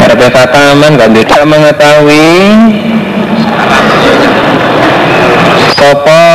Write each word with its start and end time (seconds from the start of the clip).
Karena 0.00 0.26
fataman 0.26 0.98
kan 0.98 1.14
tidak 1.14 1.42
mengetahui. 1.46 2.34
Sopo? 5.78 6.26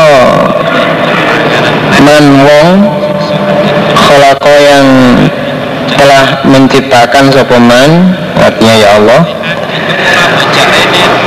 Man 2.06 2.26
wong 2.40 2.70
Kholako 4.00 4.56
yang 4.64 4.88
telah 6.00 6.40
menciptakan 6.48 7.28
sopoman 7.28 8.16
artinya 8.40 8.76
ya 8.80 8.88
Allah. 8.96 9.24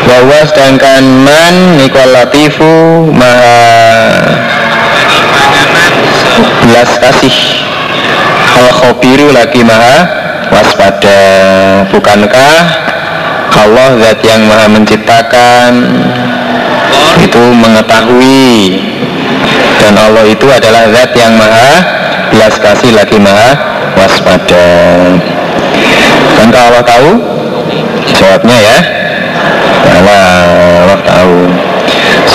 Bahwa 0.08 0.38
sedangkan 0.48 1.04
man 1.04 1.76
nikol 1.76 2.08
latifu 2.08 3.12
maha 3.12 3.60
belas 6.64 6.96
kasih 6.96 7.67
al 8.56 8.68
khobiru 8.72 9.34
lagi 9.34 9.60
maha 9.60 9.98
waspada. 10.48 11.20
Bukankah 11.92 12.56
Allah 13.52 13.88
zat 14.00 14.20
yang 14.24 14.46
maha 14.48 14.66
menciptakan? 14.72 15.72
Itu 17.20 17.42
mengetahui. 17.52 18.80
Dan 19.82 19.94
Allah 19.98 20.24
itu 20.28 20.46
adalah 20.48 20.88
zat 20.94 21.12
yang 21.18 21.34
maha 21.36 21.72
belas 22.32 22.54
kasih 22.56 22.92
lagi 22.96 23.18
maha 23.20 23.50
waspada. 23.98 24.68
Kalau 26.38 26.60
Allah 26.72 26.84
tahu? 26.86 27.10
Jawabnya 28.16 28.56
ya. 28.56 28.78
Allah, 29.88 30.24
Allah 30.84 31.00
tahu 31.04 31.36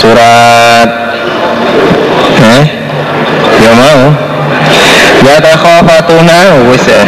surat 0.04 0.90
eh 2.44 2.66
ya 3.64 3.72
mau 3.72 4.02
ya 5.23 5.36
takhafatuna 5.40 6.68
wis 6.70 6.86
ya. 6.88 7.04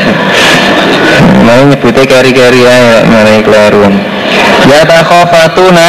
Mau 1.45 1.61
nyebutnya 1.67 2.03
kari-kari 2.07 2.65
ya 2.65 3.05
mana 3.05 3.39
keliru 3.43 3.85
ya 4.65 4.81
takhafatuna 4.87 5.87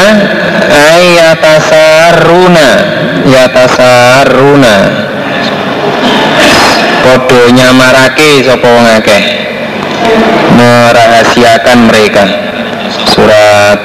ay 0.68 1.16
yatasaruna 1.16 2.68
yatasaruna 3.24 4.74
podo 7.06 7.40
nyamarake 7.54 8.44
sapa 8.44 8.66
wong 8.66 8.86
merahasiakan 10.56 11.78
mereka. 11.88 12.24
Surat 13.06 13.78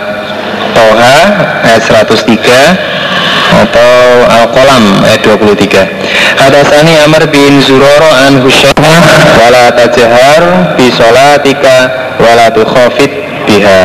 Toha 0.71 1.17
ayat 1.67 1.83
103 1.83 2.31
atau 3.51 3.93
Al-Qalam 4.27 4.83
ayat 5.03 5.21
23 5.23 6.00
Hadasani 6.41 6.97
Amr 7.05 7.29
bin 7.29 7.61
Zuroro 7.61 8.09
an 8.25 8.41
Husyama 8.41 8.97
wala 9.37 9.69
tajahar 9.77 10.73
bi 10.73 10.89
sholatika 10.89 11.85
wala 12.17 12.49
tukhafit 12.49 13.13
biha. 13.45 13.77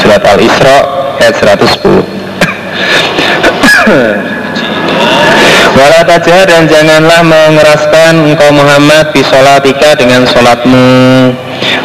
Surat 0.00 0.24
Al-Isra 0.24 0.80
ayat 1.20 1.36
110 1.36 1.60
Wala 5.76 6.00
tajah 6.08 6.48
dan 6.48 6.64
janganlah 6.66 7.20
mengeraskan 7.20 8.32
engkau 8.32 8.48
Muhammad 8.48 9.12
bisolatika 9.12 9.92
dengan 9.92 10.24
solatmu 10.24 10.88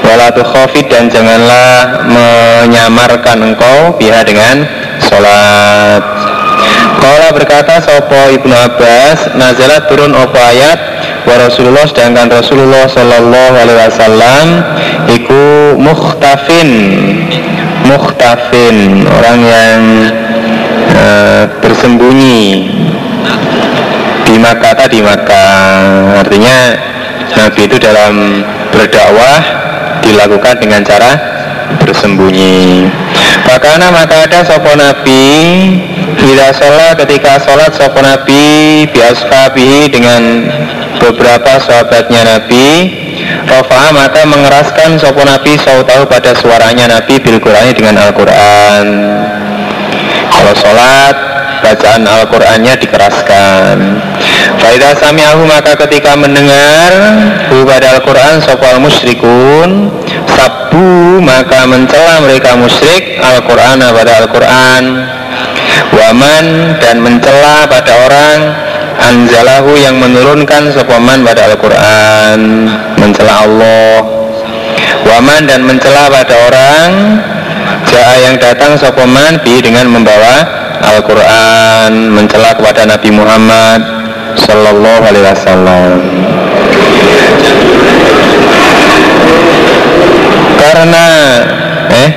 Wala 0.08 0.32
khofit 0.32 0.88
dan 0.88 1.12
janganlah 1.12 2.08
menyamarkan 2.08 3.52
engkau 3.52 4.00
biha 4.00 4.24
dengan 4.24 4.64
solat 5.04 6.25
Kala 7.06 7.30
berkata 7.38 7.78
Sopo 7.86 8.18
Ibnu 8.34 8.50
Abbas 8.50 9.38
Nazalat 9.38 9.86
turun 9.86 10.18
opo 10.18 10.42
ayat 10.42 10.74
Wa 11.22 11.38
Rasulullah 11.38 11.86
sedangkan 11.86 12.34
Rasulullah 12.34 12.90
Sallallahu 12.90 13.54
Alaihi 13.62 13.78
Wasallam 13.78 14.48
Iku 15.14 15.44
muhtafin. 15.78 16.70
Muhtafin 17.86 19.06
Orang 19.06 19.38
yang 19.38 19.82
uh, 20.98 21.46
bersembunyi 21.62 22.74
di 24.26 24.42
Makkah 24.42 24.90
di 24.90 25.06
Makkah. 25.06 26.26
Artinya 26.26 26.58
Nabi 27.38 27.70
itu 27.70 27.78
dalam 27.78 28.42
berdakwah 28.74 29.40
dilakukan 30.02 30.58
dengan 30.58 30.82
cara 30.82 31.35
bersembunyi. 31.82 32.90
Makanya 33.46 33.94
maka 33.94 34.26
ada 34.26 34.42
sopo 34.42 34.74
Nabi 34.74 35.24
Bila 36.16 36.50
sholat 36.56 36.98
ketika 37.06 37.38
sholat 37.44 37.76
sopo 37.76 38.00
Nabi 38.00 38.84
Biasfabihi 38.90 39.92
dengan 39.92 40.50
beberapa 40.98 41.60
sahabatnya 41.60 42.24
Nabi. 42.26 42.68
Rafa 43.46 43.94
maka 43.94 44.26
mengeraskan 44.26 44.98
sopo 44.98 45.22
Nabi 45.22 45.60
tahu 45.62 46.04
pada 46.10 46.34
suaranya 46.40 46.98
Nabi 46.98 47.22
Bil 47.22 47.38
dengan 47.78 47.96
Al-Quran. 48.10 48.86
Kalau 50.34 50.54
sholat 50.58 51.16
bacaan 51.66 52.04
Al-Qur'annya 52.06 52.74
dikeraskan. 52.80 53.78
Faidah 54.62 54.94
sami'ahu 54.98 55.46
maka 55.50 55.74
ketika 55.88 56.14
mendengar 56.14 56.90
hu 57.50 57.66
pada 57.66 57.98
Al-Qur'an 57.98 58.42
sopal 58.46 58.78
musyrikun 58.82 59.90
sabu 60.46 61.18
maka 61.26 61.66
mencela 61.66 62.22
mereka 62.22 62.54
musyrik 62.54 63.18
Al-Qur'an 63.18 63.82
pada 63.82 64.22
Al-Qur'an. 64.22 64.84
Waman 65.90 66.78
dan 66.78 67.02
mencela 67.02 67.66
pada 67.66 67.92
orang 68.06 68.40
anzalahu 69.02 69.74
yang 69.74 69.98
menurunkan 69.98 70.70
sopaman 70.70 71.26
pada 71.26 71.50
Al-Quran. 71.50 72.70
Mencela 73.02 73.44
Allah. 73.44 73.98
Waman 75.06 75.50
dan 75.50 75.66
mencela 75.66 76.10
pada 76.10 76.36
orang 76.50 76.90
Ja'a 77.86 78.16
yang 78.18 78.36
datang 78.42 78.78
sopaman 78.78 79.42
bi 79.42 79.62
dengan 79.62 79.90
membawa 79.90 80.46
Al-Quran. 80.94 82.14
Mencela 82.14 82.54
kepada 82.54 82.86
Nabi 82.86 83.10
Muhammad 83.10 83.80
Sallallahu 84.38 85.02
Alaihi 85.10 85.26
Wasallam 85.26 86.35
karena 90.66 91.06
eh? 91.94 92.10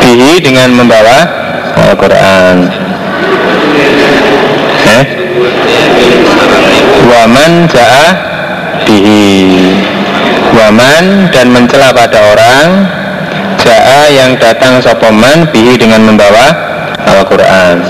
Bihi 0.00 0.32
dengan 0.40 0.72
membawa 0.72 1.18
Al-Quran 1.76 2.56
eh? 4.88 5.04
Waman 7.06 7.52
ja'a 7.68 8.06
bihi 8.88 9.36
waman 10.56 11.28
dan 11.34 11.52
mencela 11.52 11.92
pada 11.92 12.18
orang 12.32 12.68
Ja'a 13.56 14.06
yang 14.14 14.38
datang 14.38 14.78
sopoman 14.78 15.50
bihi 15.50 15.74
dengan 15.74 16.06
membawa 16.06 16.54
Al-Quran. 17.02 17.82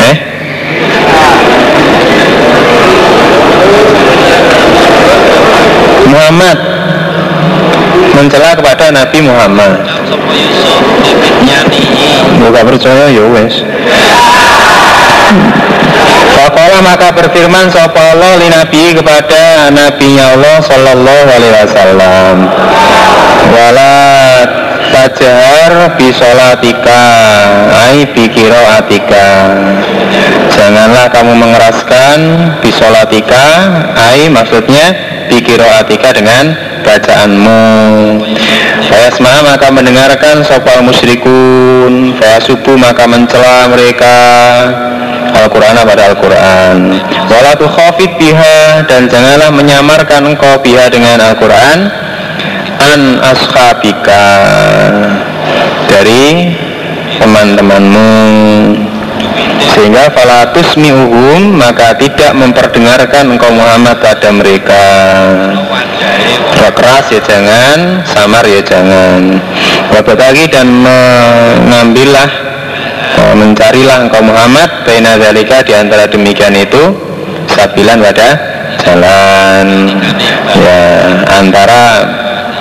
Eh? 0.00 0.16
Muhammad 6.08 6.73
mencela 8.14 8.54
kepada 8.54 8.94
Nabi 8.94 9.18
Muhammad. 9.26 9.82
Buka 12.40 12.60
percaya 12.62 13.10
ya 13.10 13.24
wes. 13.34 13.54
Fakola 16.34 16.78
maka 16.84 17.08
berfirman 17.14 17.70
Sopo 17.70 17.96
Allah 17.96 18.36
li 18.42 18.50
Nabi 18.50 18.92
kepada 18.92 19.70
Nabi 19.70 20.18
Allah 20.18 20.60
Sallallahu 20.60 21.26
alaihi 21.30 21.54
wasallam 21.62 22.34
Wala 23.54 23.96
tajahar 24.92 25.94
bisolatika 25.96 27.02
Ai 27.70 28.04
bikiro 28.12 28.60
atika 28.76 29.26
Janganlah 30.52 31.08
kamu 31.14 31.32
mengeraskan 31.32 32.18
bisolatika 32.60 33.46
Ai 33.94 34.26
maksudnya 34.28 34.94
bikiro 35.30 35.64
atika 35.80 36.12
dengan 36.12 36.73
bacaanmu. 36.84 37.64
Fayasma 38.84 39.42
maka 39.42 39.72
mendengarkan 39.72 40.44
sopal 40.44 40.84
musyrikun 40.84 42.12
Fayasubu 42.20 42.76
maka 42.76 43.08
mencela 43.08 43.66
mereka. 43.72 44.16
Al-Quran 45.34 45.74
pada 45.82 46.14
Al-Quran? 46.14 46.76
Walatu 47.26 47.66
khafid 47.66 48.14
biha 48.22 48.86
Dan 48.86 49.10
janganlah 49.10 49.50
menyamarkan 49.50 50.30
engkau 50.30 50.62
biha 50.62 50.92
dengan 50.92 51.18
Al-Quran. 51.18 51.90
An 52.78 53.00
ashabika 53.24 54.24
Dari 55.90 56.54
teman-temanmu. 57.18 58.12
Sehingga 59.74 60.06
falatus 60.14 60.78
mi'uhum 60.78 61.58
maka 61.58 61.98
tidak 61.98 62.30
memperdengarkan 62.38 63.34
engkau 63.34 63.50
Muhammad 63.50 63.98
pada 63.98 64.30
mereka 64.30 64.82
keras 66.74 67.06
ya 67.10 67.20
jangan. 67.22 68.02
Samar 68.08 68.44
ya 68.46 68.60
jangan. 68.64 69.40
Bapak 69.92 70.18
lagi 70.18 70.44
dan 70.50 70.68
mengambillah 70.68 72.30
mencarilah 73.34 74.06
engkau 74.06 74.22
Muhammad 74.22 74.86
Baina 74.86 75.18
dalika 75.18 75.62
di 75.66 75.74
antara 75.74 76.06
demikian 76.06 76.54
itu 76.54 76.94
Sabilan 77.50 78.02
pada 78.02 78.28
jalan. 78.82 79.66
Ya 80.54 80.80
antara 81.38 81.82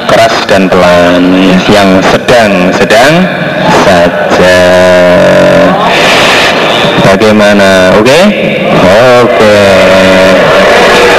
keras 0.09 0.35
dan 0.45 0.69
pelan 0.69 1.23
yang 1.69 1.97
sedang-sedang 2.05 3.13
saja. 3.85 4.59
Bagaimana? 7.03 7.97
Oke? 7.97 8.09
Okay? 8.09 8.23
oke. 8.73 9.33
okay. 9.33 9.92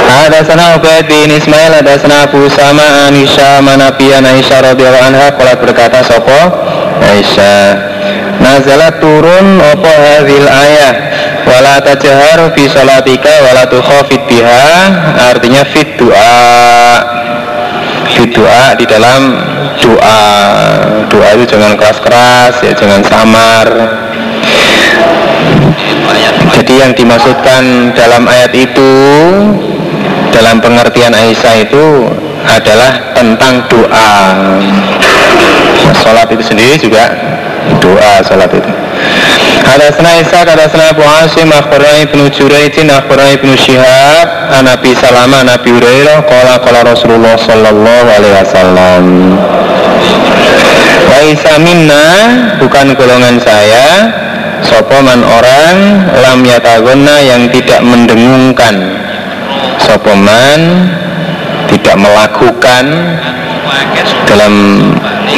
Ada 0.05 0.39
sana 0.45 0.77
Ubaid 0.77 1.09
bin 1.09 1.33
Ismail 1.33 1.81
ada 1.81 1.97
sana 1.97 2.29
Abu 2.29 2.45
Sama 2.53 3.09
Anisha 3.09 3.61
Manafiya 3.61 4.21
Aisyah 4.21 4.73
radhiyallahu 4.73 5.05
anha 5.09 5.27
kalau 5.33 5.55
berkata 5.57 6.05
sopo? 6.05 6.39
Aisyah 7.01 7.95
Nazalat 8.39 8.99
turun 8.99 9.57
opo 9.63 9.89
hadil 9.89 10.45
ayah? 10.45 10.93
Wala 11.45 11.79
tajhar 11.81 12.51
fi 12.57 12.67
salatika 12.67 13.31
wala 13.47 13.63
tukhafid 13.69 14.21
biha 14.27 14.69
artinya 15.31 15.63
fit 15.65 15.95
doa. 15.95 16.41
Fit 18.11 18.33
doa 18.33 18.75
di 18.75 18.85
dalam 18.85 19.39
doa. 19.79 20.21
Doa 21.07 21.27
itu 21.37 21.45
jangan 21.47 21.79
keras-keras 21.79 22.59
ya 22.65 22.73
jangan 22.75 23.01
samar. 23.07 23.67
Jadi 26.59 26.73
yang 26.81 26.91
dimaksudkan 26.95 27.93
dalam 27.93 28.25
ayat 28.29 28.51
itu 28.55 28.91
dalam 30.35 30.59
pengertian 30.59 31.15
Aisyah 31.15 31.55
itu 31.63 32.11
adalah 32.43 33.15
tentang 33.15 33.63
doa. 33.71 34.11
Sholat 36.03 36.27
itu 36.27 36.43
sendiri 36.43 36.75
juga 36.75 37.07
doa 37.79 38.19
salat 38.19 38.51
itu. 38.51 38.71
Hadasna 39.65 40.21
Isa, 40.21 40.43
hadasna 40.43 40.91
Abu 40.93 41.01
Asim, 41.23 41.49
akhbarana 41.49 42.05
Ibnu 42.05 42.29
Jurayjin, 42.29 42.91
akhbarana 42.91 43.33
Ibnu 43.39 43.55
Syihab, 43.55 44.27
an 44.53 44.67
Nabi 44.67 44.91
Salama, 44.93 45.41
Nabi 45.41 45.73
Hurairah, 45.73 46.27
qala 46.27 46.61
qala 46.61 46.85
Rasulullah 46.85 47.39
sallallahu 47.39 48.07
alaihi 48.11 48.35
wasallam. 48.35 49.03
Wa 51.09 51.17
Isa 51.25 51.53
minna 51.63 52.05
bukan 52.61 52.93
golongan 52.93 53.41
saya, 53.41 53.87
sopoman 54.61 55.25
orang 55.25 56.05
lam 56.21 56.39
yatagonna 56.45 57.23
yang 57.25 57.49
tidak 57.49 57.81
mendengungkan 57.81 59.04
sopoman 59.85 60.89
tidak 61.69 61.95
melakukan 62.01 62.85
dalam 64.25 64.53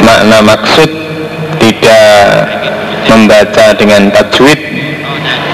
makna 0.00 0.38
maksud 0.40 0.90
tidak 1.60 2.16
membaca 3.08 3.66
dengan 3.76 4.08
tajwid 4.12 4.60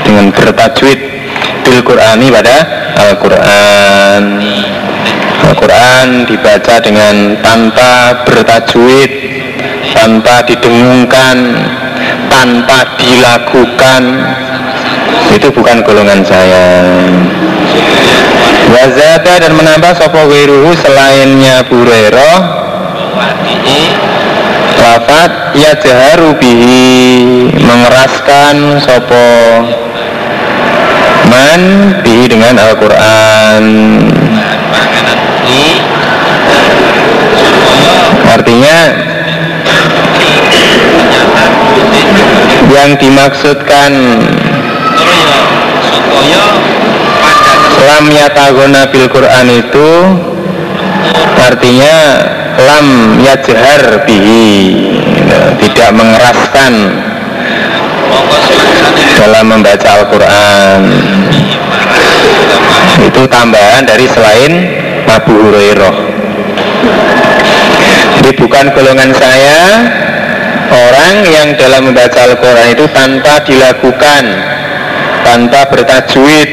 dengan 0.06 0.30
bertajwid 0.30 1.00
bil 1.64 1.80
Qur'ani 1.82 2.26
pada 2.30 2.56
Al-Quran. 2.94 4.22
Al-Quran 5.44 6.08
dibaca 6.28 6.74
dengan 6.80 7.36
tanpa 7.40 8.22
bertajwid 8.26 9.10
tanpa 9.94 10.44
didengungkan 10.46 11.36
tanpa 12.28 12.78
dilakukan. 12.98 14.02
Itu 15.34 15.50
bukan 15.50 15.82
golongan 15.82 16.20
saya 16.22 16.64
Wazada 18.72 19.34
dan 19.44 19.52
menambah 19.52 19.92
sopo 19.98 20.24
wiruhu 20.30 20.72
selainnya 20.72 21.66
Bureroh 21.68 22.64
lafat 24.84 25.56
ya 25.56 25.72
jaharu 25.80 26.36
bihi. 26.36 27.50
Mengeraskan 27.56 28.78
sopo 28.84 29.26
man 31.32 31.60
bihi 32.04 32.24
dengan 32.28 32.54
Al-Quran. 32.60 33.64
Artinya 38.34 38.78
yang 42.74 42.90
dimaksudkan 42.98 43.92
lam 47.84 48.04
yatagona 48.08 48.88
bil 48.88 49.06
Quran 49.12 49.46
itu 49.52 49.90
artinya 51.36 51.96
lam 52.56 52.86
yajhar 53.20 54.08
bihi 54.08 54.72
tidak 55.60 55.90
mengeraskan 55.92 56.72
dalam 59.18 59.44
membaca 59.46 59.88
Al-Quran. 60.00 60.80
Itu 63.04 63.22
tambahan 63.28 63.84
dari 63.84 64.06
selain 64.08 64.52
Abu 65.08 65.34
Hurairah. 65.34 65.96
Jadi 68.20 68.30
bukan 68.40 68.64
golongan 68.72 69.10
saya 69.12 69.60
orang 70.72 71.14
yang 71.28 71.48
dalam 71.60 71.92
membaca 71.92 72.18
Al-Quran 72.24 72.68
itu 72.72 72.84
tanpa 72.94 73.44
dilakukan 73.44 74.24
tanpa 75.24 75.60
bertajwid 75.72 76.48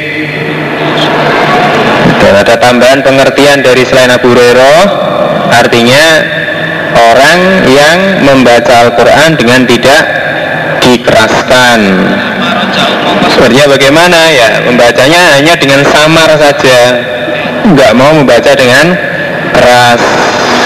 dan 2.21 2.33
ada 2.47 2.55
tambahan 2.55 3.01
pengertian 3.01 3.65
dari 3.65 3.83
selain 3.83 4.13
Abu 4.13 4.31
Hurairah 4.31 4.81
artinya 5.51 6.03
orang 6.95 7.39
yang 7.67 7.97
membaca 8.23 8.87
Al-Quran 8.87 9.35
dengan 9.35 9.65
tidak 9.65 10.01
dikeraskan. 10.81 11.79
Sebenarnya 13.31 13.65
bagaimana 13.69 14.19
ya? 14.33 14.49
Membacanya 14.65 15.39
hanya 15.39 15.53
dengan 15.57 15.81
samar 15.87 16.29
saja. 16.37 16.79
Nggak 17.67 17.91
mau 17.95 18.11
membaca 18.17 18.51
dengan 18.57 18.95
keras. 19.53 20.01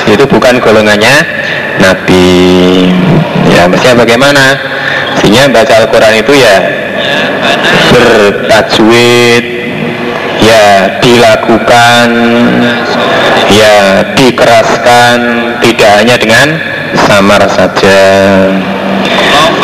Itu 0.06 0.26
bukan 0.30 0.62
golongannya 0.62 1.16
Nabi. 1.82 2.90
Ya 3.52 3.68
mestinya 3.70 4.06
bagaimana? 4.06 4.46
Sehingga 5.20 5.50
baca 5.52 5.74
Al-Quran 5.86 6.14
itu 6.22 6.34
ya 6.36 6.56
bertajwid 7.92 9.45
ya 10.46 10.66
dilakukan 11.02 12.10
ya 13.50 13.76
dikeraskan 14.14 15.18
tidak 15.66 15.92
hanya 15.98 16.16
dengan 16.22 16.48
samar 17.10 17.42
saja. 17.50 18.02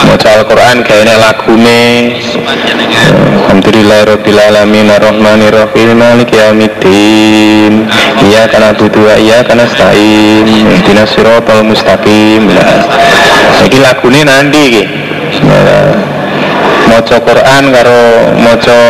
Maca 0.01 0.29
Al-Quran 0.41 0.81
kayaknya 0.81 1.15
lagune 1.21 2.17
Alhamdulillah 3.45 3.99
Rabbil 4.09 4.39
Alamin 4.41 4.89
Ar-Rahmanir 4.89 5.53
Rahim 5.53 5.93
Malik 5.93 6.33
Yawmiddin 6.33 7.85
Iya 8.25 8.49
karena 8.49 8.73
dua 8.73 9.13
iya 9.21 9.45
karena 9.45 9.69
stain 9.69 10.45
Dina 10.83 11.05
sirotol 11.05 11.63
mustaqim. 11.69 12.49
Jadi 13.61 13.77
lagune 13.77 14.21
nanti 14.25 14.89
nah, 15.45 15.93
Maca 16.89 17.17
Quran 17.21 17.63
karo 17.69 18.03
Maca 18.41 18.81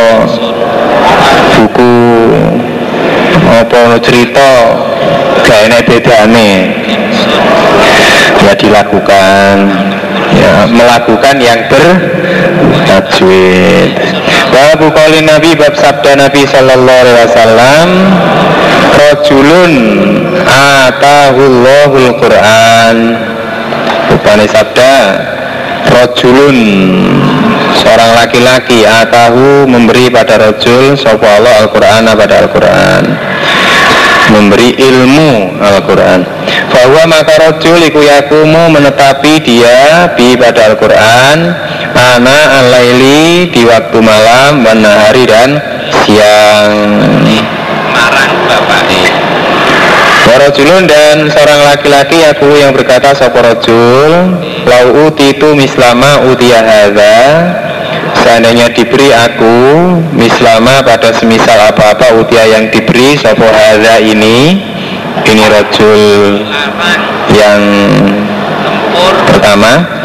buku 1.56 1.92
apa 3.52 4.00
cerita 4.00 4.52
gak 5.44 5.60
enak 5.68 5.84
bedane. 5.86 6.52
Ya 8.42 8.58
dilakukan 8.58 9.54
ya 10.34 10.66
melakukan 10.66 11.38
yang 11.38 11.62
bertajwid. 11.70 13.94
Babu 14.52 14.92
kali 14.92 15.24
Nabi 15.24 15.56
bab 15.56 15.72
sabda 15.78 16.16
Nabi 16.18 16.42
Sallallahu 16.44 17.00
Alaihi 17.06 17.18
Wasallam 17.24 17.88
Rojulun 18.92 19.72
atahullahul 20.44 22.12
Quran. 22.20 23.16
Rupanya 24.12 24.44
sabda 24.50 24.92
Rojulun 25.88 26.58
seorang 27.82 28.14
laki-laki 28.14 28.86
atahu 28.86 29.66
memberi 29.66 30.06
pada 30.06 30.38
rojul 30.38 30.94
sopo 30.94 31.26
Allah 31.26 31.66
Al-Quran 31.66 32.06
pada 32.14 32.34
Al-Quran. 32.46 33.02
Memberi 34.30 34.78
ilmu 34.78 35.58
Al-Quran. 35.58 36.22
Bahwa 36.70 37.02
maka 37.10 37.34
rojul 37.42 37.82
iku 37.82 38.00
yakumu 38.00 38.70
menetapi 38.70 39.42
dia 39.42 40.08
bi 40.14 40.38
pada 40.38 40.72
Al-Quran 40.72 41.38
ana 41.92 42.38
alaili 42.64 43.50
di 43.50 43.66
waktu 43.66 43.98
malam 44.00 44.64
dan 44.64 44.80
hari 44.86 45.26
dan 45.26 45.58
siang. 46.06 46.72
Marang 47.92 48.32
bapak 48.48 48.88
Warajulun 50.22 50.86
dan 50.86 51.28
seorang 51.28 51.60
laki-laki 51.66 52.22
aku 52.24 52.54
yang 52.54 52.70
berkata 52.70 53.10
Soporojul 53.10 54.38
Lau 54.64 55.10
uti 55.10 55.34
itu 55.34 55.50
mislama 55.58 56.22
utia 56.30 56.62
hadha 56.62 57.18
Seandainya 58.22 58.70
diberi 58.72 59.10
aku 59.10 59.56
Mislama 60.14 60.84
pada 60.84 61.12
semisal 61.16 61.58
apa-apa 61.58 62.16
utia 62.20 62.44
yang 62.46 62.70
diberi 62.70 63.16
Sopo 63.18 63.44
hadha 63.44 63.98
ini 64.00 64.62
Ini 65.26 65.44
rojul 65.48 66.02
yang 67.32 67.62
pertama 69.30 70.02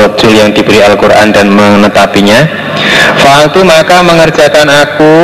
Rojul 0.00 0.32
yang 0.32 0.50
diberi 0.56 0.80
Al-Quran 0.80 1.28
dan 1.28 1.52
menetapinya. 1.52 2.48
Fa'altu 3.20 3.60
maka 3.66 4.00
mengerjakan 4.00 4.68
aku 4.70 5.16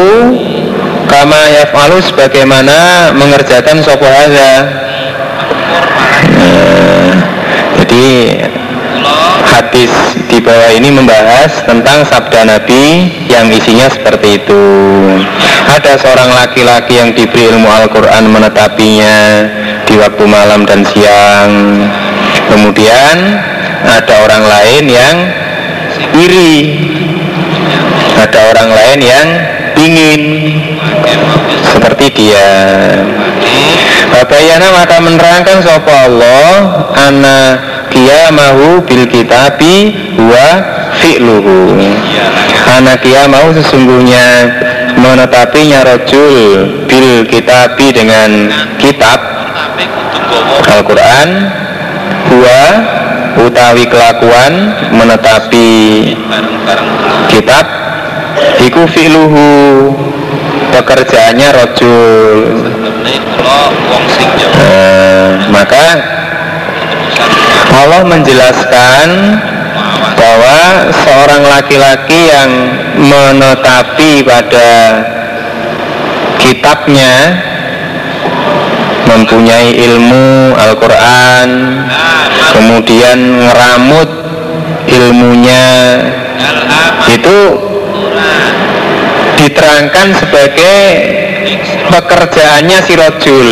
kama 1.09 1.41
yaf'alu 1.49 2.03
sebagaimana 2.05 3.09
mengerjakan 3.17 3.81
sapa 3.81 4.05
hadza. 4.05 4.53
Nah, 6.29 7.15
jadi 7.81 8.05
hadis 9.77 9.93
di 10.33 10.41
bawah 10.41 10.73
ini 10.73 10.89
membahas 10.89 11.53
tentang 11.69 12.01
sabda 12.09 12.49
Nabi 12.49 13.13
yang 13.29 13.53
isinya 13.53 13.93
seperti 13.93 14.41
itu. 14.41 14.65
Ada 15.69 16.01
seorang 16.01 16.33
laki-laki 16.33 16.97
yang 16.97 17.13
diberi 17.13 17.53
ilmu 17.53 17.69
Al-Quran 17.69 18.25
menetapinya 18.33 19.45
di 19.85 20.01
waktu 20.01 20.25
malam 20.25 20.65
dan 20.65 20.81
siang. 20.81 21.53
Kemudian 22.49 23.17
ada 23.85 24.15
orang 24.25 24.45
lain 24.49 24.85
yang 24.89 25.17
iri. 26.25 26.57
Ada 28.17 28.57
orang 28.57 28.71
lain 28.73 29.01
yang 29.05 29.27
ingin 29.77 30.23
seperti 31.69 32.17
dia. 32.17 32.49
Babayana 34.09 34.73
maka 34.73 34.97
menerangkan 35.05 35.61
sapa 35.61 36.09
Allah 36.09 36.49
ana 36.97 37.39
qiyamahu 37.93 38.83
bil 38.87 39.05
kitabi 39.09 39.95
wa 40.19 40.49
fi'luhu. 41.01 41.79
Ana 42.67 42.99
qiyamahu 42.99 43.55
sesungguhnya 43.55 44.27
menetapinya 44.97 45.85
rojul 45.87 46.35
bil 46.89 47.29
kitabi 47.29 47.93
dengan 47.93 48.51
kitab 48.81 49.21
Al-Quran 50.67 51.29
Huwa 52.27 52.63
utawi 53.47 53.85
kelakuan 53.87 54.53
menetapi 54.91 55.69
kitab 57.31 57.67
Iku 58.67 58.83
fi'luhu 58.89 59.47
pekerjaannya 60.75 61.49
rojul 61.55 62.41
nah, 64.59 65.29
maka 65.53 65.85
Allah 67.77 68.03
menjelaskan 68.09 69.09
bahwa 70.17 70.89
seorang 71.05 71.43
laki-laki 71.45 72.33
yang 72.33 72.51
menetapi 72.97 74.25
pada 74.25 74.71
kitabnya 76.41 77.37
mempunyai 79.05 79.77
ilmu 79.77 80.57
Al-Quran 80.57 81.49
kemudian 82.57 83.45
ngeramut 83.45 84.11
ilmunya 84.89 85.65
itu 87.13 87.39
diterangkan 89.37 90.09
sebagai 90.17 90.81
pekerjaannya 91.93 92.79
si 92.83 92.93
rojul 92.97 93.49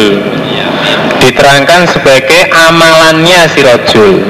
diterangkan 1.24 1.88
sebagai 1.88 2.40
amalannya 2.52 3.40
si 3.48 3.60
rojul 3.64 4.20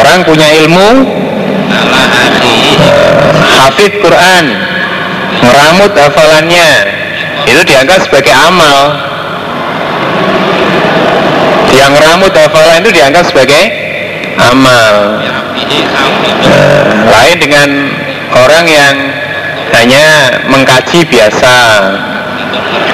orang 0.00 0.18
punya 0.24 0.48
ilmu 0.64 0.88
hafid 3.44 3.92
Quran 4.00 4.44
meramut 5.40 5.92
hafalannya. 5.96 6.70
Itu 7.48 7.60
dianggap 7.64 8.04
sebagai 8.04 8.34
amal. 8.34 8.78
Yang 11.70 11.90
meramut 11.96 12.32
hafalan 12.34 12.82
itu 12.84 12.90
dianggap 12.92 13.24
sebagai 13.30 13.62
amal. 14.36 15.22
Uh, 16.40 16.92
lain 17.08 17.36
dengan 17.38 17.68
orang 18.34 18.64
yang 18.66 18.94
hanya 19.80 20.36
mengkaji 20.52 21.08
biasa. 21.08 21.56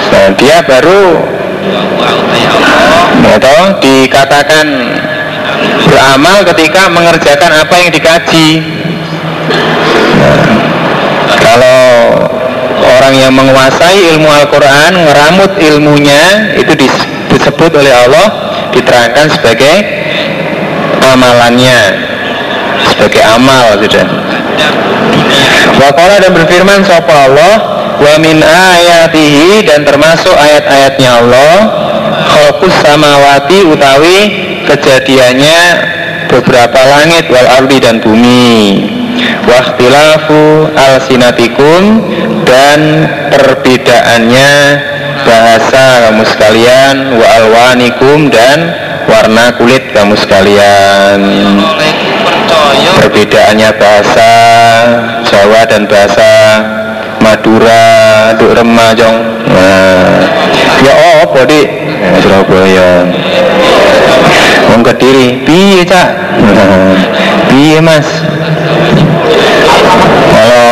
Nah, 0.06 0.28
dia 0.38 0.62
baru 0.62 1.18
atau 3.26 3.58
dikatakan 3.82 4.66
beramal 5.90 6.46
ketika 6.54 6.86
mengerjakan 6.94 7.52
apa 7.58 7.74
yang 7.74 7.90
dikaji. 7.90 8.62
Nah, 10.14 10.46
kalau 11.42 11.82
orang 12.86 13.14
yang 13.18 13.34
menguasai 13.34 14.14
ilmu 14.14 14.30
Al-Quran 14.30 15.10
ngeramut 15.10 15.58
ilmunya 15.58 16.54
itu 16.54 16.70
disebut 17.34 17.70
oleh 17.74 17.90
Allah 17.90 18.26
diterangkan 18.70 19.26
sebagai 19.34 19.74
amalannya 21.02 21.78
sebagai 22.94 23.22
amal 23.26 23.74
sudah 23.82 24.06
Wakola 25.76 26.16
dan 26.24 26.32
berfirman 26.32 26.80
sapa 26.84 27.30
Allah? 27.30 27.54
Wa 27.96 28.14
min 28.20 28.44
ayatihi 28.44 29.64
dan 29.64 29.84
termasuk 29.88 30.32
ayat-ayatnya 30.36 31.10
Allah 31.24 31.56
khalqus 32.28 32.76
samawati 32.84 33.64
utawi 33.64 34.18
kejadiannya 34.68 35.60
beberapa 36.28 36.80
langit 36.92 37.24
wal 37.32 37.48
ardi 37.56 37.78
dan 37.80 38.04
bumi. 38.04 38.84
Wahtilafu 39.48 40.68
al-sinatikum 40.76 42.04
dan 42.44 43.08
perbedaannya 43.32 44.52
bahasa 45.24 46.10
kamu 46.10 46.22
sekalian 46.28 47.16
wa 47.16 47.26
alwanikum 47.40 48.28
dan 48.28 48.76
warna 49.08 49.56
kulit 49.56 49.88
kamu 49.96 50.14
sekalian. 50.20 51.20
Perbedaannya 53.00 53.70
bahasa 53.80 54.30
Jawa 55.26 55.66
dan 55.66 55.90
bahasa 55.90 56.30
Madura 57.18 57.82
Duk 58.38 58.54
Remajong 58.54 59.18
nah, 59.50 60.22
ya 60.80 60.94
oh 61.26 61.34
di 61.46 61.86
ya, 61.96 62.10
Surabaya. 62.22 62.88
Wong 64.72 64.82
Kediri. 64.82 65.46
Piye 65.46 65.82
cak? 65.86 66.08
Piye 67.50 67.78
mas? 67.80 68.06
Kalau 70.30 70.68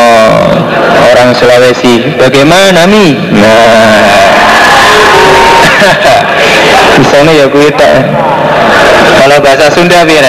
orang 1.14 1.30
Sulawesi 1.32 2.18
bagaimana 2.18 2.87
mi? 2.90 3.16
Nah. 3.32 4.02
Misalnya 7.00 7.32
ya 7.34 7.46
kuwi 7.50 7.70
kalau 9.14 9.40
bahasa 9.40 9.73
Sunda 9.73 10.04
piye 10.04 10.20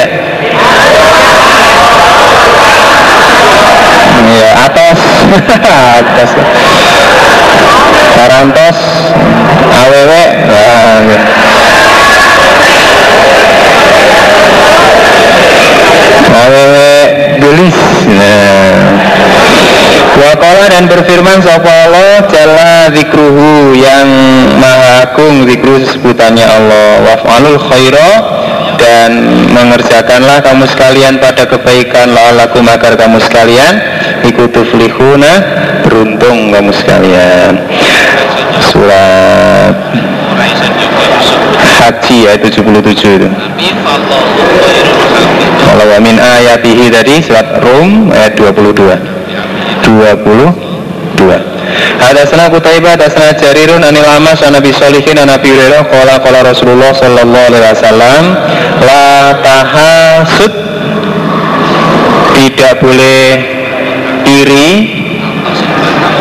ya 4.33 4.49
atas. 4.65 4.99
Atas. 6.01 6.31
Parantos 8.15 8.79
aww 9.75 9.91
nah, 10.47 10.99
ya. 11.03 11.19
aww 16.31 16.75
gelis 17.43 17.79
Wakola 20.15 20.71
dan 20.71 20.87
berfirman 20.87 21.43
Sapa 21.43 21.67
Allah? 21.67 22.23
Jalla 22.31 22.87
zikruhu 22.95 23.75
yang 23.75 24.07
maha 24.63 25.03
agung. 25.11 25.43
Zikru 25.43 25.83
sebutannya 25.83 26.47
Allah. 26.47 27.03
Waf'alul 27.03 27.59
khaira. 27.59 28.11
Dan 28.79 29.11
mengerjakanlah 29.51 30.39
kamu 30.39 30.71
sekalian 30.71 31.19
pada 31.19 31.43
kebaikan. 31.43 32.15
La'alakum 32.15 32.63
agar 32.63 32.95
kamu 32.95 33.19
sekalian 33.27 33.94
ikutu 34.23 34.63
flihuna 34.71 35.33
beruntung 35.83 36.55
kamu 36.55 36.71
sekalian. 36.71 37.59
Surat 38.71 39.75
Haji 41.59 42.17
ayat 42.31 42.39
77 42.39 43.19
itu. 43.19 43.29
Kalau 45.65 45.97
min 45.99 46.15
ayatihi 46.15 46.87
tadi 46.87 47.19
surat 47.19 47.59
Rum 47.59 48.15
ayat 48.15 48.37
22 48.39 48.95
22 49.83 51.55
Hadasana 51.99 52.47
Kutaibah, 52.51 52.95
hadasana 52.95 53.33
Jarirun, 53.35 53.83
anil 53.83 54.05
Amas, 54.05 54.39
an 54.45 54.53
Nabi 54.55 54.71
Solihin, 54.71 55.17
an 55.17 55.27
Nabi 55.27 55.51
Hurairah, 55.51 55.83
Qala 55.89 56.21
qala 56.21 56.45
Rasulullah 56.45 56.93
sallallahu 56.93 57.45
alaihi 57.51 57.65
wasallam, 57.65 58.23
la 58.83 59.07
tahasud. 59.41 60.53
Tidak 62.35 62.73
boleh 62.83 63.54
iri 64.35 64.69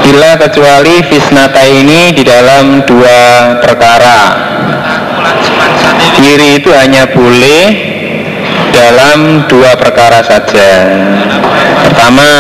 bila 0.04 0.37
kecuali 0.38 1.02
fisnata 1.09 1.64
ini 1.64 2.12
di 2.14 2.23
dalam 2.23 2.85
dua 2.87 3.21
perkara. 3.59 4.21
Iri 6.23 6.62
itu 6.62 6.71
hanya 6.71 7.11
boleh 7.11 7.64
dalam 8.71 9.49
dua 9.50 9.75
perkara 9.75 10.23
saja. 10.23 10.71
Pertama, 11.85 12.30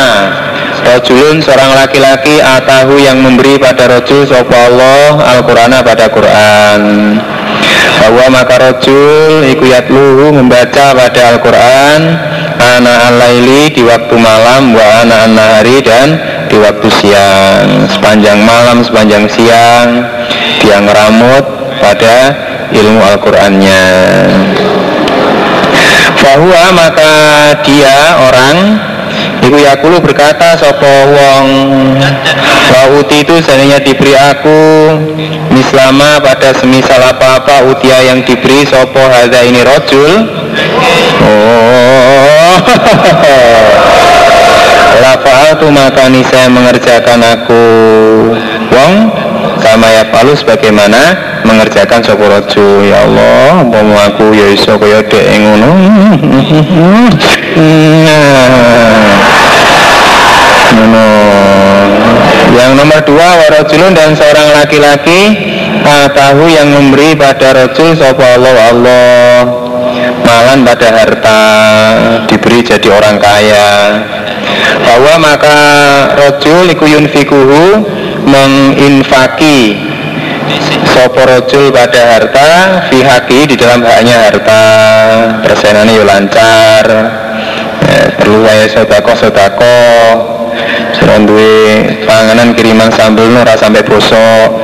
Rojulun 0.84 1.40
seorang 1.40 1.80
laki-laki 1.80 2.44
atahu 2.44 3.00
yang 3.00 3.16
memberi 3.24 3.56
pada 3.56 3.88
rojul 3.88 4.28
sopa 4.28 4.68
Allah 4.68 5.16
Al-Qur'ana 5.32 5.80
pada 5.80 6.12
Quran 6.12 7.16
bahwa 8.04 8.24
maka 8.28 8.60
rojul 8.60 9.48
iku 9.48 9.64
yatluhu 9.64 10.36
membaca 10.36 10.92
pada 10.92 11.20
Al-Quran 11.32 12.00
anak 12.80 12.98
alaili 13.12 13.68
di 13.70 13.82
waktu 13.84 14.16
malam 14.16 14.72
wa 14.72 14.84
anak 15.04 15.36
hari 15.36 15.84
dan 15.84 16.16
di 16.48 16.56
waktu 16.56 16.88
siang. 16.88 17.88
Sepanjang 17.90 18.40
malam 18.42 18.80
sepanjang 18.80 19.28
siang 19.28 20.04
dia 20.64 20.80
ngeramut 20.80 21.44
pada 21.82 22.16
ilmu 22.72 23.00
Al-Qur'annya. 23.04 23.84
Bahwa 26.24 26.62
maka 26.72 27.12
dia 27.68 28.16
orang 28.16 28.56
Iku 29.44 29.60
yakulu 29.60 30.00
berkata 30.00 30.56
sopo 30.56 30.88
wong 30.88 31.46
Wauti 32.72 33.20
itu 33.20 33.36
seandainya 33.44 33.76
diberi 33.84 34.16
aku 34.16 34.60
Mislama 35.52 36.16
pada 36.24 36.56
semisal 36.56 36.96
apa-apa 36.96 37.68
Utia 37.68 38.08
yang 38.08 38.24
diberi 38.24 38.64
sopo 38.64 39.04
hadza 39.04 39.44
ini 39.44 39.60
rojul 39.60 40.12
Oh. 41.22 42.58
Lafa'al 45.04 45.58
tu 45.58 45.68
maka 45.70 46.06
saya 46.30 46.48
mengerjakan 46.48 47.20
aku 47.22 47.62
Wong. 48.74 48.94
Sama 49.62 49.86
ya 49.88 50.04
palu 50.10 50.34
sebagaimana 50.36 51.16
mengerjakan 51.46 52.04
sopo 52.04 52.26
ya 52.84 53.06
Allah 53.06 53.64
mau 53.64 53.96
aku 53.96 54.34
ya 54.34 54.52
iso 54.52 54.76
kaya 54.76 55.00
dek 55.06 55.24
ngono. 55.40 55.70
Nah. 60.84 61.86
Yang 62.54 62.70
nomor 62.76 63.00
dua 63.08 63.28
warajulun 63.40 63.94
dan 63.94 64.12
seorang 64.12 64.48
laki-laki 64.58 65.20
tahu 66.12 66.44
yang 66.50 66.68
memberi 66.68 67.16
pada 67.16 67.56
rojul 67.56 67.96
sopo 67.96 68.20
Allah. 68.20 68.52
Allah 68.74 69.63
malan 70.24 70.64
pada 70.64 70.88
harta 70.90 71.40
diberi 72.26 72.64
jadi 72.64 72.88
orang 72.90 73.16
kaya. 73.20 73.70
Bahwa 74.84 75.14
maka 75.20 75.58
rojul 76.18 76.72
iku 76.72 76.84
yunfikuhu 76.88 77.64
menginfaki 78.24 79.78
sopo 80.92 81.20
rojul 81.24 81.72
pada 81.72 82.00
harta 82.16 82.48
fihaki 82.88 83.52
di 83.52 83.54
dalam 83.54 83.84
haknya 83.84 84.16
harta. 84.28 84.64
Persenannya 85.44 86.02
lancar. 86.02 86.86
Ya, 87.84 88.16
perlu 88.16 88.48
sodako 88.72 89.12
Suran 90.94 91.26
duwe 91.26 91.84
panganan 92.06 92.54
kiriman 92.54 92.88
sambel 92.94 93.34
ora 93.34 93.58
sampai 93.58 93.82
bosok 93.82 94.63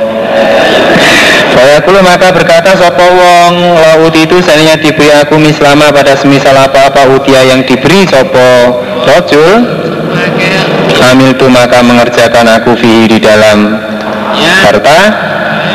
saya 1.61 1.77
dulu 1.85 2.01
maka 2.01 2.33
berkata 2.33 2.73
sopo 2.73 3.05
wong 3.05 3.53
laut 3.77 4.15
itu 4.17 4.41
seandainya 4.41 4.81
diberi 4.81 5.13
aku 5.13 5.37
mislama 5.37 5.93
pada 5.93 6.17
semisal 6.17 6.57
apa-apa 6.57 7.05
utia 7.13 7.45
yang 7.45 7.61
diberi 7.61 8.09
sopo 8.09 8.81
rojul 9.05 9.81
Amil 11.11 11.35
tu 11.35 11.43
maka 11.51 11.83
mengerjakan 11.83 12.47
aku 12.47 12.71
fi 12.79 13.03
di 13.03 13.19
dalam 13.19 13.75
harta 14.63 14.99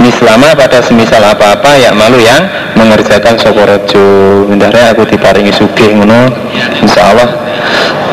mislama 0.00 0.56
pada 0.56 0.80
semisal 0.80 1.20
apa-apa 1.20 1.76
ya 1.76 1.92
malu 1.92 2.16
yang 2.16 2.40
mengerjakan 2.72 3.36
sopo 3.36 3.68
rojo 3.68 4.06
bentarnya 4.48 4.96
aku 4.96 5.04
diparingi 5.04 5.52
sugih 5.52 5.92
ngono. 5.92 6.32
Insya 6.80 7.12
Allah 7.12 7.28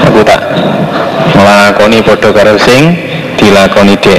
aku 0.03 0.19
tak 0.27 0.41
melakoni 1.31 2.03
bodoh 2.03 2.35
karo 2.35 2.59
sing 2.59 2.91
dilakoni 3.39 3.95
de 4.03 4.15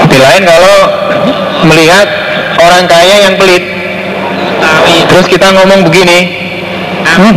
tapi 0.00 0.16
lain 0.16 0.42
kalau 0.48 1.01
melihat 1.66 2.06
orang 2.60 2.84
kaya 2.86 3.30
yang 3.30 3.34
pelit. 3.38 3.64
Terus 5.08 5.26
kita 5.28 5.52
ngomong 5.52 5.84
begini 5.84 6.42
hmm, 7.04 7.34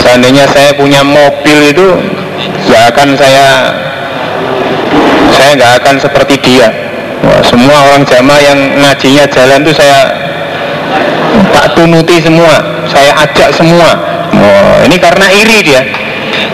seandainya 0.00 0.48
saya 0.48 0.72
punya 0.72 1.04
mobil 1.04 1.58
itu 1.68 1.86
gak 2.70 2.94
akan 2.94 3.08
saya 3.18 3.46
saya 5.34 5.50
nggak 5.58 5.72
akan 5.82 5.94
seperti 6.00 6.34
dia. 6.40 6.68
Wah, 7.24 7.40
semua 7.42 7.76
orang 7.90 8.04
jamaah 8.06 8.42
yang 8.42 8.58
ngajinya 8.80 9.24
jalan 9.32 9.60
itu 9.64 9.72
saya 9.74 9.98
tak 11.50 11.74
tunuti 11.74 12.22
semua 12.22 12.54
saya 12.88 13.12
ajak 13.26 13.50
semua. 13.52 13.90
Wah, 14.34 14.76
ini 14.86 14.96
karena 14.96 15.26
iri 15.34 15.58
dia. 15.64 15.82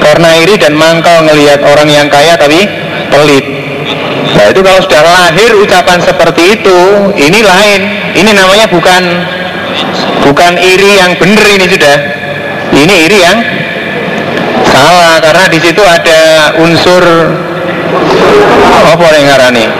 Karena 0.01 0.33
iri 0.40 0.57
dan 0.57 0.72
mangkal 0.77 1.29
ngelihat 1.29 1.61
orang 1.61 1.88
yang 1.88 2.07
kaya 2.09 2.37
tapi 2.40 2.64
pelit 3.12 3.39
nah 4.31 4.47
itu 4.49 4.61
kalau 4.62 4.81
sudah 4.83 5.03
lahir 5.03 5.51
ucapan 5.59 5.99
seperti 6.03 6.43
itu 6.59 6.79
ini 7.19 7.40
lain. 7.43 7.81
Ini 8.14 8.31
namanya 8.35 8.66
bukan 8.71 9.03
bukan 10.27 10.53
iri 10.59 10.99
yang 10.99 11.14
benar 11.19 11.47
ini 11.47 11.66
sudah. 11.66 11.99
Ini 12.71 12.95
iri 13.11 13.19
yang 13.19 13.38
salah 14.71 15.19
karena 15.19 15.51
di 15.51 15.59
situ 15.59 15.83
ada 15.83 16.55
unsur 16.62 17.03
apa 18.87 19.07
yang 19.19 19.27
ngarani? 19.27 19.66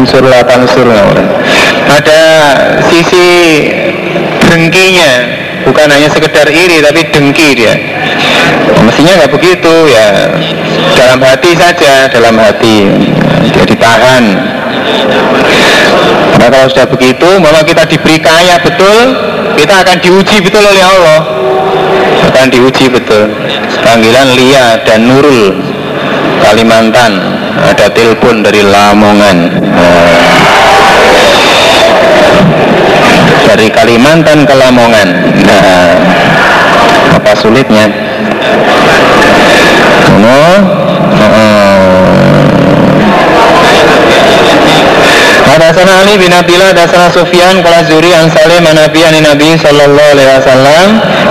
Unsur 0.00 0.24
latan 0.24 0.64
unsur 0.64 0.88
ada 1.90 2.22
sisi 2.88 3.28
dengkinya 4.46 5.12
bukan 5.66 5.86
hanya 5.90 6.08
sekedar 6.10 6.46
iri 6.48 6.80
tapi 6.80 7.00
dengki 7.10 7.48
dia 7.58 7.74
mestinya 8.84 9.12
nggak 9.22 9.32
begitu 9.32 9.74
ya. 9.90 10.08
Dalam 10.96 11.20
hati 11.22 11.50
saja 11.56 12.08
dalam 12.10 12.36
hati. 12.36 12.88
Dia 13.50 13.64
ditahan. 13.64 14.24
Nah 16.40 16.48
kalau 16.48 16.66
sudah 16.72 16.88
begitu 16.88 17.28
bahwa 17.40 17.60
kita 17.64 17.84
diberi 17.84 18.16
kaya 18.16 18.56
betul 18.64 19.16
kita 19.56 19.84
akan 19.84 19.96
diuji 20.00 20.36
betul 20.40 20.64
oleh 20.64 20.84
Allah. 20.84 21.20
Akan 22.30 22.48
diuji 22.52 22.88
betul. 22.88 23.32
Panggilan 23.80 24.36
Lia 24.36 24.80
dan 24.84 25.08
Nurul 25.08 25.56
Kalimantan. 26.44 27.12
Ada 27.60 27.92
telepon 27.92 28.40
dari 28.40 28.64
Lamongan. 28.64 29.38
Dari 33.50 33.68
Kalimantan 33.68 34.46
ke 34.46 34.54
Lamongan. 34.54 35.08
Nah 35.44 35.60
apa 37.20 37.32
sulitnya 37.36 38.09
no, 40.20 40.40
Hadasana 45.50 46.06
Ali 46.06 46.14
bin 46.14 46.30
Abdillah 46.30 46.72
Hadasana 46.72 47.10
Sufyan 47.10 47.58
Kala 47.60 47.82
Zuri 47.82 48.14
An 48.14 48.30
Salim 48.30 48.62
Nabi 48.62 49.02
Ani 49.02 49.18
Nabi 49.18 49.58
Sallallahu 49.58 50.10
Alaihi 50.14 50.30
Wasallam. 50.38 50.86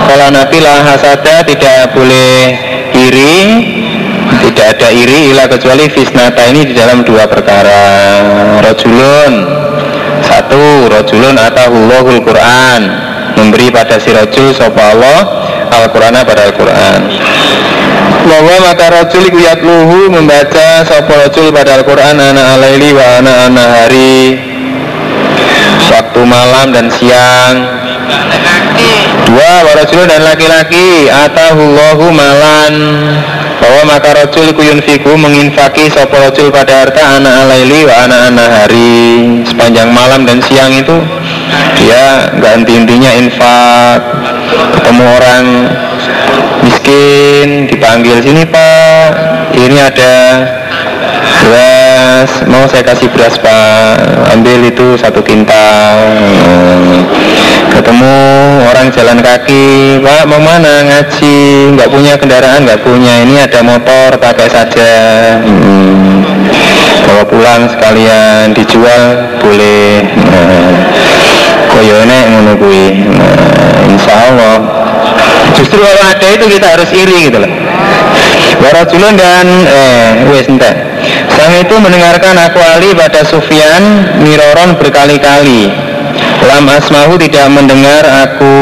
Kala 0.06 0.26
Nabi 0.28 0.58
lah 0.60 0.84
hasada 0.84 1.40
Tidak 1.40 1.96
boleh 1.96 2.36
iri 2.92 3.36
Tidak 4.44 4.66
ada 4.76 4.88
iri 4.92 5.32
Ila 5.32 5.48
kecuali 5.48 5.88
Fisnata 5.88 6.44
ini 6.52 6.68
di 6.68 6.76
dalam 6.76 7.00
dua 7.00 7.24
perkara. 7.26 7.80
Rojulun 8.60 9.32
Satu 10.20 10.92
Rojulun 10.92 11.40
Atahullahul 11.40 12.20
Quran 12.20 12.80
Memberi 13.40 13.72
pada 13.72 13.96
si 13.96 14.12
rojul 14.12 14.52
Sopa 14.52 14.92
Allah 14.92 15.39
Al-Quran 15.78 16.14
pada 16.26 16.42
Al-Quran. 16.50 17.00
Bahwa 18.20 18.54
maka 18.68 18.86
rojul 18.90 19.22
iku 19.26 19.38
yatluhu 19.40 20.12
membaca 20.12 20.84
sopo 20.84 21.12
rojul 21.14 21.50
pada 21.50 21.80
Al-Quran 21.80 22.20
anak 22.20 22.46
alaili 22.58 22.92
wa 22.92 23.04
anak 23.18 23.36
anak 23.48 23.68
hari 23.68 24.38
waktu 25.90 26.20
malam 26.24 26.68
dan 26.72 26.86
siang. 26.92 27.56
Dua 29.30 29.52
warajul 29.62 30.04
dan 30.10 30.26
laki-laki 30.26 31.06
atahullahu 31.06 32.04
malan. 32.10 32.74
Bahwa 33.60 33.94
maka 33.96 34.16
rojul 34.16 34.56
iku 34.56 34.62
yunfiku 34.64 35.12
menginfaki 35.20 35.92
sopo 35.92 36.16
rojul 36.16 36.48
pada 36.48 36.84
harta 36.84 37.20
anak 37.20 37.34
alaili 37.46 37.84
wa 37.84 37.94
anak 38.08 38.20
anak 38.32 38.48
hari. 38.48 39.44
Sepanjang 39.44 39.92
malam 39.92 40.24
dan 40.24 40.40
siang 40.40 40.72
itu 40.72 40.96
dia 41.76 42.32
nggak 42.36 42.52
henti-hentinya 42.62 43.10
infak 43.20 44.00
ketemu 44.72 45.04
orang 45.06 45.44
miskin 46.62 47.66
dipanggil 47.66 48.22
sini 48.22 48.46
pak. 48.46 49.08
Ini 49.50 49.76
ada 49.82 50.14
beras 51.40 52.30
mau 52.46 52.64
saya 52.68 52.84
kasih 52.84 53.08
beras 53.10 53.36
pak. 53.40 53.98
Ambil 54.36 54.70
itu 54.70 54.94
satu 55.00 55.20
kintal. 55.24 55.98
Ketemu 57.70 58.16
orang 58.66 58.90
jalan 58.92 59.18
kaki 59.22 59.98
pak 60.02 60.22
mau 60.28 60.40
mana 60.42 60.84
ngaji? 60.86 61.38
Nggak 61.76 61.90
punya 61.90 62.12
kendaraan 62.20 62.66
nggak 62.66 62.82
punya. 62.84 63.24
Ini 63.24 63.34
ada 63.48 63.60
motor 63.64 64.20
pakai 64.20 64.48
saja. 64.48 64.92
Hmm. 65.42 66.22
bawa 67.10 67.26
pulang 67.26 67.66
sekalian 67.66 68.54
dijual 68.54 69.34
boleh. 69.42 70.06
Nah, 70.30 70.78
koyone 71.74 72.18
ngono 72.30 72.52
kuwi. 72.54 72.86
Nah, 73.02 73.69
insya 74.10 74.26
Allah 74.26 74.54
justru 75.54 75.78
kalau 75.78 76.02
ada 76.02 76.26
itu 76.34 76.44
kita 76.50 76.66
harus 76.66 76.90
iri 76.90 77.30
gitu 77.30 77.38
loh. 77.38 77.52
Warajulun 78.60 79.14
dan 79.14 79.46
eh 79.70 80.10
wes 80.34 80.50
Sang 81.38 81.54
itu 81.56 81.74
mendengarkan 81.78 82.34
aku 82.36 82.58
Ali 82.58 82.92
pada 82.92 83.22
Sufyan 83.22 83.82
Miroron 84.20 84.76
berkali-kali. 84.76 85.70
Lam 86.44 86.66
asmahu 86.66 87.20
tidak 87.22 87.46
mendengar 87.54 88.02
aku 88.02 88.54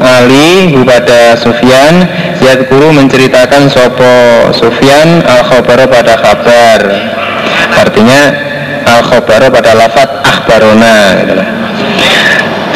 Ali 0.00 0.72
kepada 0.72 1.36
Sufyan. 1.36 2.08
Yadkuru 2.40 2.96
menceritakan 2.96 3.68
Sopo 3.68 4.48
Sufyan 4.56 5.20
al 5.28 5.44
khobaro 5.44 5.84
pada 5.92 6.16
kabar. 6.16 6.80
Artinya 7.76 8.20
al 8.88 9.04
khobaro 9.04 9.52
pada 9.52 9.76
lafat 9.76 10.08
akhbarona 10.24 10.96
gitu 11.28 11.59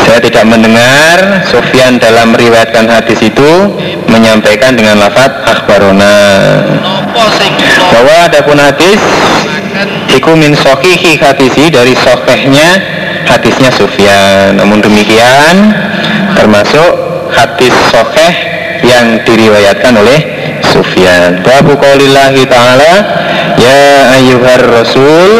Saya 0.04 0.20
tidak 0.20 0.44
mendengar 0.44 1.48
Sufyan 1.48 1.96
dalam 1.96 2.36
meriwayatkan 2.36 2.84
hadis 2.84 3.18
itu 3.24 3.52
Menyampaikan 4.04 4.76
dengan 4.76 5.00
lafat 5.00 5.32
akhbarona. 5.48 6.16
Bahwa 7.90 8.14
ada 8.28 8.44
pun 8.44 8.60
hadis 8.60 9.00
Iku 10.12 10.36
min 10.38 10.54
sohihi 10.54 11.18
hadisi 11.18 11.72
dari 11.72 11.96
sokehnya 11.96 12.78
hadisnya 13.24 13.72
Sufyan 13.72 14.60
namun 14.60 14.84
demikian 14.84 15.72
termasuk 16.36 16.92
hadis 17.32 17.72
sokeh 17.90 18.34
yang 18.84 19.18
diriwayatkan 19.24 19.96
oleh 19.96 20.20
Sufyan 20.70 21.40
Babu 21.42 21.74
qaulillahi 21.74 22.46
ta'ala 22.46 22.94
Ya 23.58 24.14
ayyuhar 24.20 24.62
rasul 24.62 25.30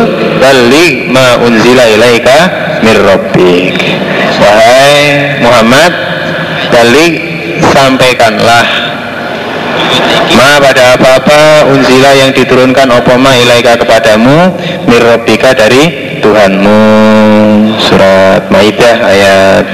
Balik 0.41 1.13
ma 1.13 1.39
unzila 1.45 1.85
ilaika 1.87 2.64
mir 2.85 3.01
rabbik. 3.01 3.81
Wahai 4.39 5.41
Muhammad 5.41 5.93
Balik 6.69 7.15
sampaikanlah. 7.73 8.67
Ma 10.35 10.59
pada 10.59 10.99
apa-apa 10.99 11.71
unzila 11.71 12.13
yang 12.19 12.35
diturunkan 12.35 12.91
opoma 12.93 13.31
ilaika 13.39 13.79
kepadamu 13.79 14.53
Mirrobika 14.91 15.55
dari 15.55 16.19
Tuhanmu. 16.19 16.81
Surat 17.79 18.49
Maidah 18.51 18.97
ayat 19.07 19.65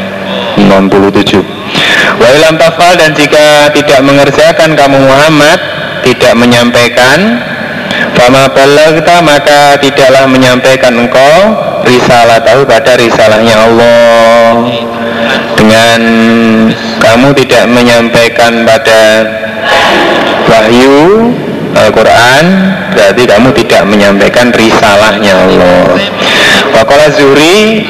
67 0.56 1.40
Wa 2.20 2.26
ilam 2.32 2.56
tafal 2.56 2.96
dan 2.96 3.12
jika 3.16 3.72
tidak 3.72 4.00
mengerjakan 4.04 4.76
kamu 4.76 4.98
Muhammad 5.04 5.58
Tidak 6.04 6.34
menyampaikan 6.36 7.40
Fama 8.16 8.48
balagta 8.50 9.20
maka 9.20 9.76
tidaklah 9.80 10.24
menyampaikan 10.28 10.96
engkau 10.96 11.36
Risalah 11.84 12.38
tahu 12.44 12.62
pada 12.68 12.94
risalahnya 12.96 13.56
Allah. 13.56 14.68
Dengan 15.56 16.00
kamu 17.00 17.28
tidak 17.36 17.64
menyampaikan 17.68 18.64
pada 18.64 19.02
wahyu 20.48 21.30
Al-Quran 21.70 22.44
berarti 22.92 23.22
kamu 23.24 23.48
tidak 23.54 23.82
menyampaikan 23.86 24.50
risalahnya 24.50 25.32
Allah. 25.38 25.96
Wakola 26.74 27.06
zuri 27.14 27.86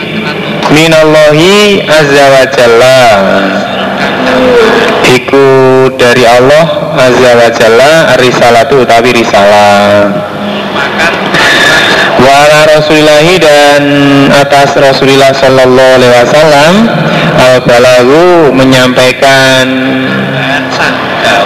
minallahi 0.71 1.85
azza 1.89 2.25
wa 2.29 2.45
jalla. 2.53 3.01
Iku 5.11 5.47
dari 5.97 6.25
Allah 6.29 6.67
azza 6.95 7.31
wa 7.35 7.49
jalla 7.51 7.93
risalatu 8.21 8.85
utawi 8.85 9.11
risalah 9.17 10.13
Wa 12.21 12.69
rasulillahi 12.69 13.35
dan 13.41 13.83
atas 14.29 14.77
Rasulullah 14.77 15.33
sallallahu 15.33 15.93
alaihi 15.97 16.13
wasallam 16.21 16.73
al-balagu 17.41 18.53
menyampaikan 18.53 19.67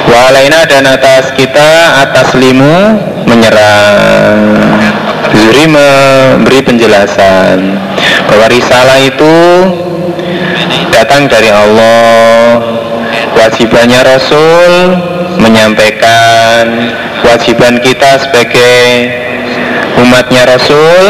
Walaina 0.04 0.66
dan 0.68 0.84
atas 0.84 1.32
kita 1.32 2.02
atas 2.04 2.36
limu 2.36 2.98
menyerang. 3.24 4.42
Zuri 5.34 5.66
memberi 5.66 6.60
penjelasan 6.62 7.74
bahwa 8.30 8.46
risalah 8.50 8.98
itu 9.02 9.34
datang 10.90 11.26
dari 11.26 11.50
Allah. 11.50 12.60
Wajibannya 13.34 14.00
Rasul 14.06 14.72
menyampaikan 15.42 16.94
Wajiban 17.24 17.80
kita 17.80 18.20
sebagai 18.20 18.84
umatnya 20.02 20.42
Rasul 20.48 21.04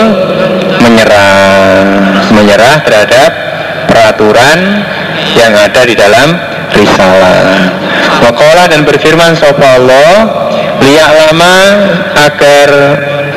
menyerah 0.81 2.25
Menyerah 2.35 2.83
terhadap 2.83 3.31
peraturan 3.87 4.59
yang 5.39 5.55
ada 5.55 5.87
di 5.87 5.95
dalam 5.95 6.35
risalah. 6.75 7.71
Wakola 8.27 8.67
dan 8.67 8.83
berfirman 8.83 9.39
sopa 9.39 9.79
Allah? 9.79 10.15
Liyak 10.83 11.11
lama 11.15 11.57
agar 12.27 12.69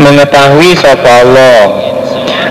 mengetahui 0.02 0.74
sopa 0.82 1.12
Allah. 1.24 1.64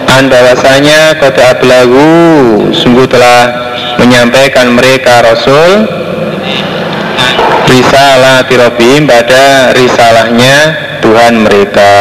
An 0.07 0.31
bahwasanya 0.31 1.19
kota 1.19 1.59
ablagu 1.59 2.71
Sungguh 2.71 3.11
telah 3.11 3.51
menyampaikan 3.99 4.71
mereka 4.71 5.27
Rasul. 5.27 5.91
Risalah 7.67 8.47
tirobim 8.47 9.11
pada 9.11 9.75
risalahnya 9.75 10.86
Tuhan 11.01 11.35
mereka 11.45 11.93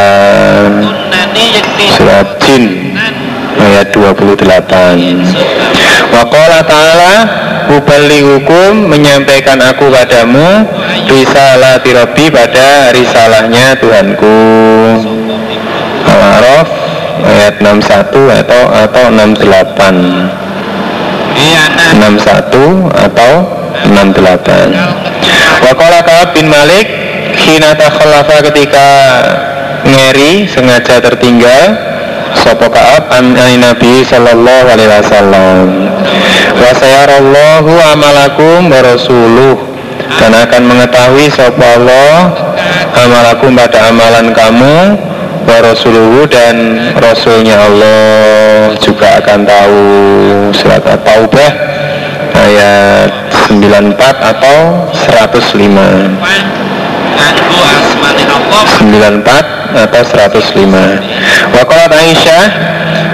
Surat 1.95 2.39
Jin 2.43 2.95
ayat 3.59 3.91
28 3.91 4.45
Wakola 6.13 6.59
ta'ala 6.63 7.15
Ubali 7.65 8.21
hukum 8.21 8.87
menyampaikan 8.87 9.57
aku 9.59 9.89
padamu 9.89 10.63
Risalah 11.05 11.81
tirobi 11.85 12.33
pada 12.33 12.89
risalahnya 12.89 13.77
Tuhanku. 13.77 14.37
Al-Araf 16.05 16.67
ayat 17.25 17.61
61 17.61 18.41
atau 18.41 18.61
atau 18.69 19.03
68 19.13 20.45
61 21.35 22.95
atau 22.95 23.31
68 23.91 25.65
Wakola 25.65 25.99
Ka'ab 26.05 26.33
bin 26.37 26.47
Malik 26.47 26.87
Hina 27.45 27.77
takhalafa 27.77 28.41
ketika 28.49 28.87
ngeri 29.85 30.49
sengaja 30.49 30.97
tertinggal 30.97 31.77
Sopo 32.41 32.67
Ka'ab? 32.67 33.07
An 33.13 33.37
Nabi 33.37 34.03
sallallahu 34.03 34.65
alaihi 34.65 34.91
wasallam. 34.91 35.87
Wa 36.57 36.71
sayarallahu 36.75 37.71
amalakum 37.93 38.67
wa 38.67 38.81
rasuluh. 38.81 39.55
Dan 40.19 40.33
akan 40.37 40.69
mengetahui 40.69 41.33
sopo 41.33 41.65
Allah 41.65 42.29
amalakum 42.93 43.57
pada 43.57 43.89
amalan 43.89 44.29
kamu 44.31 44.77
wa 45.45 45.57
rasuluhu 45.65 46.29
dan 46.29 46.77
rasulnya 46.97 47.57
Allah 47.57 48.73
juga 48.77 49.17
akan 49.23 49.39
tahu. 49.47 49.85
Surat 50.53 50.83
Taubah 50.83 51.51
ayat 52.35 53.09
94 53.49 53.97
atau 54.35 54.57
105 54.93 56.64
94 58.55 59.75
atau 59.75 60.01
105 60.01 61.55
Waqalat 61.55 61.91
Aisyah 61.91 62.45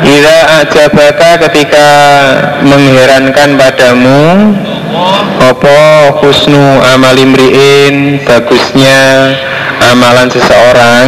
Ila 0.02 0.38
ajabaka 0.66 1.38
ketika 1.50 1.88
mengherankan 2.66 3.58
padamu 3.58 4.54
Opo 5.50 5.78
husnu 6.22 6.82
amal 6.94 7.18
imri'in 7.18 8.22
Bagusnya 8.26 9.34
amalan 9.90 10.30
seseorang 10.30 11.08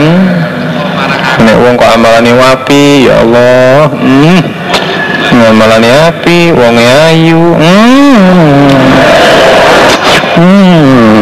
Nek 1.44 1.56
wong 1.58 1.76
kok 1.78 1.92
amalannya 1.94 2.34
wapi 2.38 3.10
Ya 3.10 3.22
Allah 3.22 3.90
hmm. 3.94 4.40
Amalannya 5.34 5.94
api 6.14 6.54
Wongnya 6.54 6.96
ayu 7.10 7.44
hmm. 7.58 8.70
Hmm 10.34 11.13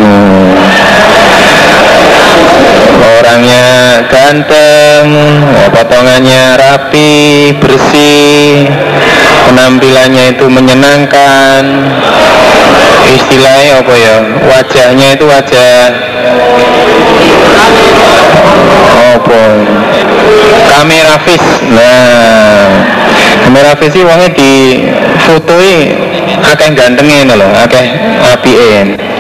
orangnya 3.42 4.06
ganteng, 4.06 5.08
potongannya 5.74 6.62
rapi, 6.62 7.50
bersih, 7.58 8.70
penampilannya 9.50 10.38
itu 10.38 10.46
menyenangkan. 10.46 11.90
Istilahnya 13.10 13.82
apa 13.82 13.94
ya? 13.98 14.16
Wajahnya 14.46 15.08
itu 15.18 15.26
wajah 15.26 15.90
apa? 19.10 19.44
Kamera 20.70 21.18
fis. 21.26 21.46
Nah, 21.74 22.70
kamera 23.42 23.74
fis 23.74 23.90
sih 23.90 24.06
wongnya 24.06 24.30
di 24.38 24.86
fotoi 25.26 25.98
akeh 26.46 26.70
gantengnya 26.78 27.34
loh, 27.34 27.50
akeh 27.58 27.90
apien 28.22 29.11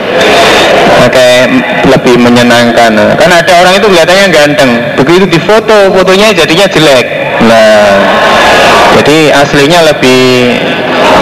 kayak 1.12 1.45
lebih 1.89 2.15
menyenangkan. 2.21 2.91
Kan 3.19 3.32
ada 3.32 3.54
orang 3.62 3.74
itu 3.78 3.88
kelihatannya 3.91 4.28
ganteng. 4.32 4.71
Begitu 4.95 5.26
di 5.28 5.39
foto 5.41 5.91
fotonya 5.91 6.32
jadinya 6.32 6.65
jelek. 6.69 7.06
Nah 7.45 7.86
jadi 9.00 9.34
aslinya 9.34 9.80
lebih 9.91 10.56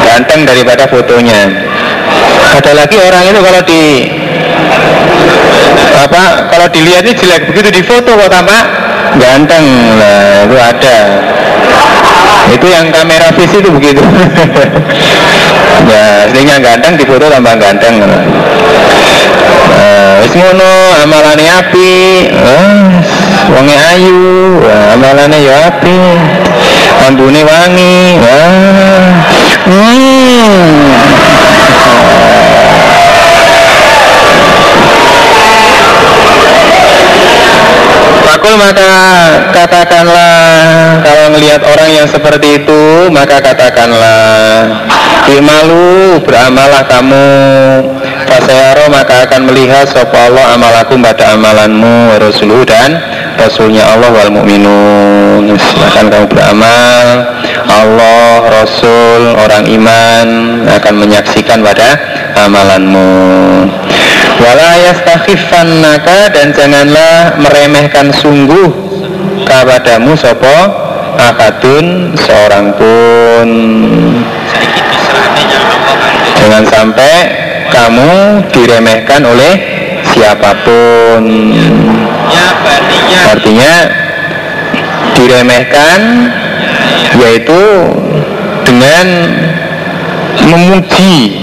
ganteng 0.06 0.45
daripada 0.45 0.86
fotonya. 0.89 1.69
Ada 2.60 2.71
lagi 2.75 2.97
orang 2.97 3.23
itu 3.30 3.39
kalau 3.39 3.62
di 3.63 3.84
apa 5.99 6.23
kalau 6.49 6.67
dilihat 6.69 7.04
ini 7.06 7.13
jelek. 7.15 7.41
Begitu 7.54 7.69
di 7.80 7.82
foto 7.86 8.13
kok 8.13 8.30
tampak 8.30 8.63
ganteng. 9.17 9.65
Lah 9.97 10.45
itu 10.45 10.58
ada 10.58 10.97
itu 12.49 12.65
yang 12.65 12.89
kamera 12.89 13.29
vis 13.33 13.51
itu 13.53 13.69
begitu. 13.69 14.01
Ya 15.79 16.27
aslinya 16.27 16.59
ganteng 16.59 16.99
di 16.99 17.07
foto 17.07 17.31
tambah 17.31 17.55
ganteng. 17.55 18.03
Nah, 18.03 18.19
wis 20.19 20.35
ngono 20.35 20.69
amalane 21.01 21.45
api. 21.47 22.27
Wonge 23.49 23.73
ayu. 23.95 24.59
Uh, 24.59 24.93
amalane 24.93 25.39
ya 25.39 25.71
api. 25.71 26.19
Ambune 27.07 27.41
wangi. 27.47 28.19
Uh, 28.21 29.23
katakanlah 39.69 41.05
kalau 41.05 41.25
melihat 41.38 41.62
orang 41.62 41.89
yang 41.93 42.08
seperti 42.10 42.65
itu 42.65 43.13
maka 43.13 43.38
katakanlah 43.38 44.65
Imalu 45.29 46.17
beramalah 46.25 46.89
kamu. 46.89 47.29
Fasayaro 48.25 48.89
maka 48.89 49.29
akan 49.29 49.51
melihat 49.51 49.86
Sopo 49.86 50.17
Allah 50.17 50.58
amalakum 50.58 51.05
pada 51.05 51.38
amalanmu 51.38 52.17
Rasuluh 52.17 52.65
dan 52.65 52.97
Rasulnya 53.38 53.86
Allah 53.86 54.10
wal 54.10 54.34
mu'minun. 54.34 55.53
Akan 55.86 56.10
kamu 56.10 56.25
beramal 56.34 57.05
Allah, 57.69 58.41
Rasul, 58.49 59.38
orang 59.38 59.69
iman 59.69 60.27
Akan 60.65 60.97
menyaksikan 60.97 61.62
pada 61.62 61.99
amalanmu. 62.34 63.69
Wala 64.39 64.71
yastakhifannaka 64.88 66.34
dan 66.34 66.55
janganlah 66.55 67.38
meremehkan 67.38 68.10
sungguh 68.15 68.88
kepadamu 69.49 70.13
sopo 70.13 70.57
akadun 71.17 72.13
seorang 72.13 72.69
pun. 72.77 73.49
Jangan 76.38 76.63
sampai 76.69 77.13
kamu 77.73 78.45
diremehkan 78.53 79.25
oleh 79.25 79.53
siapa 80.13 80.53
pun. 80.62 81.23
Artinya 83.29 83.73
diremehkan 85.17 85.99
yaitu 87.17 87.63
dengan 88.69 89.07
memuji. 90.45 91.41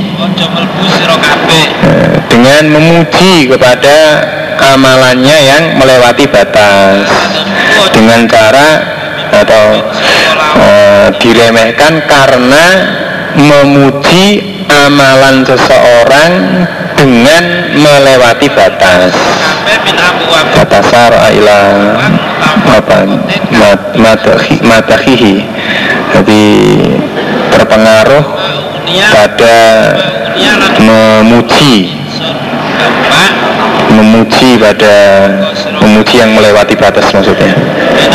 Dengan 2.31 2.62
memuji 2.71 3.51
kepada 3.51 3.99
amalannya 4.57 5.37
yang 5.47 5.62
melewati 5.77 6.25
batas 6.29 7.09
dengan 7.93 8.29
cara 8.29 8.69
atau 9.33 9.65
uh, 10.57 11.09
diremehkan 11.21 12.05
karena 12.09 12.65
memuji 13.37 14.57
amalan 14.71 15.45
seseorang 15.45 16.33
dengan 16.97 17.45
melewati 17.77 18.49
batas. 18.49 19.12
Batas 20.57 20.89
ila 21.37 21.61
apa 22.67 22.99
matahihi 24.65 25.37
jadi 26.15 26.45
terpengaruh 27.53 28.25
pada 29.12 29.59
memuji 30.81 31.93
memuji 33.97 34.61
pada 34.61 34.97
memuji 35.81 36.21
yang 36.21 36.37
melewati 36.37 36.77
batas 36.77 37.09
maksudnya. 37.11 37.57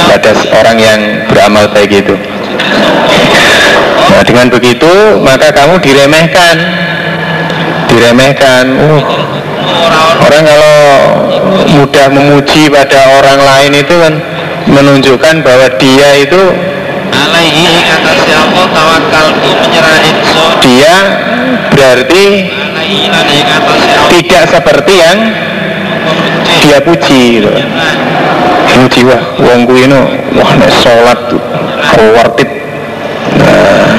Batas 0.07 0.37
orang 0.53 0.77
yang 0.77 0.99
beramal 1.25 1.65
baik 1.73 2.05
itu. 2.05 2.15
Nah 4.11 4.21
dengan 4.21 4.47
begitu 4.53 5.17
maka 5.25 5.49
kamu 5.49 5.81
diremehkan. 5.81 6.55
Diremehkan. 7.89 8.65
Uh, 8.77 9.01
orang 10.21 10.43
kalau 10.45 10.77
mudah 11.75 12.07
memuji 12.13 12.69
pada 12.69 13.19
orang 13.19 13.39
lain 13.41 13.71
itu 13.81 13.95
kan 13.97 14.13
menunjukkan 14.69 15.35
bahwa 15.41 15.67
dia 15.81 16.09
itu 16.21 16.41
alaihi 17.11 17.67
menyerah 19.61 19.99
dia 20.61 20.95
berarti 21.73 22.23
tidak 24.11 24.43
seperti 24.51 24.93
yang 24.99 25.17
dia 26.61 26.77
puji 26.79 27.41
gitu. 27.41 27.51
puji 28.71 29.01
wah 29.03 29.21
wong 29.41 29.67
kuwi 29.67 29.89
wah 30.37 30.51
nek 30.55 30.71
salat 30.79 31.19
kuwartip 31.91 32.49
nah, 33.35 33.91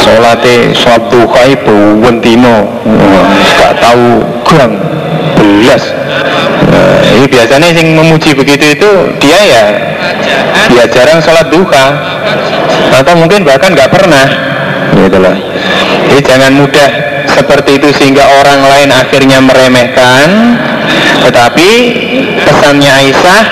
salate 0.00 0.72
salat 0.72 1.02
duha 1.12 1.44
buwen 1.64 2.16
dino. 2.22 2.66
Gak 3.60 3.74
tahu 3.78 4.24
gang 4.48 4.72
belas. 5.36 5.84
Nah, 6.70 7.00
ini 7.16 7.26
biasanya 7.28 7.68
yang 7.72 7.88
memuji 7.96 8.30
begitu 8.36 8.76
itu 8.76 8.90
dia 9.20 9.40
ya 9.40 9.64
dia 10.68 10.84
jarang 10.88 11.20
sholat 11.20 11.46
duha. 11.52 11.86
Atau 12.90 13.14
mungkin 13.16 13.46
bahkan 13.46 13.72
nggak 13.72 13.90
pernah. 13.92 14.26
Gitu 14.96 15.18
loh. 15.18 15.36
Jangan 16.20 16.52
mudah 16.52 17.09
seperti 17.40 17.80
itu 17.80 17.88
sehingga 17.96 18.24
orang 18.44 18.60
lain 18.68 18.90
akhirnya 18.92 19.40
meremehkan. 19.40 20.28
Tetapi 21.24 21.70
pesannya 22.44 22.90
Aisyah 22.92 23.42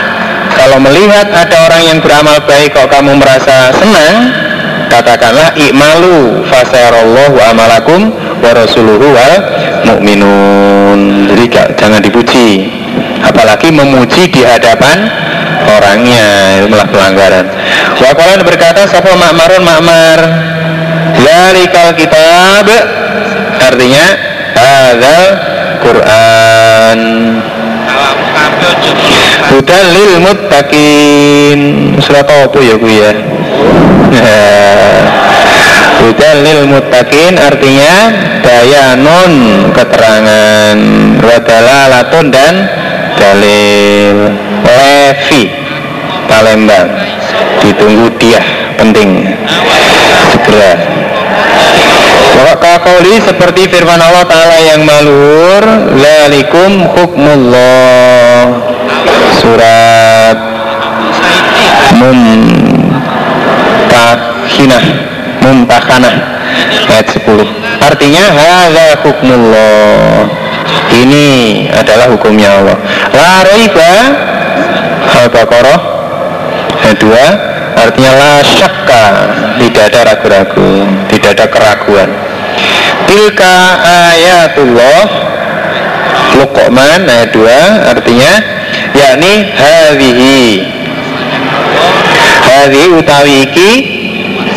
kalau 0.56 0.78
melihat 0.84 1.32
ada 1.32 1.56
orang 1.64 1.82
yang 1.88 1.98
beramal 2.04 2.36
baik 2.44 2.76
kok 2.76 2.92
kamu 2.92 3.16
merasa 3.16 3.72
senang 3.72 4.32
katakanlah 4.92 5.56
ikmalu 5.56 6.44
fasayarallahu 6.48 7.36
amalakum 7.48 8.12
wa 8.44 8.50
rasuluhu 8.52 9.08
wal 9.08 9.34
mu'minun. 9.88 11.28
Jadi 11.32 11.44
jangan 11.76 12.00
dipuji. 12.04 12.68
Apalagi 13.18 13.74
memuji 13.74 14.30
di 14.30 14.46
hadapan 14.46 15.10
orangnya 15.66 16.26
itu 16.62 16.66
malah 16.70 16.86
pelanggaran 16.86 17.46
Wakalan 17.98 18.40
berkata 18.46 18.86
Sapa 18.86 19.10
makmarun 19.18 19.62
makmar 19.66 20.18
Zalikal 21.18 21.98
kitab 21.98 22.66
Artinya 23.58 24.06
Hadal 24.58 25.24
Quran. 25.82 27.00
Hudan 29.48 29.84
lil 29.94 30.12
muttaqin. 30.22 31.60
Surat 32.02 32.26
apa 32.28 32.58
ya 32.60 32.74
ku 32.76 32.88
ya? 32.88 33.10
Hudan 35.98 36.36
lil 36.46 36.62
muttaqin 36.70 37.34
artinya 37.38 37.92
Bayanun 38.42 39.32
keterangan. 39.72 40.76
Wadalalatun 41.22 42.24
dan 42.34 42.54
dalil. 43.18 44.16
Levi 44.68 45.48
Palembang. 46.28 46.88
Ditunggu 47.64 48.06
dia 48.20 48.40
penting. 48.76 49.26
Segera 50.28 50.97
Wakakoli 52.38 53.18
seperti 53.18 53.66
firman 53.66 53.98
Allah 53.98 54.22
Ta'ala 54.22 54.62
yang 54.62 54.86
malur 54.86 55.90
Lalikum 55.98 56.86
hukmullah. 56.86 58.62
Surat 59.42 60.38
Mumtahinah 61.98 62.78
Mumtahanah 65.42 66.14
Ayat 66.86 67.10
10 67.10 67.26
Artinya 67.82 68.30
Hadha 68.30 69.02
hukmullah. 69.02 70.30
Ini 70.94 71.26
adalah 71.74 72.06
hukumnya 72.14 72.54
Allah. 72.54 72.78
La 73.18 73.42
raiba. 73.50 74.14
Al-Baqarah 75.26 75.78
Ayat 76.86 77.02
2 77.02 77.82
Artinya 77.82 78.14
la 78.14 78.46
syakka. 78.46 79.26
Tidak 79.58 79.90
ada 79.90 80.14
ragu-ragu. 80.14 80.86
Tidak 81.10 81.34
ada 81.34 81.50
keraguan 81.50 82.27
Tilka 83.08 83.56
ayatullah. 83.80 85.02
Luqman 86.38 87.08
ayat 87.08 87.32
2 87.32 87.96
Artinya 87.96 88.32
yakni 88.92 89.48
hadhihi. 89.56 90.42
Hadhi 92.44 92.82
utawi 92.92 93.34
iki 93.48 93.70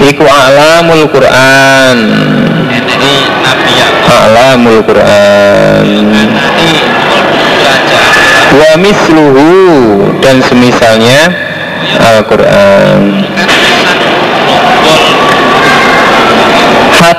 Iku 0.02 0.26
alamul 0.28 1.08
Quran. 1.08 1.98
Alamul 4.12 4.84
Quran. 4.84 5.88
Wa 8.52 8.72
misluhu 8.76 9.48
Dan 10.20 10.44
semisalnya 10.44 11.32
Al-Quran 12.02 13.24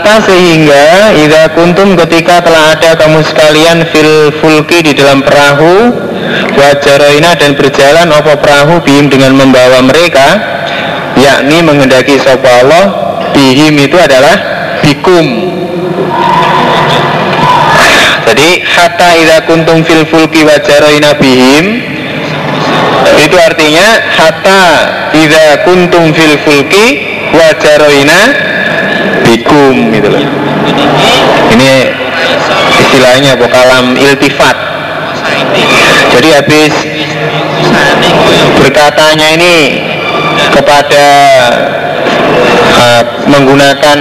Hatta 0.03 0.35
sehingga 0.35 1.15
Ida 1.15 1.55
kuntum 1.55 1.95
ketika 1.95 2.43
telah 2.43 2.75
ada 2.75 2.99
kamu 2.99 3.23
sekalian 3.23 3.87
Fil 3.95 4.35
fulki 4.43 4.83
di 4.83 4.99
dalam 4.99 5.23
perahu 5.23 5.95
Wajaroina 6.59 7.39
dan 7.39 7.55
berjalan 7.55 8.11
Apa 8.11 8.35
perahu 8.35 8.83
bim 8.83 9.07
dengan 9.07 9.39
membawa 9.39 9.79
mereka 9.79 10.43
yakni 11.15 11.63
menghendaki 11.63 12.19
sapa 12.19 12.67
Allah 12.67 12.85
bihim 13.31 13.79
itu 13.79 13.95
adalah 13.95 14.37
bikum. 14.83 15.27
Jadi 18.27 18.49
hatta 18.65 19.09
idza 19.23 19.39
kuntum 19.47 19.87
fil 19.87 20.03
fulki 20.11 20.43
wa 20.43 20.59
jaraina 20.59 21.15
bihim 21.15 21.65
itu 23.23 23.37
artinya 23.39 23.87
hatta 24.19 24.63
idza 25.15 25.63
kuntum 25.63 26.11
fil 26.11 26.35
fulki 26.43 26.87
wa 27.31 27.49
jaraina 27.61 28.52
bikum 29.25 29.95
gitu 29.95 30.09
loh. 30.11 30.23
Ini 31.53 31.73
istilahnya 32.81 33.37
apa? 33.37 33.79
Iltifat. 33.99 34.57
Jadi 36.13 36.29
habis 36.35 36.75
berkatanya 38.61 39.29
ini 39.39 39.57
kepada 40.53 41.07
uh, 42.73 43.03
menggunakan 43.29 43.99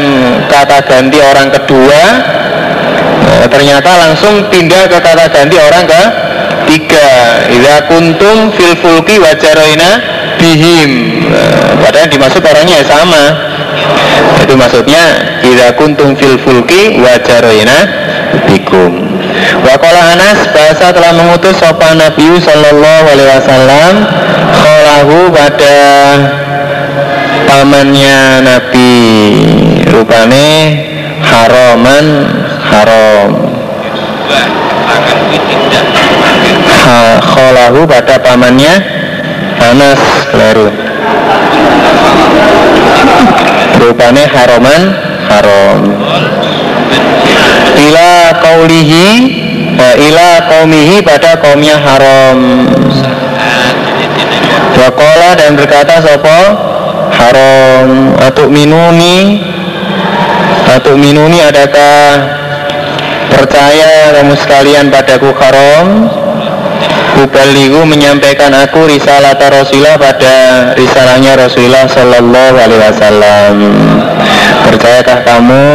kata 0.52 0.78
ganti 0.86 1.20
orang 1.22 1.48
kedua 1.54 2.02
uh, 3.24 3.46
ternyata 3.48 3.90
langsung 4.08 4.50
pindah 4.52 4.92
ke 4.92 4.98
kata 5.00 5.26
ganti 5.32 5.56
orang 5.56 5.84
ke 5.88 6.02
tiga 6.68 7.08
Iza 7.52 7.76
kuntum 7.90 8.52
fil 8.56 8.76
fulki 8.80 9.20
wajaroina 9.20 10.11
bihim. 10.40 10.92
Padahal 11.82 12.08
dimaksud 12.08 12.44
orangnya 12.44 12.84
sama. 12.86 13.24
Itu 14.42 14.58
maksudnya 14.58 15.04
Iza 15.42 15.74
kuntum 15.80 16.14
fil 16.14 16.38
fulki 16.42 17.00
wajaroina 17.02 17.78
bikum. 18.46 18.94
Wakola 19.64 20.16
Anas 20.16 20.44
bahasa 20.52 20.92
telah 20.92 21.12
mengutus 21.16 21.56
sopan 21.58 21.98
Nabi 21.98 22.36
Sallallahu 22.38 23.06
Alaihi 23.10 23.30
Wasallam 23.32 23.94
Kholahu 24.52 25.18
pada 25.34 25.80
pamannya 27.48 28.44
Nabi. 28.44 28.96
Rupane 29.88 30.48
haroman 31.24 32.06
haram. 32.70 33.30
Ha, 36.82 37.22
kholahu 37.22 37.86
pada 37.86 38.20
pamannya 38.20 39.01
Anas 39.62 40.02
keliru 40.34 40.68
rupane 43.82 44.24
haroman 44.26 44.82
haram 45.30 45.80
ila 47.78 48.12
kaulihi 48.42 49.08
ila 49.82 50.30
kaumihi 50.50 51.02
pada 51.02 51.38
kaumnya 51.42 51.78
haram. 51.78 52.70
Wakola 54.78 55.38
dan 55.38 55.54
berkata 55.58 56.02
sopo 56.02 56.40
haram. 57.14 58.18
Atau 58.22 58.50
minuni 58.50 59.42
atau 60.72 60.96
minuni 60.96 61.42
adakah 61.42 62.22
percaya 63.34 64.16
kamu 64.16 64.34
sekalian 64.38 64.94
padaku 64.94 65.34
haram 65.36 66.08
Ubaligu 67.22 67.86
menyampaikan 67.86 68.50
aku 68.50 68.90
risalah 68.90 69.38
Rasulullah 69.38 69.94
pada 69.94 70.36
risalahnya 70.74 71.38
Rasulullah 71.38 71.86
Sallallahu 71.86 72.56
Alaihi 72.58 72.82
Wasallam. 72.82 73.56
Percayakah 74.66 75.22
kamu 75.22 75.66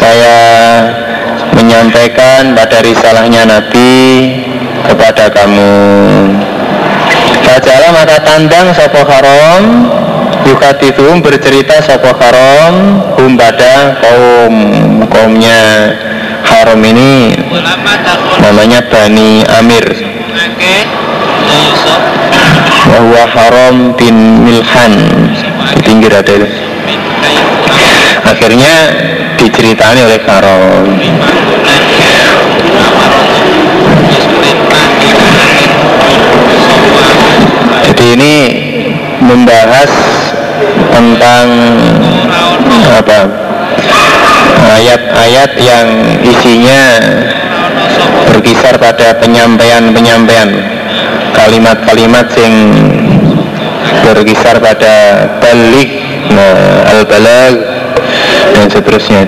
saya 0.00 0.38
menyampaikan 1.52 2.56
pada 2.56 2.80
risalahnya 2.80 3.44
Nabi 3.44 3.92
kepada 4.88 5.28
kamu? 5.28 5.76
Fajalah 7.44 7.90
maka 7.92 8.16
tandang 8.24 8.72
sopo 8.74 9.04
haram 9.06 9.86
Yukatithum 10.50 11.22
bercerita 11.22 11.78
sopo 11.78 12.10
haram 12.18 12.98
Hum 13.14 13.38
kaum 13.38 14.54
Kaumnya 15.06 15.62
haram 16.46 16.80
ini 16.82 17.34
Namanya 18.46 18.78
Bani 18.86 19.42
Amir. 19.58 19.82
Bahwa 22.86 23.22
haram 23.34 23.98
bin 23.98 24.46
Milhan 24.46 24.94
Di 25.74 25.82
pinggir 25.82 26.14
ada 26.14 26.30
itu. 26.30 26.46
Akhirnya 28.22 28.74
diceritani 29.34 30.06
oleh 30.06 30.22
haram 30.22 30.86
Jadi 37.82 38.04
ini 38.14 38.34
membahas 39.26 39.90
tentang 40.94 41.46
apa 42.94 43.20
ayat-ayat 44.70 45.50
yang 45.58 45.86
isinya 46.22 46.82
berkisar 48.36 48.76
pada 48.76 49.16
penyampaian-penyampaian 49.16 50.52
kalimat-kalimat 51.32 52.28
yang 52.36 52.56
berkisar 54.04 54.60
pada 54.60 55.24
balik 55.40 55.88
nah, 56.36 56.92
al-balag 56.92 57.54
dan 58.52 58.66
seterusnya. 58.68 59.24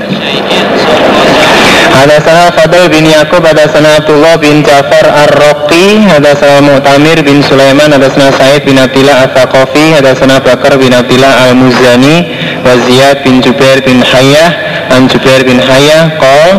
Hadasana 1.89 2.53
Fadl 2.53 2.93
bin 2.93 3.09
Yaqub 3.09 3.43
Hadasana 3.43 3.99
Abdullah 3.99 4.37
bin 4.39 4.63
Jafar 4.63 5.03
Ar-Raqi 5.03 6.05
Hadasana 6.07 6.63
Mu'tamir 6.63 7.25
bin 7.27 7.43
Sulaiman 7.43 7.91
Hadasana 7.91 8.31
Said 8.39 8.63
bin 8.63 8.79
Abdillah 8.79 9.27
Al-Thaqafi 9.27 9.99
Hadasana 9.99 10.39
Bakar 10.39 10.79
bin 10.79 10.95
Abdillah 10.95 11.51
Al-Muzani 11.51 12.29
Waziyad 12.63 13.27
bin 13.27 13.43
Jubair 13.43 13.83
bin 13.83 13.99
Hayyah 13.99 14.95
An 14.95 15.11
Jubair 15.11 15.43
bin 15.43 15.59
Hayyah 15.59 16.23
Qal 16.23 16.51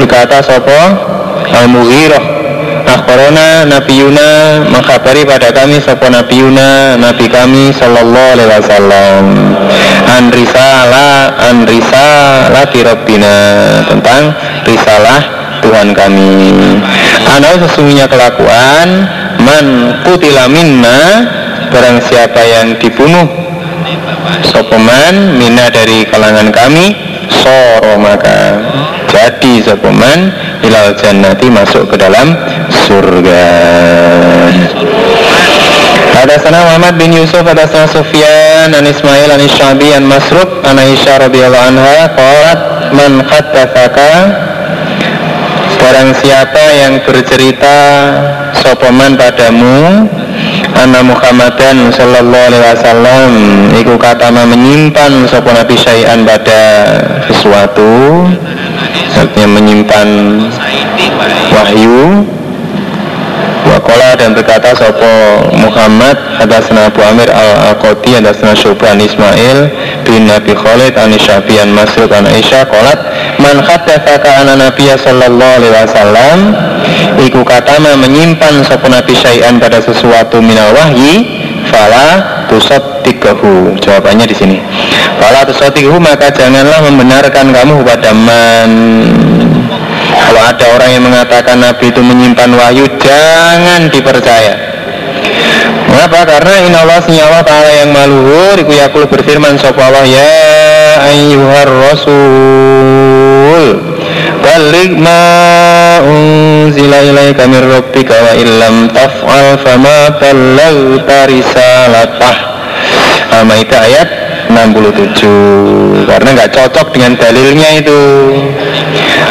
Berkata 0.00 0.40
Sopo 0.40 0.80
Al-Mughirah. 1.50 2.24
Akhbarona 2.82 3.64
Nabi 3.64 4.02
Yuna 4.02 4.60
mengkhabari 4.68 5.22
pada 5.24 5.54
kami 5.54 5.78
Sopo 5.78 6.10
Nabi 6.10 6.42
Yuna 6.42 6.98
Nabi 6.98 7.30
kami 7.30 7.70
Sallallahu 7.72 8.28
Alaihi 8.36 8.50
Wasallam. 8.50 9.24
An 10.06 10.24
risalah 10.34 11.32
An 11.40 11.64
risalah 11.64 12.66
Tentang 13.88 14.22
risalah 14.66 15.20
Tuhan 15.62 15.94
kami. 15.94 16.52
Anau 17.32 17.54
sesungguhnya 17.64 18.10
kelakuan 18.10 18.88
Man 19.40 19.66
kutila 20.04 20.50
minna 20.50 21.24
Barang 21.70 22.02
siapa 22.02 22.42
yang 22.44 22.76
dibunuh 22.82 23.24
Sopeman 24.42 25.38
Mina 25.38 25.70
dari 25.70 26.04
kalangan 26.04 26.50
kami 26.50 27.12
Soro 27.40 27.96
maka. 27.96 28.60
Jadi 29.08 29.64
sopeman 29.64 30.32
Ilal 30.62 30.94
jannati 30.94 31.46
masuk 31.50 31.90
ke 31.90 31.96
dalam 31.98 32.34
surga. 32.86 33.44
Hadasana 36.22 36.62
Muhammad 36.70 37.02
bin 37.02 37.10
Yusuf 37.10 37.42
Hadasana 37.42 37.90
Sufyan 37.90 38.70
An 38.70 38.86
Ismail 38.86 39.26
An 39.34 39.42
Isyabi 39.42 39.90
An 39.90 40.06
Masruk 40.06 40.62
An 40.62 40.78
Aisyah 40.78 41.26
radhiyallahu 41.26 41.66
anha 41.74 41.98
Qalat 42.14 42.60
Man 42.94 43.26
khaddafaka 43.26 44.12
Barang 45.82 46.14
siapa 46.14 46.62
yang 46.78 47.02
bercerita 47.02 47.76
Sopoman 48.54 49.18
padamu? 49.18 50.06
Anna 50.78 51.02
Muhammadan 51.02 51.90
Sallallahu 51.90 52.46
alaihi 52.54 52.64
wasallam 52.70 53.30
Iku 53.82 53.98
katama 53.98 54.46
menyimpan 54.46 55.26
Sopo 55.26 55.50
Nabi 55.50 55.74
Syai'an 55.74 56.22
pada 56.22 56.62
sesuatu 57.26 58.30
Artinya 59.16 59.48
menyimpan 59.60 60.08
Wahyu 61.52 62.26
Wakola 63.62 64.18
dan 64.18 64.34
berkata 64.34 64.74
Sopo 64.74 65.46
Muhammad 65.54 66.18
Hadasna 66.36 66.90
Abu 66.90 67.00
Amir 67.06 67.30
Al-Aqoti 67.30 68.18
Hadasna 68.18 68.58
Syubhan 68.58 68.98
Ismail 68.98 69.70
bin 70.02 70.26
Nabi 70.26 70.52
Khalid 70.52 70.98
An 70.98 71.14
Syafi 71.14 71.62
An 71.62 71.72
An 71.78 72.24
Aisyah 72.26 72.66
Kolat 72.66 72.98
Man 73.38 73.62
khaddafaka 73.62 74.42
ana 74.42 74.58
Nabiya 74.58 74.98
Sallallahu 74.98 75.52
Alaihi 75.62 75.74
Wasallam 75.78 76.38
Iku 77.22 77.46
katama 77.46 77.94
menyimpan 77.94 78.66
Sopo 78.66 78.90
Nabi 78.90 79.14
Syai'an 79.14 79.62
pada 79.62 79.78
sesuatu 79.78 80.42
minal 80.42 80.74
wahyi 80.74 81.40
Fala 81.70 82.44
tusot 82.50 83.06
tikahu 83.06 83.78
Jawabannya 83.78 84.26
di 84.26 84.34
sini 84.34 84.58
Fala 85.22 85.46
tusot 85.46 85.70
tikahu 85.70 86.02
maka 86.02 86.34
janganlah 86.34 86.82
membenarkan 86.82 87.54
kamu 87.54 87.86
kepada 87.86 88.10
man. 88.10 88.72
Kalau 90.18 90.42
ada 90.42 90.64
orang 90.74 90.90
yang 90.98 91.06
mengatakan 91.06 91.62
Nabi 91.62 91.94
itu 91.94 92.02
menyimpan 92.02 92.50
wahyu 92.58 92.90
Jangan 92.98 93.86
dipercaya. 93.86 94.58
Mengapa? 95.86 96.26
Karena 96.26 96.66
in 96.66 96.74
Allah 96.74 96.98
senyawa 97.04 97.44
ta'ala 97.46 97.70
yang 97.84 97.92
maluhur 97.94 98.56
Iku 98.58 98.72
yakul 98.74 99.06
berfirman 99.06 99.60
Sopa 99.60 99.92
Allah? 99.92 100.08
Ya 100.08 101.04
ayyuhar 101.06 101.70
rasul 101.70 103.64
Balik 104.42 104.98
ma 104.98 106.02
unzila 106.02 106.98
ilaika 106.98 107.46
min 107.46 107.62
rabbika 107.62 108.18
wa 108.18 108.34
illam 108.34 108.90
taf'al 108.90 109.54
fama 109.62 110.18
ballagta 110.18 111.30
risalatah. 111.30 112.36
Al-Maidah 113.38 113.80
ayat 113.86 114.21
67 114.52 116.08
karena 116.08 116.28
nggak 116.36 116.52
cocok 116.52 116.86
dengan 116.92 117.12
dalilnya 117.16 117.68
itu. 117.80 118.02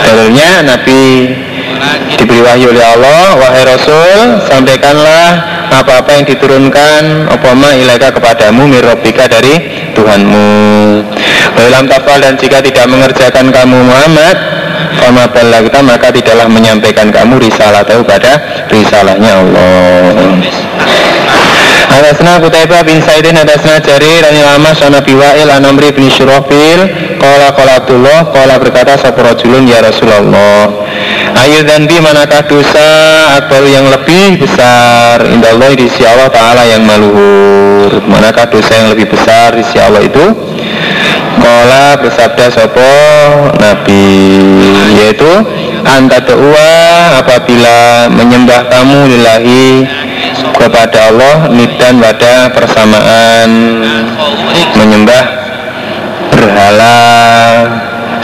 Dalilnya 0.01 0.49
Nabi 0.65 1.31
diberi 2.17 2.41
wahyu 2.43 2.73
oleh 2.73 2.85
Allah 2.85 3.37
wahai 3.39 3.63
Rasul 3.65 4.43
sampaikanlah 4.49 5.25
apa-apa 5.71 6.19
yang 6.19 6.25
diturunkan 6.27 7.31
opoma 7.31 7.71
ilaika 7.73 8.11
kepadamu 8.11 8.67
mirrobika 8.67 9.29
dari 9.29 9.87
Tuhanmu. 9.95 10.49
Dalam 11.55 11.85
tafal 11.87 12.19
dan 12.19 12.35
jika 12.35 12.59
tidak 12.59 12.89
mengerjakan 12.89 13.53
kamu 13.53 13.77
Muhammad 13.85 14.61
Fama 15.01 15.25
kita 15.25 15.79
maka 15.81 16.13
tidaklah 16.13 16.47
menyampaikan 16.51 17.09
kamu 17.09 17.39
risalah 17.41 17.81
tahu 17.81 18.03
pada 18.03 18.37
risalahnya 18.69 19.39
Allah 19.39 20.35
Hadasna 21.91 22.39
Kutaibah 22.39 22.87
bin 22.87 23.03
Saidin 23.03 23.35
Hadasna 23.35 23.83
Jarir 23.83 24.23
Ani 24.23 24.39
Lama 24.39 24.71
Sana 24.71 25.03
Biwa'il 25.03 25.51
Anamri 25.51 25.91
bin 25.91 26.07
Syurafil 26.07 26.87
Qala 27.19 27.51
Qala 27.51 27.83
Abdullah 27.83 28.31
Qala 28.31 28.55
berkata 28.63 28.95
Saburajulun 28.95 29.67
Ya 29.67 29.83
Rasulullah? 29.83 30.71
Ayu 31.35 31.67
dan 31.67 31.91
bi 31.91 31.99
manakah 31.99 32.47
dosa 32.47 32.87
Akbar 33.43 33.67
yang 33.67 33.91
lebih 33.91 34.39
besar? 34.39 35.19
Indah 35.27 35.51
Allah 35.51 35.75
di 35.75 35.87
sisi 35.91 36.03
Allah 36.03 36.27
Ta'ala 36.27 36.63
yang 36.67 36.83
maluhur. 36.83 38.03
Manakah 38.03 38.51
dosa 38.51 38.71
yang 38.83 38.89
lebih 38.93 39.11
besar 39.11 39.55
di 39.55 39.63
sisi 39.63 39.79
Allah 39.79 40.03
itu? 40.03 40.25
Qala 41.41 41.97
bersabda 41.97 42.45
Sopo 42.51 42.93
Nabi 43.57 44.05
Yaitu 44.99 45.31
Anta 45.81 46.21
apabila 47.17 48.05
menyembah 48.13 48.69
kamu 48.69 49.09
lillahi 49.09 49.65
kepada 50.55 51.11
Allah 51.11 51.49
nidan 51.49 52.01
pada 52.01 52.49
persamaan 52.53 53.49
menyembah 54.77 55.25
berhala 56.31 56.97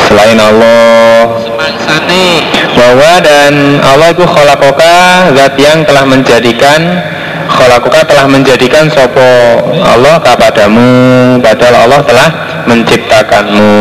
selain 0.07 0.39
Allah. 0.39 1.37
Bahwa 2.77 3.11
dan 3.25 3.81
Allah 3.81 4.13
itu 4.13 4.23
kholakoka 4.23 4.95
zat 5.33 5.57
yang 5.57 5.81
telah 5.81 6.05
menjadikan 6.05 6.79
kholakoka 7.47 8.05
telah 8.05 8.25
menjadikan 8.29 8.85
sopo 8.91 9.25
Allah 9.81 10.21
kepadamu 10.21 10.89
padahal 11.41 11.89
Allah 11.89 12.01
telah 12.05 12.29
menciptakanmu. 12.69 13.73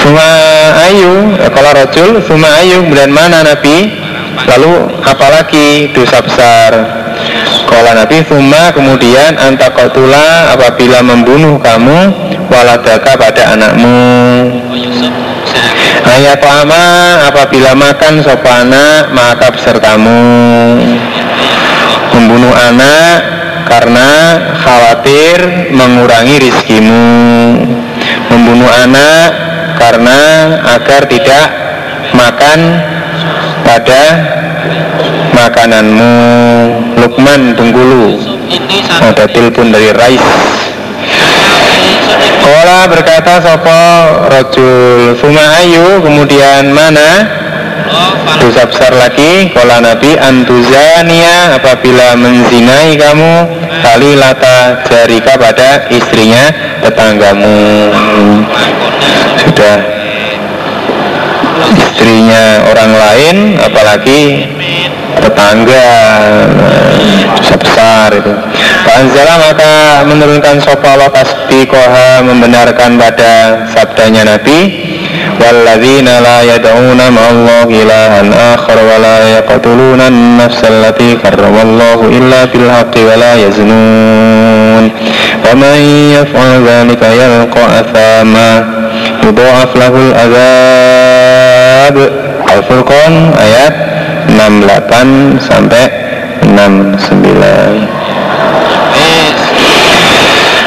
Suma 0.00 0.30
ayu 0.88 1.36
kalau 1.52 1.70
rojul 1.76 2.10
Suma 2.24 2.48
ayu 2.64 2.82
dan 2.96 3.12
mana 3.12 3.44
Nabi 3.44 3.92
Lalu 4.48 5.02
apalagi 5.04 5.92
dosa 5.92 6.22
besar. 6.24 6.70
Kala 7.68 7.92
Nabi 8.02 8.24
Fuma 8.26 8.72
kemudian 8.74 9.36
antakotula 9.38 10.56
apabila 10.56 11.04
membunuh 11.04 11.60
kamu 11.60 11.98
waladaka 12.50 13.14
pada 13.14 13.54
anakmu. 13.54 14.00
Ayat 16.00 16.42
ama 16.42 16.84
apabila 17.30 17.76
makan 17.76 18.24
sopana 18.24 19.12
maka 19.14 19.54
besertamu. 19.54 20.20
Membunuh 22.10 22.50
anak 22.50 23.16
karena 23.70 24.08
khawatir 24.58 25.70
mengurangi 25.70 26.36
rizkimu. 26.42 27.06
Membunuh 28.34 28.70
anak 28.70 29.28
karena 29.78 30.18
agar 30.74 31.06
tidak 31.06 31.46
makan 32.12 32.58
pada 33.64 34.02
makananmu 35.34 36.12
Lukman 37.00 37.56
Bengkulu 37.56 38.20
ada 39.00 39.24
telepon 39.30 39.72
dari 39.72 39.90
Rais. 39.94 40.24
Kola 42.40 42.88
berkata 42.90 43.40
Sopo 43.40 43.82
Rojul 44.28 45.16
Suma 45.16 45.60
Ayu 45.62 46.02
kemudian 46.02 46.72
mana? 46.72 47.40
Dosa 48.40 48.64
besar 48.68 48.92
lagi 48.96 49.52
Kola 49.52 49.80
Nabi 49.82 50.16
Antuzania 50.16 51.56
apabila 51.56 52.16
menzinai 52.16 52.96
kamu 52.96 53.60
Kali 53.80 54.12
lata 54.12 54.84
jarika 54.84 55.40
pada 55.40 55.88
istrinya 55.88 56.52
tetanggamu. 56.84 57.88
Sudah 59.40 59.99
istrinya 62.00 62.64
orang 62.72 62.96
lain 62.96 63.36
apalagi 63.60 64.48
tetangga 65.20 65.84
dosa 67.36 67.56
besar 67.60 68.08
itu. 68.16 68.32
Panzala 68.88 69.34
maka 69.36 70.00
menurunkan 70.08 70.64
sopa 70.64 70.96
Allah 70.96 71.12
koha 71.68 72.24
membenarkan 72.24 72.96
pada 72.96 73.68
sabdanya 73.68 74.32
Nabi 74.32 74.88
Walladzina 75.40 76.24
la 76.24 76.40
yad'una 76.44 77.12
ma'allah 77.12 77.68
ilahan 77.68 78.28
akhar 78.32 78.76
wa 78.80 78.96
la 78.96 79.40
yaqtuluna 79.40 80.08
an-nafsa 80.08 80.68
allati 80.68 81.16
karramallahu 81.20 82.12
illa 82.12 82.44
bil 82.48 82.68
haqqi 82.68 83.04
wa 83.08 83.16
la 83.16 83.32
yaznun. 83.40 84.84
Wa 85.40 85.52
man 85.56 85.80
yaf'al 86.12 86.64
dhalika 86.64 87.08
yalqa 87.12 87.62
athama 87.72 88.48
yudha'af 89.24 89.72
lahul 89.80 90.12
adzab 90.12 91.19
Kitab 91.70 92.02
Al-Furqan 92.50 93.30
ayat 93.38 93.70
68 94.34 95.38
sampai 95.38 95.86
69. 96.42 97.14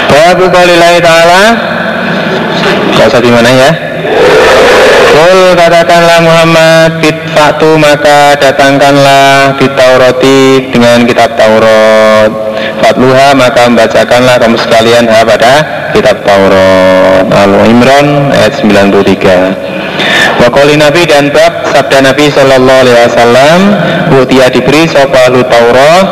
Babu 0.07 0.47
qaulillahi 0.47 1.03
ta'ala 1.03 1.43
Kau 2.95 3.19
di 3.19 3.31
mana 3.35 3.51
ya? 3.51 3.71
Kul 5.11 5.59
katakanlah 5.59 6.23
Muhammad 6.23 7.03
Fitfatu 7.03 7.75
maka 7.75 8.39
datangkanlah 8.39 9.59
di 9.59 9.67
Taurati 9.75 10.71
dengan 10.71 11.03
kitab 11.03 11.35
Taurat 11.35 12.31
Fatluha 12.79 13.35
maka 13.35 13.67
membacakanlah 13.67 14.39
kamu 14.39 14.55
sekalian 14.55 15.11
pada 15.11 15.67
kitab 15.91 16.23
Taurat 16.23 17.27
Al-Imran 17.27 18.31
ayat 18.31 18.55
93 18.55 19.82
Wakoli 20.43 20.75
Nabi 20.75 21.07
dan 21.07 21.31
bab 21.31 21.71
sabda 21.71 22.03
Nabi 22.03 22.27
Shallallahu 22.27 22.79
Alaihi 22.83 22.99
Wasallam 23.07 23.59
Utia 24.19 24.51
diberi 24.51 24.83
sopalu 24.91 25.39
Taurat. 25.47 26.05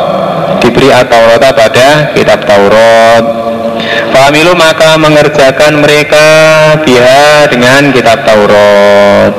Diberi 0.64 0.88
at-Taurat 0.88 1.52
pada 1.52 2.16
kitab 2.16 2.48
Taurat. 2.48 3.24
Fahamilu 4.08 4.56
maka 4.56 4.96
mengerjakan 4.96 5.84
mereka 5.84 6.24
biha 6.80 7.44
dengan 7.52 7.92
kitab 7.92 8.24
Taurat. 8.24 9.36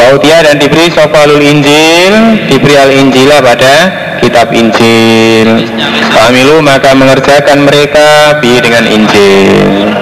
Wautia 0.00 0.40
dan 0.40 0.56
diberi 0.56 0.88
sopalul 0.88 1.44
Injil 1.44 2.46
Diberi 2.48 2.78
al-Injila 2.78 3.44
pada 3.44 3.74
kitab 4.24 4.48
Injil. 4.54 5.68
Fahamilu 6.08 6.64
maka 6.64 6.96
mengerjakan 6.96 7.68
mereka 7.68 8.40
biha 8.40 8.64
dengan 8.64 8.88
Injil 8.88 9.99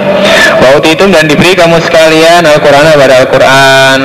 itu 0.99 1.05
dan 1.13 1.29
diberi 1.29 1.53
kamu 1.53 1.77
sekalian 1.85 2.43
Al-Quran 2.43 2.85
pada 2.97 3.15
Al-Quran. 3.23 3.99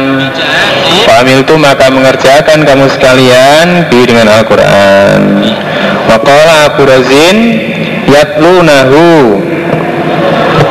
Famil 1.09 1.43
itu 1.43 1.55
maka 1.59 1.91
mengerjakan 1.91 2.63
kamu 2.63 2.87
sekalian 2.93 3.91
Bi 3.91 4.05
dengan 4.07 4.29
Al-Quran. 4.31 5.43
Maqala 6.07 6.71
Abu 6.71 6.87
Razin 6.87 7.37
Yatlunahu. 8.07 9.43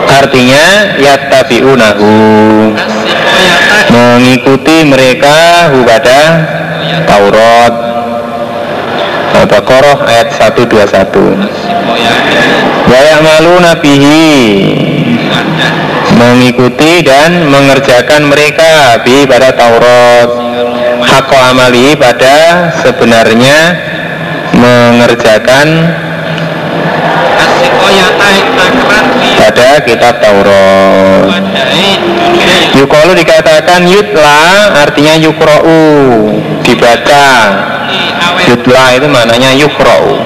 Artinya 0.07 0.95
Yattabi'unahu. 1.01 2.13
Mengikuti 3.91 4.77
mereka 4.87 5.69
Hu 5.73 5.83
pada 5.83 6.21
Taurat. 7.03 7.73
Al-Baqarah 9.33 9.97
ayat 10.07 10.29
121 10.55 12.52
Wa 12.83 13.15
malu 13.23 13.63
nabihi 13.63 14.31
mengikuti 16.19 17.01
dan 17.01 17.47
mengerjakan 17.47 18.27
mereka 18.27 18.99
bi 19.01 19.25
pada 19.25 19.55
Taurat. 19.55 20.29
Hak 21.03 21.29
amali 21.29 21.93
pada 21.99 22.69
sebenarnya 22.79 23.57
mengerjakan 24.55 25.67
pada 29.37 29.69
kitab 29.83 30.13
Taurat. 30.23 31.43
Yukolu 32.73 33.11
dikatakan 33.13 33.85
yutla 33.85 34.41
artinya 34.81 35.13
yukra'u 35.21 35.81
dibaca. 36.65 37.27
Yutla 38.49 38.83
itu 38.97 39.07
maknanya 39.07 39.55
yukra'u 39.55 40.19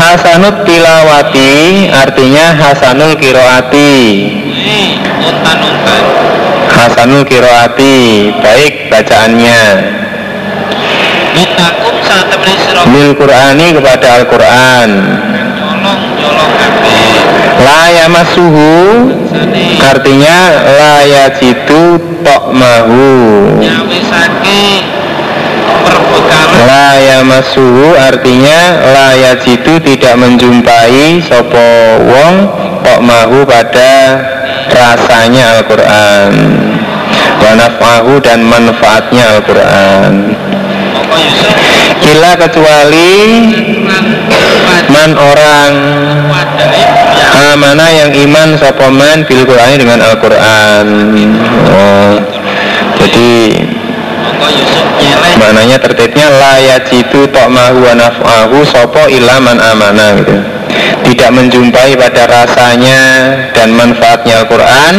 Hasanut 0.00 0.64
tilawati 0.64 1.92
artinya 1.92 2.56
Hasanul 2.56 3.20
kiroati. 3.20 3.92
Hasanul 6.72 7.28
kiroati 7.28 8.32
baik 8.40 8.88
bacaannya. 8.88 9.62
Bil 12.90 13.12
Qur'ani 13.12 13.66
kepada 13.76 14.06
Al-Quran. 14.24 14.90
Nyolong 16.16 16.52
kabeh. 16.56 17.12
La 17.60 17.82
yamassuhu 17.92 18.68
sane. 19.28 19.76
artinya 19.84 20.38
la 20.64 20.96
yajidu 21.04 22.00
mahu 22.56 23.08
nyawisake 23.60 24.89
perbekalan 25.84 26.60
La 26.66 28.06
artinya 28.10 28.60
la 28.92 29.08
yajidu 29.16 29.80
tidak 29.80 30.14
menjumpai 30.20 31.22
sopo 31.24 31.68
wong 32.04 32.34
mahu 33.00 33.48
pada 33.48 34.20
rasanya 34.70 35.60
Al-Quran. 35.60 36.32
Wa 37.40 37.50
naf'ahu 37.56 38.20
dan 38.20 38.44
manfaatnya 38.44 39.38
Al-Quran. 39.38 40.12
Kila 42.00 42.32
kecuali 42.38 43.12
man 44.88 45.10
orang. 45.16 45.72
Amana 47.50 47.86
yang 47.90 48.10
iman 48.30 48.54
sopoman 48.60 49.26
bil 49.26 49.42
Qur'ani 49.42 49.74
dengan 49.80 49.98
Al-Quran. 50.06 50.86
Oh, 51.66 52.14
jadi 53.00 53.30
Maknanya 55.40 55.78
tertibnya 55.80 56.28
la 56.30 56.54
yajidu 56.60 57.26
ta'mahu 57.32 57.78
wa 57.82 57.92
naf'ahu 57.96 58.56
sopo 58.66 59.08
ilaman 59.08 59.58
amana 59.58 60.18
gitu. 60.20 60.36
Tidak 61.00 61.30
menjumpai 61.34 61.98
pada 61.98 62.28
rasanya 62.28 63.02
dan 63.50 63.74
manfaatnya 63.74 64.44
Al-Quran 64.44 64.94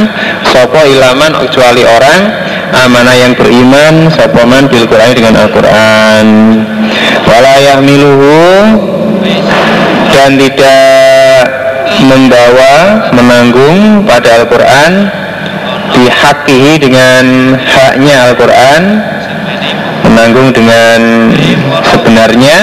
sopo 0.50 0.82
ilaman 0.84 1.32
kecuali 1.48 1.88
orang 1.88 2.20
amanah 2.72 3.16
yang 3.16 3.34
beriman 3.36 4.12
sopoman 4.12 4.68
bil 4.68 4.88
Qur'ani 4.88 5.14
dengan 5.16 5.36
Al-Quran. 5.48 6.28
Wala 7.28 7.56
yahmiluhu 7.64 8.40
dan 10.12 10.36
tidak 10.36 11.44
membawa 12.04 13.08
menanggung 13.16 14.04
pada 14.04 14.44
Al-Quran 14.44 14.92
dihakihi 15.92 16.80
dengan 16.80 17.56
haknya 17.60 18.32
Al-Quran 18.32 18.82
menanggung 20.12 20.52
dengan 20.52 21.00
sebenarnya. 21.88 22.58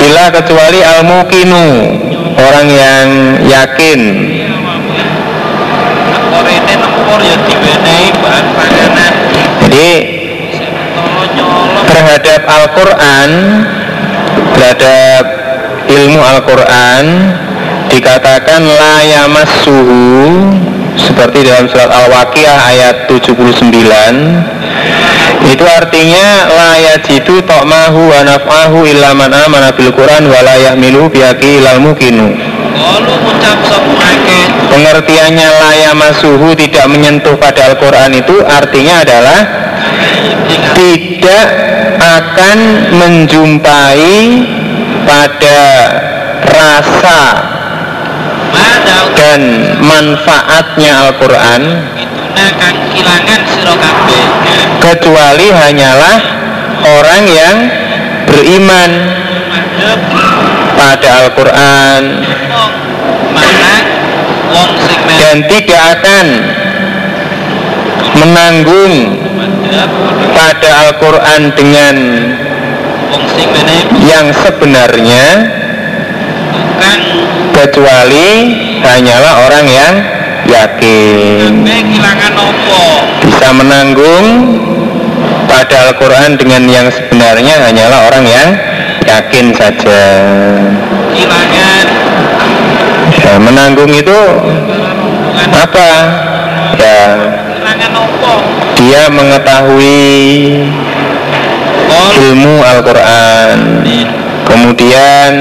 Bila 0.00 0.24
kecuali 0.32 0.80
al-mukinu 0.80 1.66
orang 2.40 2.66
yang 2.66 3.06
yakin. 3.44 4.00
Ya 7.20 7.36
jadi 9.60 9.90
terhadap 11.84 12.40
Al-Quran 12.48 13.30
terhadap 14.56 15.24
ilmu 15.90 16.20
Al-Quran 16.20 17.04
dikatakan 17.92 18.62
la 18.64 18.96
yamassuhu 19.04 20.69
seperti 20.98 21.46
dalam 21.46 21.68
surat 21.70 21.90
Al-Waqiah 21.90 22.58
ayat 22.74 22.96
79 23.06 23.70
itu 25.50 25.64
artinya 25.64 26.26
la 26.52 26.72
yajidu 26.78 27.40
ta'mahu 27.42 28.00
wa 28.12 28.20
naf'ahu 28.26 28.84
illa 28.86 29.14
man 29.16 29.32
amana 29.32 29.72
bil 29.72 29.92
Quran 29.94 30.28
wa 30.28 30.40
la 30.44 30.54
yahmilu 30.58 31.08
biyaki 31.08 31.62
ilal 31.62 31.80
mukinu 31.80 32.34
pengertiannya 34.70 35.48
la 35.48 35.70
yamassuhu 35.90 36.54
tidak 36.54 36.86
menyentuh 36.86 37.34
pada 37.40 37.74
Al-Quran 37.74 38.14
itu 38.14 38.36
artinya 38.46 39.02
adalah 39.02 39.38
tidak 40.76 41.46
akan 42.00 42.58
menjumpai 42.96 44.14
pada 45.04 45.60
rasa 46.46 47.20
dan 49.14 49.40
manfaatnya 49.84 50.92
Al-Quran 51.06 51.62
kecuali 54.80 55.46
hanyalah 55.52 56.18
orang 56.84 57.22
yang 57.28 57.56
beriman 58.26 58.90
pada 60.76 61.08
Al-Quran. 61.26 62.02
Dan 65.20 65.46
tidak 65.46 65.82
akan 66.00 66.26
menanggung 68.18 68.94
pada 70.34 70.70
Al-Quran 70.88 71.42
dengan 71.54 71.96
yang 74.02 74.26
sebenarnya 74.34 75.24
kecuali 77.60 78.28
hanyalah 78.80 79.32
orang 79.44 79.66
yang 79.68 79.94
yakin. 80.48 81.60
Bisa 83.20 83.48
menanggung 83.52 84.26
pada 85.44 85.92
Al-Quran 85.92 86.40
dengan 86.40 86.64
yang 86.64 86.88
sebenarnya 86.88 87.68
hanyalah 87.68 88.08
orang 88.08 88.24
yang 88.24 88.48
yakin 89.04 89.52
saja. 89.52 90.02
Ya, 93.20 93.34
menanggung 93.36 93.92
itu 93.92 94.20
apa? 95.52 95.90
Ya 96.80 96.98
dia 98.80 99.12
mengetahui 99.12 100.08
ilmu 102.24 102.54
Al-Quran. 102.64 103.84
Kemudian 104.48 105.32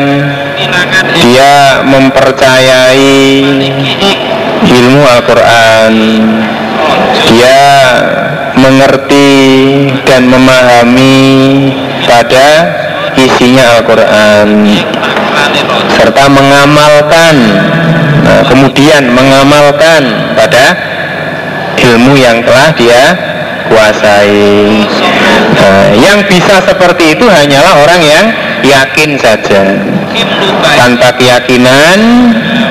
dia 1.20 1.84
mempercayai 1.86 3.18
ilmu 4.66 5.02
Al-Quran. 5.04 5.94
Dia 7.30 7.62
mengerti 8.58 9.32
dan 10.04 10.28
memahami 10.28 11.18
pada 12.04 12.48
isinya 13.16 13.80
Al-Quran. 13.80 14.50
Serta 15.96 16.26
mengamalkan 16.32 17.36
nah, 18.24 18.42
kemudian 18.48 19.12
mengamalkan 19.12 20.34
pada 20.36 20.66
ilmu 21.80 22.16
yang 22.20 22.44
telah 22.44 22.70
dia 22.76 23.04
kuasai 23.70 24.84
Nah, 25.56 25.94
yang 25.98 26.20
bisa 26.30 26.62
seperti 26.62 27.18
itu 27.18 27.26
hanyalah 27.26 27.82
orang 27.82 28.02
yang 28.04 28.26
yakin 28.62 29.18
saja. 29.18 29.78
Tanpa 30.62 31.16
keyakinan 31.18 32.00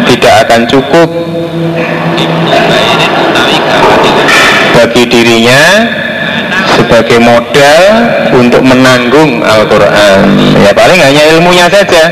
tidak 0.06 0.34
akan 0.46 0.60
cukup. 0.68 1.08
Bagi 4.78 5.04
dirinya 5.10 5.62
sebagai 6.78 7.18
modal 7.18 7.82
untuk 8.38 8.62
menanggung 8.62 9.42
Al-Quran. 9.42 10.38
Ya 10.62 10.70
paling 10.70 11.00
hanya 11.02 11.22
ilmunya 11.34 11.66
saja. 11.66 12.06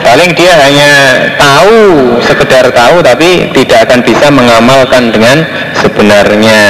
Paling 0.00 0.32
dia 0.32 0.56
hanya 0.56 0.90
tahu 1.36 1.76
sekedar 2.24 2.72
tahu 2.72 3.04
tapi 3.04 3.52
tidak 3.52 3.84
akan 3.88 4.00
bisa 4.00 4.32
mengamalkan 4.32 5.12
dengan 5.12 5.44
sebenarnya. 5.76 6.60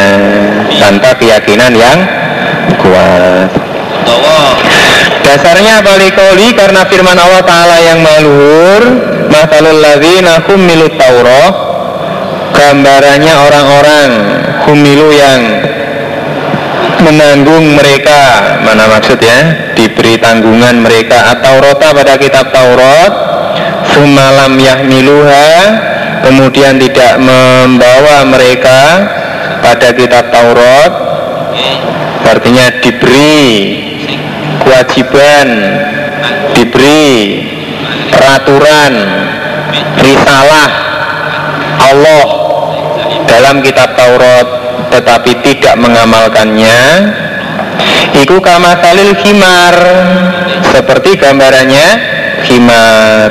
Tanpa 0.78 1.14
keyakinan 1.14 1.72
yang 1.74 1.98
kuat 2.90 3.48
utawa 4.02 4.58
dasarnya 5.22 5.78
balikoli 5.86 6.50
karena 6.58 6.82
firman 6.90 7.14
Allah 7.14 7.42
Ta'ala 7.46 7.76
yang 7.78 8.02
maluhur 8.02 8.82
Masalul 9.30 9.78
ladzina 9.78 10.42
humilu 10.42 10.90
Taurat 10.98 11.54
Gambarannya 12.50 13.34
orang-orang 13.46 14.08
Humilu 14.66 15.14
yang 15.14 15.40
Menanggung 17.00 17.78
mereka. 17.78 18.20
Mana 18.66 18.90
maksud 18.90 19.22
ya 19.22 19.72
Diberi 19.78 20.18
tanggungan 20.18 20.82
mereka. 20.82 21.32
Atau 21.32 21.62
rota 21.62 21.94
pada 21.94 22.18
kitab 22.18 22.50
Taurat 22.50 23.12
Sumalam 23.94 24.58
yahmiluha 24.58 25.50
Kemudian 26.26 26.76
tidak 26.82 27.22
membawa 27.22 28.26
mereka 28.26 28.78
Pada 29.62 29.94
kitab 29.94 30.28
Taurat 30.34 30.92
Artinya 32.26 32.66
diberi 32.80 33.46
Kewajiban 34.62 35.48
Diberi 36.54 37.12
Peraturan 38.10 38.94
Risalah 40.00 40.70
Allah 41.80 42.28
dalam 43.24 43.62
kitab 43.64 43.96
Taurat 43.96 44.48
tetapi 44.90 45.38
tidak 45.46 45.78
mengamalkannya 45.78 46.80
Iku 48.18 48.42
kama 48.42 48.74
salil 48.82 49.14
khimar 49.22 49.76
Seperti 50.74 51.14
gambarannya 51.14 51.88
khimar 52.44 53.30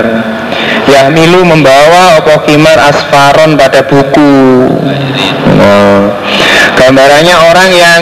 Yahmilu 0.90 1.46
membawa 1.46 2.18
opo 2.24 2.48
khimar 2.48 2.78
asfaron 2.90 3.60
pada 3.60 3.86
buku 3.86 4.66
Oh. 5.60 6.08
Gambarannya 6.80 7.36
orang 7.36 7.70
yang 7.76 8.02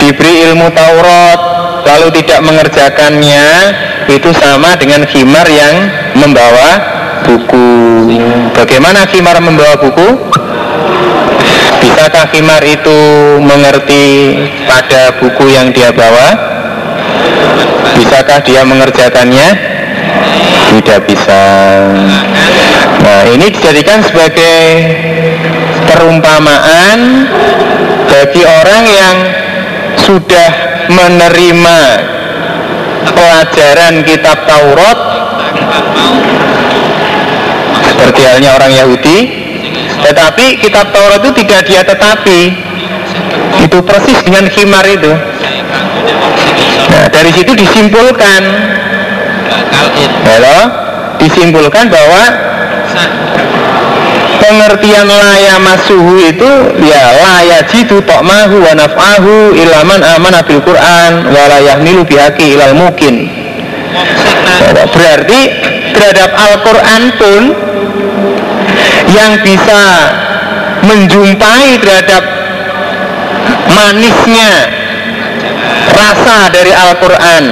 diberi 0.00 0.48
ilmu 0.50 0.68
Taurat 0.72 1.52
Lalu 1.82 2.08
tidak 2.22 2.40
mengerjakannya 2.46 3.46
itu 4.06 4.30
sama 4.34 4.78
dengan 4.78 5.02
khimar 5.06 5.46
yang 5.50 5.90
membawa 6.18 6.70
buku. 7.26 7.68
Bagaimana 8.54 9.06
khimar 9.10 9.42
membawa 9.42 9.78
buku? 9.78 10.08
Bisakah 11.82 12.30
khimar 12.30 12.62
itu 12.62 12.98
mengerti 13.42 14.38
pada 14.66 15.18
buku 15.18 15.50
yang 15.50 15.74
dia 15.74 15.90
bawa? 15.90 16.28
Bisakah 17.98 18.40
dia 18.46 18.62
mengerjakannya? 18.62 19.48
Tidak 20.72 21.00
bisa. 21.04 21.42
Nah, 23.02 23.22
ini 23.28 23.50
dijadikan 23.50 24.00
sebagai 24.06 24.62
perumpamaan 25.90 27.28
bagi 28.06 28.42
orang 28.46 28.82
yang 28.86 29.16
sudah 30.04 30.50
menerima 30.90 31.78
pelajaran 33.12 34.02
kitab 34.02 34.38
Taurat. 34.46 34.98
Seperti 37.86 38.20
halnya 38.26 38.50
orang 38.58 38.72
Yahudi. 38.74 39.18
Tetapi 40.02 40.58
kitab 40.58 40.90
Taurat 40.90 41.22
itu 41.22 41.32
tidak 41.44 41.60
dia 41.66 41.82
tetapi. 41.86 42.40
Itu 43.62 43.78
persis 43.86 44.18
dengan 44.26 44.50
khimar 44.50 44.82
itu. 44.90 45.12
Nah 46.90 47.04
dari 47.10 47.30
situ 47.30 47.54
disimpulkan. 47.54 48.42
Halo? 50.22 50.82
disimpulkan 51.22 51.86
bahwa 51.86 52.22
pengertian 54.52 55.08
laya 55.08 55.56
masuhu 55.64 56.20
itu 56.20 56.50
ya 56.84 57.04
laya 57.16 57.64
jitu 57.72 58.04
tok 58.04 58.20
mahu 58.20 58.60
wa 58.60 58.76
naf'ahu 58.76 59.56
ilaman 59.56 60.04
aman 60.04 60.32
abil 60.44 60.60
Quran 60.60 61.32
walayah 61.32 61.80
milu 61.80 62.04
bihaki 62.04 62.52
ilal 62.52 62.76
mungkin 62.76 63.32
berarti 64.92 65.40
terhadap 65.96 66.36
Al-Quran 66.36 67.02
pun 67.16 67.42
yang 69.08 69.40
bisa 69.40 69.80
menjumpai 70.84 71.80
terhadap 71.80 72.22
manisnya 73.72 74.52
rasa 75.96 76.52
dari 76.52 76.76
Al-Quran 76.76 77.44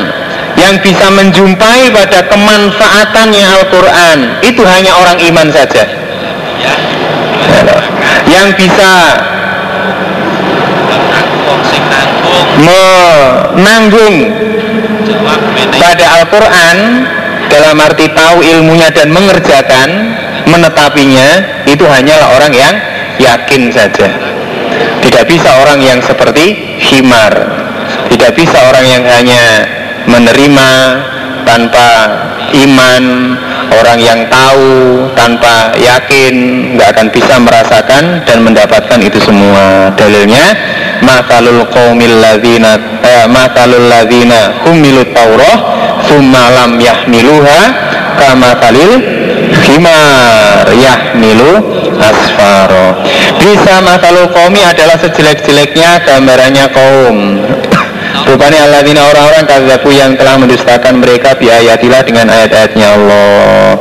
yang 0.60 0.76
bisa 0.84 1.08
menjumpai 1.08 1.96
pada 1.96 2.28
kemanfaatannya 2.28 3.44
Al-Quran 3.56 4.18
itu 4.44 4.60
hanya 4.68 5.00
orang 5.00 5.16
iman 5.32 5.48
saja 5.48 5.88
yang 8.30 8.48
bisa 8.54 8.92
menanggung 12.60 14.16
pada 15.80 16.06
Al-Quran 16.20 16.76
dalam 17.50 17.76
arti 17.82 18.06
tahu 18.14 18.44
ilmunya 18.46 18.88
dan 18.94 19.10
mengerjakan 19.10 19.88
menetapinya 20.46 21.28
itu 21.66 21.82
hanyalah 21.84 22.38
orang 22.38 22.52
yang 22.54 22.74
yakin 23.18 23.68
saja. 23.74 24.08
Tidak 25.00 25.24
bisa 25.26 25.60
orang 25.64 25.80
yang 25.82 25.98
seperti 26.00 26.78
himar. 26.78 27.32
Tidak 28.08 28.32
bisa 28.36 28.58
orang 28.70 28.86
yang 28.86 29.04
hanya 29.04 29.66
menerima 30.06 30.70
tanpa 31.44 31.88
iman 32.54 33.04
orang 33.74 33.98
yang 34.02 34.20
tahu 34.26 35.06
tanpa 35.14 35.74
yakin 35.78 36.34
nggak 36.76 36.88
akan 36.96 37.06
bisa 37.14 37.34
merasakan 37.38 38.24
dan 38.26 38.38
mendapatkan 38.42 38.98
itu 39.02 39.18
semua. 39.22 39.90
Dalilnya 39.94 40.54
matalul 41.02 41.64
qaumil 41.70 42.16
ladzina 42.18 42.76
eh, 43.02 43.26
matalul 43.30 43.86
ladzina 43.86 44.66
humilut 44.66 45.10
taurah 45.14 45.56
thumma 46.08 46.44
lam 46.54 46.80
yahmiluha 46.80 47.60
kama 48.20 48.52
himar 49.70 50.66
yahmilu 50.74 51.52
asfaro. 52.00 53.00
Bisa 53.40 53.80
matalul 53.84 54.28
qaumi 54.32 54.60
adalah 54.64 54.96
sejelek-jeleknya 55.00 56.04
gambarannya 56.04 56.66
kaum 56.72 57.16
Rupanya 58.30 58.62
alladzina 58.62 59.10
orang-orang 59.10 59.42
kazabu 59.42 59.90
yang 59.90 60.14
telah 60.14 60.38
mendustakan 60.38 61.02
mereka 61.02 61.34
biayatilah 61.34 61.98
dengan 62.06 62.30
ayat-ayatnya 62.30 62.86
Allah. 62.94 63.74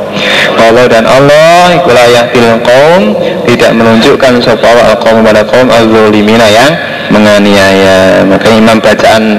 Allah 0.58 0.84
dan 0.90 1.06
Allah 1.06 1.78
ikulah 1.78 2.06
yahdil 2.10 2.58
kaum 2.66 3.14
tidak 3.46 3.70
menunjukkan 3.78 4.42
sapa 4.42 4.90
al-qaum 4.90 5.22
pada 5.22 5.46
kaum 5.46 5.70
al-zalimina 5.70 6.50
yang 6.50 6.74
menganiaya. 7.14 8.26
Maka 8.26 8.50
imam 8.50 8.82
bacaan 8.82 9.38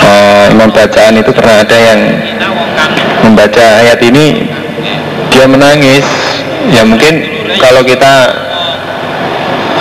uh, 0.00 0.48
imam 0.48 0.72
bacaan 0.72 1.20
itu 1.20 1.28
pernah 1.36 1.60
ada 1.60 1.76
yang 1.76 2.00
membaca 3.20 3.84
ayat 3.84 4.00
ini 4.00 4.48
dia 5.28 5.44
menangis. 5.44 6.08
Ya 6.72 6.88
mungkin 6.88 7.20
kalau 7.60 7.84
kita 7.84 8.32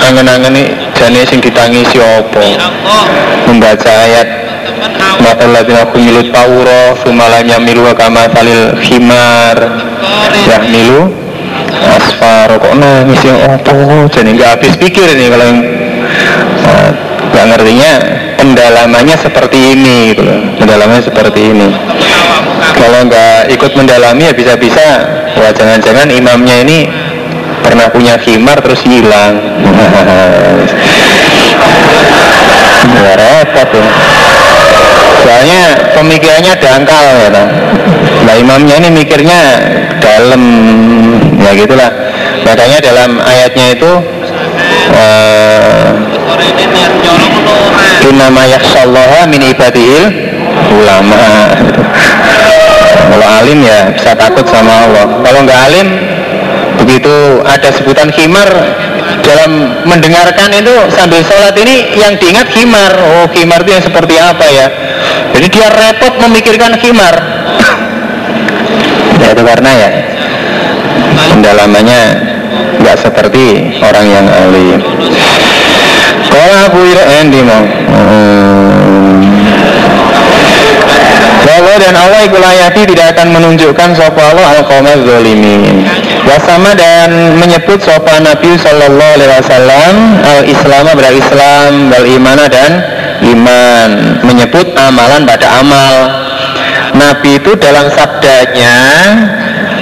angen-angen 0.03 0.82
jane 0.95 1.21
sing 1.27 1.39
ditangisi 1.41 1.97
apa 1.99 2.41
membaca 3.49 3.91
ayat. 4.07 4.43
Mataladzina 5.23 5.87
milu 5.95 6.33
tauro 6.33 6.97
Sumalanya 7.03 7.61
milu 7.61 7.85
kama 7.95 8.27
salil 8.33 8.75
himar 8.83 9.57
Ya 10.47 10.57
milu. 10.67 11.13
Asfar 11.83 12.49
Kok 12.57 12.73
nangis 12.79 13.21
ya? 13.23 13.59
Apa? 13.59 14.07
Jadi 14.11 14.29
nggak 14.39 14.49
habis 14.59 14.73
pikir 14.79 15.07
ini 15.13 15.25
Kalau 15.31 15.49
uh, 16.63 16.89
nggak 17.31 17.45
ngertinya 17.53 17.91
Pendalamannya 18.39 19.15
seperti 19.19 19.57
ini 19.77 20.15
gitu 20.15 20.23
Pendalamannya 20.59 21.03
seperti 21.03 21.39
ini. 21.53 21.67
Kalau 22.73 22.99
nggak 23.07 23.53
ikut 23.53 23.71
mendalami 23.77 24.31
ya 24.31 24.33
bisa-bisa 24.35 24.87
Wah 25.37 25.51
jangan-jangan 25.51 26.07
imamnya 26.11 26.63
ini 26.63 26.77
pernah 27.63 27.87
punya 27.89 28.19
khimar 28.19 28.59
terus 28.59 28.83
hilang. 28.83 29.39
Ya 32.83 33.15
repot 33.15 33.69
ya. 33.71 33.85
Soalnya 35.23 35.61
pemikirannya 35.95 36.53
dangkal 36.59 37.05
ya 37.15 37.29
nah 38.23 38.35
imamnya 38.39 38.79
ini 38.79 38.89
mikirnya 38.91 39.39
dalam 39.99 40.43
ya 41.39 41.51
gitulah. 41.55 41.91
Makanya 42.43 42.79
dalam 42.83 43.23
ayatnya 43.23 43.65
itu 43.75 43.91
uh, 44.95 45.91
Inama 48.03 48.43
yakhsallaha 48.43 49.31
min 49.31 49.47
ibadihil 49.47 50.11
ulama. 50.75 51.23
Kalau 53.13 53.27
alim 53.39 53.63
ya 53.63 53.95
bisa 53.95 54.11
takut 54.11 54.43
sama 54.47 54.87
Allah. 54.87 55.05
Kalau 55.23 55.39
nggak 55.47 55.59
alim 55.71 55.87
begitu 56.83 57.41
ada 57.47 57.71
sebutan 57.71 58.11
khimar 58.11 58.51
dalam 59.23 59.71
mendengarkan 59.87 60.51
itu 60.51 60.75
sambil 60.91 61.23
sholat 61.23 61.55
ini 61.55 61.95
yang 61.95 62.19
diingat 62.19 62.51
khimar. 62.51 62.91
Oh 62.99 63.25
khimar 63.31 63.63
itu 63.63 63.71
yang 63.79 63.83
seperti 63.83 64.15
apa 64.19 64.45
ya? 64.51 64.67
Jadi 65.31 65.47
dia 65.47 65.67
repot 65.71 66.13
memikirkan 66.19 66.75
khimar. 66.77 67.15
Ya 69.23 69.27
itu 69.31 69.43
karena 69.47 69.71
ya 69.71 69.89
pendalamannya 71.31 72.01
nggak 72.83 72.97
seperti 72.99 73.71
orang 73.79 74.05
yang 74.11 74.25
alim 74.27 74.79
kalau 76.27 76.55
aku 76.67 76.79
Endi 77.21 77.39
mau 77.45 77.63
Allah 81.53 81.75
dan 81.77 81.93
Allah 81.93 82.21
ikulayati 82.25 82.81
tidak 82.89 83.17
akan 83.17 83.27
menunjukkan 83.37 83.89
sopa 83.93 84.21
Allah 84.33 84.63
al 84.65 85.01
zolimin 85.05 85.85
Wasama 86.23 86.71
dan 86.73 87.37
menyebut 87.37 87.83
sopa 87.83 88.17
Nabi 88.23 88.55
Sallallahu 88.55 89.11
Alaihi 89.19 89.31
Wasallam 89.43 89.93
al 90.23 90.41
Islam 90.47 90.83
berarti 90.95 91.19
Islam 91.19 91.71
wal 91.91 92.07
imana 92.07 92.43
dan 92.47 92.71
iman. 93.27 93.89
Menyebut 94.23 94.71
amalan 94.73 95.27
pada 95.27 95.47
amal. 95.59 95.95
Nabi 96.93 97.41
itu 97.41 97.57
dalam 97.57 97.89
sabdanya 97.91 98.77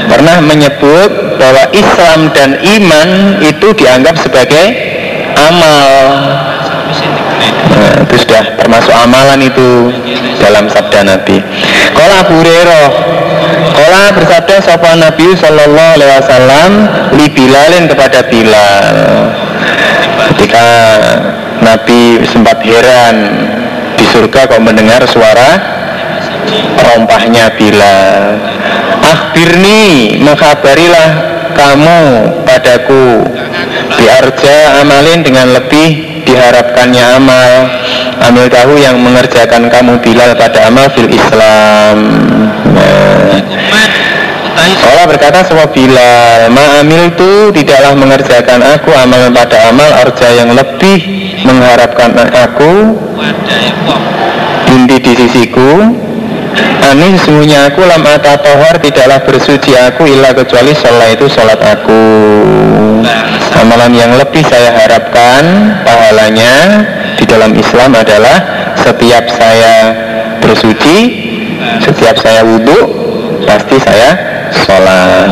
pernah 0.08 0.40
menyebut 0.44 1.12
bahwa 1.38 1.64
Islam 1.76 2.32
dan 2.32 2.58
iman 2.60 3.10
itu 3.44 3.68
dianggap 3.76 4.16
sebagai 4.20 4.66
amal 5.36 5.96
nah, 7.72 8.06
itu 8.06 8.16
sudah 8.22 8.44
termasuk 8.60 8.94
amalan 8.94 9.39
itu 9.42 9.94
dalam 10.42 10.66
sabda 10.70 11.06
Nabi. 11.06 11.38
Kalau 11.94 12.16
Abu 12.22 12.34
Hurairah 12.42 12.86
Kala 13.72 14.14
bersabda 14.14 14.56
sapa 14.62 14.94
Nabi 15.00 15.32
Sallallahu 15.34 15.92
Alaihi 15.96 16.12
Wasallam 16.20 16.72
li 17.16 17.28
Bilalin 17.32 17.88
kepada 17.88 18.28
Bilal. 18.28 18.86
Ketika 20.36 20.66
Nabi 21.64 22.22
sempat 22.28 22.60
heran 22.62 23.16
di 23.96 24.06
surga 24.12 24.50
kok 24.50 24.62
mendengar 24.62 25.02
suara 25.08 25.58
rompahnya 26.78 27.54
Bilal? 27.56 28.38
Akhirni 29.02 30.20
mengkabarilah 30.20 31.10
kamu 31.56 32.00
padaku. 32.44 33.24
Biarja 33.98 34.84
amalin 34.84 35.24
dengan 35.24 35.58
lebih 35.58 36.11
diharapkannya 36.24 37.06
amal. 37.18 37.52
Amil 38.22 38.48
tahu 38.54 38.78
yang 38.78 39.02
mengerjakan 39.02 39.66
kamu 39.68 39.98
Bilal 40.00 40.38
pada 40.38 40.70
amal 40.70 40.88
fil 40.94 41.10
Islam. 41.10 41.98
Allah 44.92 45.18
berkata 45.18 45.42
semua 45.42 45.66
Bilal 45.72 46.54
Ma'amil 46.54 47.10
itu 47.16 47.50
tidaklah 47.58 47.98
mengerjakan 47.98 48.60
aku 48.62 48.94
amal 48.94 49.34
pada 49.34 49.74
amal 49.74 49.90
Arja 49.98 50.30
yang 50.36 50.54
lebih 50.54 51.00
mengharapkan 51.42 52.14
aku. 52.30 52.94
Wadai 53.18 53.74
wong 53.88 54.04
Inti 54.70 54.98
di 55.02 55.14
sisiku 55.18 55.72
Ani 56.91 57.16
sesungguhnya 57.16 57.72
aku 57.72 57.86
lam 57.88 58.04
tohar 58.20 58.76
tidaklah 58.84 59.20
bersuci 59.24 59.72
aku 59.78 60.04
Illa 60.10 60.36
kecuali 60.36 60.76
sholat 60.76 61.16
itu 61.16 61.26
sholat 61.32 61.60
aku 61.60 62.04
Amalan 63.62 63.93
yang 63.93 64.12
lebih 64.18 64.41
saya 64.47 64.74
harapkan 64.74 65.43
pahalanya 65.86 66.54
di 67.20 67.26
dalam 67.30 67.54
Islam 67.54 67.93
adalah 67.93 68.38
setiap 68.82 69.30
saya 69.30 69.93
bersuci, 70.41 70.97
setiap 71.84 72.18
saya 72.18 72.41
wudhu, 72.41 72.80
pasti 73.45 73.78
saya 73.78 74.10
sholat. 74.66 75.30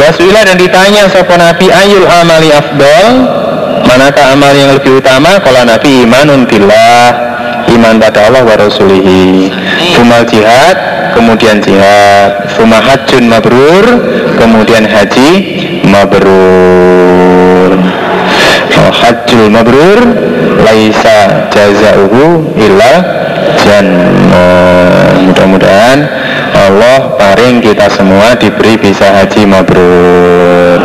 Wasuila 0.00 0.48
dan 0.48 0.56
ditanya 0.56 1.12
sopo 1.12 1.36
Nabi 1.36 1.68
ayul 1.68 2.08
amali 2.08 2.48
afdol, 2.48 3.06
manakah 3.84 4.32
amal 4.32 4.52
yang 4.56 4.72
lebih 4.72 5.04
utama? 5.04 5.36
Kalau 5.44 5.62
Nabi 5.68 6.08
imanun 6.08 6.48
billah, 6.48 7.04
iman 7.68 7.94
pada 8.00 8.32
Allah 8.32 8.42
wa 8.48 8.56
rasulihi. 8.56 9.52
Sumal 9.94 10.22
jihad, 10.28 10.76
kemudian 11.16 11.60
jihad. 11.64 12.48
Suma 12.52 12.78
hajjun 12.80 13.28
mabrur, 13.28 13.86
kemudian 14.36 14.84
haji 14.84 15.30
mabrur. 15.88 17.72
Oh, 18.78 18.92
hajjul 18.94 19.50
mabrur 19.50 20.00
laisa 20.62 21.50
jazauhu 21.50 22.54
illa 22.54 22.92
jannah. 23.58 25.18
Mudah-mudahan 25.26 25.98
Allah 26.68 27.16
paring 27.16 27.64
kita 27.64 27.88
semua 27.88 28.36
diberi 28.36 28.76
bisa 28.76 29.08
haji 29.08 29.48
mabrur. 29.48 30.84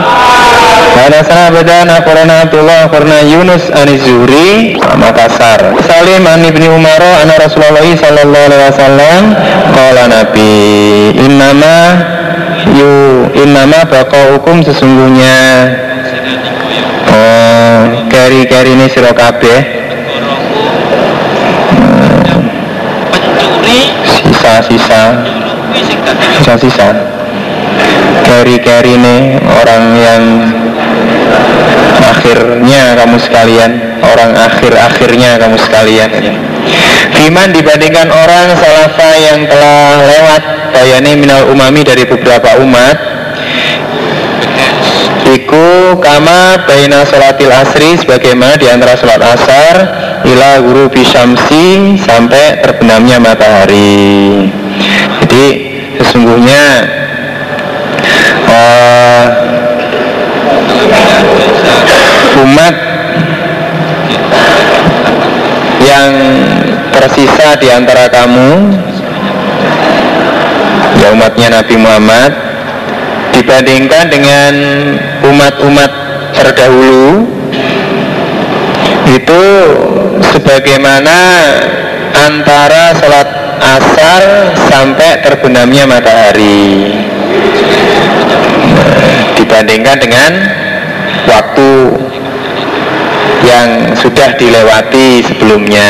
Pada 0.96 1.20
sana 1.28 1.52
badan 1.52 1.92
akhbarana 1.92 2.48
Abdullah 2.48 2.88
akhbarana 2.88 3.20
Yunus 3.28 3.68
Anizuri 3.68 4.80
Makassar. 4.80 5.76
Salim 5.84 6.24
an 6.24 6.48
ibni 6.48 6.72
Umar 6.72 7.04
Ana 7.04 7.36
Rasulullah 7.36 7.84
sallallahu 7.84 8.46
alaihi 8.48 8.64
wasallam 8.72 9.22
Kala 9.76 10.04
Nabi 10.08 10.54
Innama 11.20 11.78
Yu 12.72 13.28
Innama 13.36 13.84
bakau 13.84 14.40
hukum 14.40 14.64
sesungguhnya. 14.64 15.36
Oh 17.12 18.08
Kari-kari 18.08 18.80
ini 18.80 18.88
siro 18.88 19.12
kabeh. 19.12 19.60
Pencuri. 23.12 23.82
Sisa-sisa 24.08 25.04
tadi 26.14 26.38
Sisa-sisa 26.40 26.90
Kari-kari 28.24 28.98
ini 28.98 29.38
orang 29.42 29.84
yang 29.94 30.24
akhirnya 32.04 32.96
kamu 32.98 33.18
sekalian 33.20 33.72
orang 34.02 34.32
akhir-akhirnya 34.38 35.38
kamu 35.38 35.58
sekalian 35.60 36.10
Fiman 37.14 37.52
dibandingkan 37.52 38.10
orang 38.10 38.56
salafa 38.58 39.10
yang 39.20 39.40
telah 39.46 40.02
lewat 40.08 40.44
bayani 40.72 41.12
minal 41.20 41.52
umami 41.52 41.84
dari 41.84 42.08
beberapa 42.08 42.58
umat 42.64 43.14
Iku 45.24 45.98
kama 46.04 46.68
baina 46.68 47.08
sholatil 47.08 47.50
asri 47.50 47.96
sebagaimana 47.96 48.60
di 48.60 48.68
antara 48.68 48.94
sholat 49.00 49.24
asar 49.24 49.76
ila 50.28 50.62
guru 50.62 50.92
bisyamsi 50.92 51.96
sampai 51.98 52.60
terbenamnya 52.60 53.24
matahari. 53.24 54.52
Jadi 55.24 55.73
sesungguhnya 56.14 56.66
eh, 58.46 59.26
umat 62.38 62.76
yang 65.82 66.14
tersisa 66.94 67.58
di 67.58 67.66
antara 67.74 68.06
kamu 68.14 68.78
ya 71.02 71.18
umatnya 71.18 71.50
Nabi 71.58 71.82
Muhammad 71.82 72.32
dibandingkan 73.34 74.14
dengan 74.14 74.54
umat-umat 75.34 75.92
terdahulu 76.38 77.26
itu 79.10 79.44
sebagaimana 80.30 81.18
antara 82.14 82.94
sholat 83.02 83.33
asar 83.64 84.22
sampai 84.68 85.24
terbenamnya 85.24 85.88
matahari. 85.88 86.92
Dibandingkan 89.40 89.98
dengan 90.04 90.32
waktu 91.28 91.72
yang 93.44 93.68
sudah 93.96 94.36
dilewati 94.36 95.24
sebelumnya. 95.24 95.90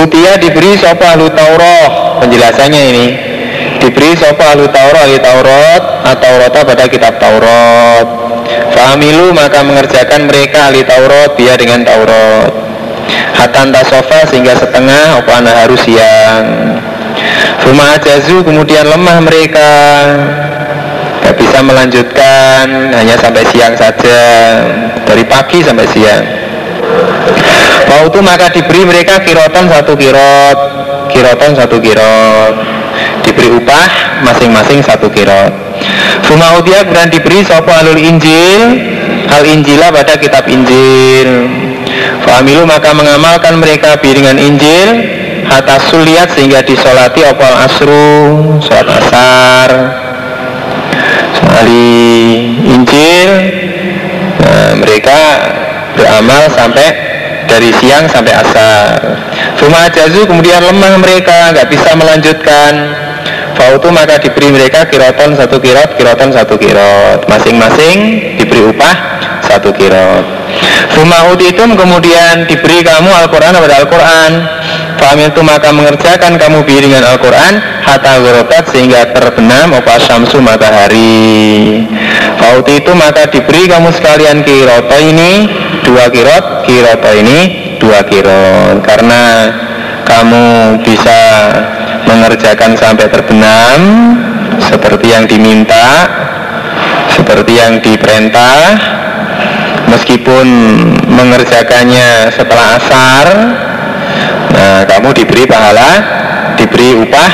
Utia 0.00 0.38
diberi 0.38 0.78
sopa 0.78 1.14
ahlu 1.14 1.30
Taurat? 1.34 2.22
Penjelasannya 2.22 2.82
ini. 2.94 3.06
Diberi 3.82 4.14
sopa 4.14 4.54
ahlu 4.54 4.70
Taurat? 4.70 5.06
Ahli 5.06 5.18
Taurat 5.18 5.82
atau 6.06 6.32
rota 6.38 6.60
pada 6.62 6.84
kitab 6.86 7.18
Taurat. 7.18 8.06
Fahamilu 8.70 9.34
maka 9.34 9.66
mengerjakan 9.66 10.30
mereka 10.30 10.70
ahli 10.70 10.86
Taurat 10.86 11.34
dia 11.34 11.58
dengan 11.58 11.82
Taurat 11.82 12.69
Hatan 13.36 13.72
tasofa 13.72 14.26
sehingga 14.28 14.52
setengah 14.58 15.22
apa 15.22 15.32
harus 15.64 15.80
siang 15.84 16.46
Fuma 17.60 17.94
ajazu 17.96 18.40
kemudian 18.42 18.88
lemah 18.88 19.18
mereka. 19.22 19.70
Gak 21.20 21.36
bisa 21.36 21.60
melanjutkan 21.60 22.64
hanya 22.96 23.14
sampai 23.20 23.44
siang 23.52 23.76
saja 23.76 24.20
Dari 25.04 25.24
pagi 25.28 25.60
sampai 25.60 25.86
siang. 25.92 26.24
Waktu 27.90 28.18
maka 28.22 28.48
diberi 28.54 28.86
mereka 28.86 29.20
kirotan 29.22 29.68
satu 29.68 29.94
kirot 29.94 30.58
Kirotan 31.12 31.52
satu 31.54 31.76
kirot. 31.78 32.54
Diberi 33.26 33.50
upah 33.52 33.88
masing-masing 34.24 34.80
satu 34.82 35.10
kirot. 35.12 35.52
Fuma 36.26 36.58
utia 36.58 36.86
kemudian 36.86 37.10
diberi 37.10 37.42
sopo 37.42 37.70
alul 37.70 37.98
injil? 37.98 38.62
Al 39.30 39.46
injila 39.46 39.94
pada 39.94 40.18
kitab 40.18 40.46
injil 40.50 41.69
Fahamilu 42.24 42.68
maka 42.68 42.92
mengamalkan 42.92 43.56
mereka 43.56 43.96
bi 44.00 44.12
dengan 44.12 44.36
injil 44.36 44.88
Hatta 45.50 45.82
suliat 45.90 46.30
sehingga 46.36 46.62
disolati 46.62 47.26
opal 47.26 47.54
asru 47.66 48.60
Sholat 48.62 48.86
asar. 49.02 49.70
Hari 51.40 51.90
Injil 52.70 53.30
nah, 54.38 54.72
Mereka 54.78 55.18
beramal 55.98 56.46
sampai 56.54 56.88
dari 57.50 57.74
siang 57.82 58.06
sampai 58.06 58.30
asar. 58.30 59.18
Fuma 59.58 59.90
jazu 59.90 60.22
kemudian 60.22 60.62
lemah 60.62 61.02
mereka 61.02 61.50
nggak 61.50 61.66
bisa 61.66 61.98
melanjutkan. 61.98 62.72
Fautu 63.58 63.90
maka 63.90 64.22
diberi 64.22 64.54
mereka 64.54 64.86
kiroton 64.86 65.34
satu 65.34 65.58
kirot, 65.58 65.98
kiroton 65.98 66.30
satu 66.30 66.54
kirot. 66.56 67.26
Masing-masing 67.26 67.96
diberi 68.38 68.70
upah 68.70 69.19
satu 69.44 69.72
kirot 69.72 70.40
utitum 71.30 71.78
kemudian 71.78 72.44
diberi 72.44 72.82
kamu 72.82 73.08
Al-Quran 73.08 73.52
kepada 73.56 73.74
Al-Quran. 73.80 74.32
Famil 75.00 75.32
itu 75.32 75.40
maka 75.40 75.72
mengerjakan 75.72 76.36
kamu 76.36 76.60
bi 76.68 76.76
dengan 76.76 77.00
Al-Quran 77.08 77.56
Hatta 77.88 78.20
gorobat 78.20 78.68
sehingga 78.68 79.08
terbenam 79.16 79.72
Opa 79.72 79.96
syamsu 79.96 80.44
matahari. 80.44 81.88
Fauti 82.36 82.84
itu 82.84 82.92
maka 82.92 83.24
diberi 83.32 83.64
kamu 83.64 83.88
sekalian 83.96 84.44
kiroto 84.44 84.96
ini 85.00 85.48
Dua 85.80 86.12
kirot, 86.12 86.68
kiroto 86.68 87.10
ini 87.16 87.38
dua 87.80 88.04
kirot. 88.04 88.84
Karena 88.84 89.48
kamu 90.04 90.76
bisa 90.84 91.18
mengerjakan 92.04 92.76
sampai 92.76 93.08
terbenam 93.08 93.80
Seperti 94.60 95.16
yang 95.16 95.24
diminta 95.24 96.04
Seperti 97.16 97.56
yang 97.56 97.80
diperintah 97.80 98.99
Meskipun 99.90 100.46
mengerjakannya 101.10 102.30
setelah 102.30 102.78
asar 102.78 103.26
Nah, 104.50 104.82
kamu 104.82 105.14
diberi 105.14 105.46
pahala, 105.46 105.90
diberi 106.58 106.98
upah 106.98 107.32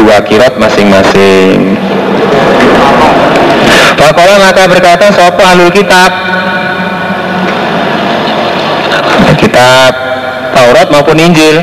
dua 0.00 0.24
kirot 0.24 0.56
masing-masing. 0.56 1.76
Pakola 4.00 4.40
maka 4.40 4.64
berkata 4.68 5.12
sopo 5.12 5.44
ahlul 5.44 5.72
kitab? 5.72 6.10
Kitab 9.38 9.92
Taurat 10.56 10.88
maupun 10.88 11.20
Injil. 11.20 11.56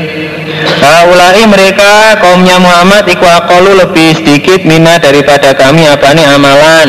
Ulai 1.02 1.42
mereka 1.50 2.14
kaumnya 2.22 2.62
Muhammad 2.62 3.02
iku 3.10 3.26
lebih 3.74 4.22
sedikit 4.22 4.62
mina 4.62 5.02
daripada 5.02 5.50
kami 5.50 5.82
apa 5.90 6.14
nih 6.14 6.26
amalan? 6.30 6.88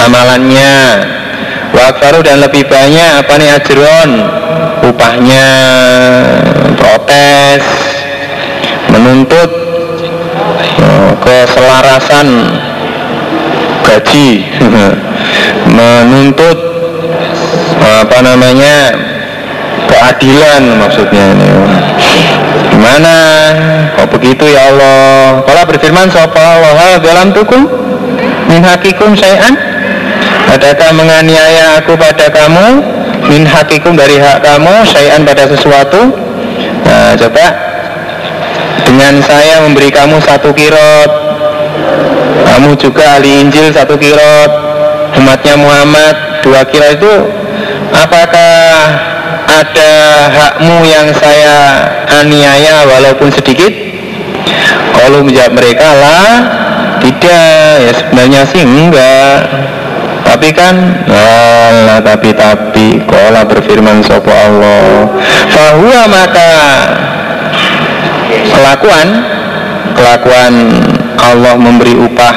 Amalannya 0.00 0.72
Wakfaru 1.78 2.26
dan 2.26 2.42
lebih 2.42 2.66
banyak 2.66 3.22
apa 3.22 3.32
nih 3.38 3.54
ajron? 3.54 4.10
Upahnya 4.82 5.46
protes 6.74 7.62
menuntut 8.90 9.50
oh, 10.82 11.12
keselarasan 11.22 12.26
gaji 13.86 14.42
menuntut 15.78 16.58
apa 17.78 18.18
namanya 18.26 18.94
keadilan 19.86 20.62
maksudnya 20.82 21.24
ini. 21.34 21.48
Gimana? 22.74 23.14
Kok 23.94 24.08
begitu 24.18 24.44
ya 24.50 24.70
Allah? 24.74 25.42
Kalau 25.46 25.62
berfirman 25.66 26.10
sapa 26.10 26.42
Allah 26.58 26.98
dalam 26.98 27.30
tukum 27.30 27.66
min 28.50 28.60
hakikum 28.66 29.14
syai'an 29.14 29.77
adakah 30.48 30.90
menganiaya 30.96 31.78
aku 31.80 31.94
pada 31.94 32.32
kamu? 32.32 32.66
Min 33.28 33.44
hakikum 33.44 33.98
dari 33.98 34.16
hak 34.16 34.40
kamu 34.40 34.88
syai'an 34.88 35.22
pada 35.26 35.44
sesuatu. 35.50 36.10
Nah 36.86 37.12
coba. 37.18 37.46
Dengan 38.88 39.20
saya 39.20 39.60
memberi 39.68 39.92
kamu 39.92 40.16
satu 40.24 40.48
kirot. 40.56 41.12
Kamu 42.48 42.72
juga 42.80 43.20
ahli 43.20 43.44
Injil 43.44 43.68
satu 43.68 44.00
kirot. 44.00 44.52
Umatnya 45.20 45.60
Muhammad 45.60 46.40
dua 46.40 46.64
kirot 46.64 46.96
itu 46.96 47.14
apakah 47.92 48.56
ada 49.48 49.92
hakmu 50.32 50.84
yang 50.88 51.12
saya 51.12 51.56
aniaya 52.22 52.88
walaupun 52.88 53.28
sedikit? 53.28 53.72
Kalau 54.96 55.20
menjawab 55.20 55.52
mereka 55.52 55.88
lah 55.92 56.32
tidak. 57.04 57.74
Ya 57.84 57.92
sebenarnya 57.92 58.42
sih 58.48 58.62
enggak 58.64 59.36
tapi 60.38 60.54
kan 60.54 60.78
Allah 61.10 61.98
tapi 61.98 62.30
tapi 62.30 63.02
kalau 63.10 63.42
berfirman 63.42 64.06
sopo 64.06 64.30
Allah 64.30 65.10
bahwa 65.50 66.00
maka 66.06 66.50
kelakuan 68.46 69.08
kelakuan 69.98 70.54
Allah 71.18 71.58
memberi 71.58 71.98
upah 71.98 72.36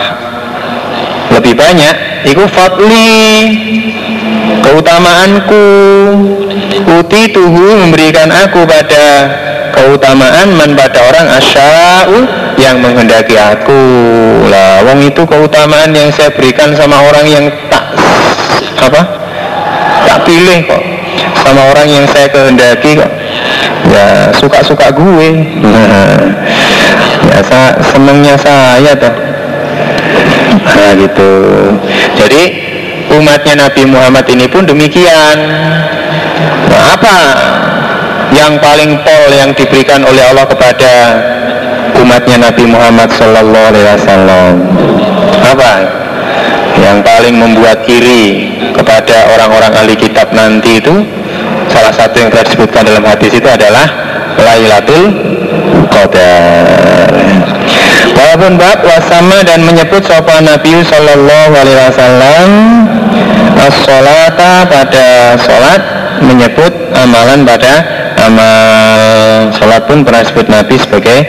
lebih 1.37 1.53
banyak 1.53 2.25
itu 2.25 2.41
fadli 2.49 3.21
keutamaanku 4.65 5.65
uti 7.05 7.29
tuhu 7.29 7.85
memberikan 7.85 8.33
aku 8.33 8.65
pada 8.65 9.29
keutamaan 9.77 10.57
man 10.57 10.73
pada 10.73 10.99
orang 11.05 11.27
asya'u 11.37 12.17
yang 12.61 12.77
menghendaki 12.83 13.35
aku. 13.39 13.81
Lah 14.51 14.85
wong 14.85 15.01
itu 15.01 15.25
keutamaan 15.25 15.91
yang 15.95 16.13
saya 16.13 16.29
berikan 16.29 16.77
sama 16.77 17.01
orang 17.01 17.25
yang 17.25 17.45
apa? 18.81 19.01
Tak 20.09 20.19
pilih 20.25 20.59
kok. 20.65 20.83
Sama 21.45 21.61
orang 21.73 21.87
yang 21.89 22.05
saya 22.09 22.27
kehendaki 22.29 22.97
kok. 22.97 23.11
Ya 23.91 24.33
suka-suka 24.33 24.89
gue. 24.93 25.29
Nah, 25.61 26.17
ya 27.29 27.39
sa 27.45 27.77
senengnya 27.81 28.35
saya 28.37 28.93
tuh 28.97 29.31
nah 30.61 30.91
gitu. 30.95 31.31
Jadi 32.19 32.41
umatnya 33.15 33.67
Nabi 33.67 33.83
Muhammad 33.87 34.25
ini 34.29 34.45
pun 34.47 34.63
demikian. 34.67 35.37
Nah, 36.69 36.83
apa 36.95 37.17
yang 38.31 38.59
paling 38.59 38.99
pol 39.03 39.23
yang 39.31 39.51
diberikan 39.51 40.03
oleh 40.07 40.23
Allah 40.23 40.47
kepada 40.47 40.93
umatnya 41.99 42.49
Nabi 42.49 42.63
Muhammad 42.67 43.09
Sallallahu 43.11 43.65
Alaihi 43.71 43.87
Wasallam? 43.87 44.53
Apa 45.41 45.71
yang 46.91 46.99
paling 47.07 47.39
membuat 47.39 47.87
kiri 47.87 48.51
kepada 48.75 49.31
orang-orang 49.31 49.71
ahli 49.79 49.95
kitab 49.95 50.35
nanti 50.35 50.83
itu 50.83 50.91
salah 51.71 51.95
satu 51.95 52.19
yang 52.19 52.27
telah 52.27 52.43
disebutkan 52.43 52.83
dalam 52.83 53.03
hadis 53.07 53.31
itu 53.31 53.47
adalah 53.47 53.87
Lailatul 54.35 55.07
Qadar. 55.87 57.11
Walaupun 58.11 58.59
bab 58.59 58.83
wasama 58.83 59.39
dan 59.47 59.63
menyebut 59.63 60.03
sopan 60.03 60.43
Nabi 60.43 60.83
Sallallahu 60.83 61.53
Alaihi 61.55 61.79
Wasallam 61.79 62.49
as-salata 63.55 64.67
pada 64.67 65.39
sholat 65.39 65.81
menyebut 66.27 66.73
amalan 66.91 67.47
pada 67.47 67.73
amal. 68.27 69.49
Sholat 69.55 69.87
pun 69.87 70.03
pernah 70.03 70.27
disebut 70.27 70.47
Nabi 70.51 70.75
sebagai 70.75 71.19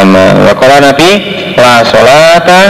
amal. 0.00 0.48
Wakola 0.48 0.80
Nabi 0.80 1.10
la 1.60 1.84
sholata 1.84 2.62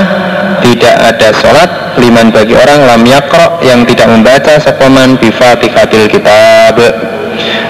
tidak 0.62 0.96
ada 0.96 1.28
sholat 1.36 1.70
liman 1.98 2.30
bagi 2.30 2.54
orang 2.54 2.86
lam 2.86 3.02
yakro 3.04 3.60
yang 3.64 3.82
tidak 3.84 4.08
membaca 4.08 4.54
sepaman 4.60 5.18
bifatihatil 5.18 6.06
kitab 6.08 6.76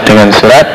dengan 0.05 0.28
surat 0.34 0.66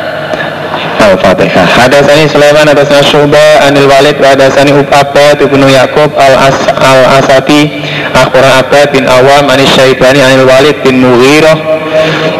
Al-Fatihah. 0.95 1.67
Hadasani 1.69 2.25
Sulaiman 2.25 2.65
hadasana 2.65 3.05
Syuba 3.05 3.61
Anil 3.61 3.85
Walid 3.85 4.17
hadasani 4.17 4.73
Ubabad 4.73 5.37
ibnu 5.37 5.67
Yakub 5.69 6.09
al-As 6.17 6.57
al-Asadi 6.65 7.69
Akhbarana 8.15 8.63
Abbad 8.63 8.95
bin 8.95 9.03
Awam 9.03 9.51
Anis 9.51 9.67
Syaibani 9.75 10.23
Anil 10.23 10.47
Walid 10.47 10.79
bin 10.87 11.03
Mughirah. 11.03 11.57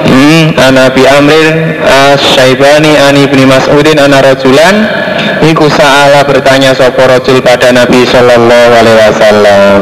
Hmm, 0.08 0.56
An 0.56 0.74
Abi 0.80 1.04
Amrir 1.04 1.84
As-Syaibani 1.84 2.96
An 2.96 3.20
Ibni 3.20 3.44
Mas'udin 3.44 4.00
Ana 4.00 4.24
Rajulan. 4.24 4.76
Iku 5.44 5.68
sa'ala 5.68 6.24
bertanya 6.24 6.72
sopo 6.72 7.04
rojul 7.04 7.44
pada 7.44 7.70
Nabi 7.76 8.08
Sallallahu 8.08 8.72
Alaihi 8.72 8.98
Wasallam. 9.04 9.80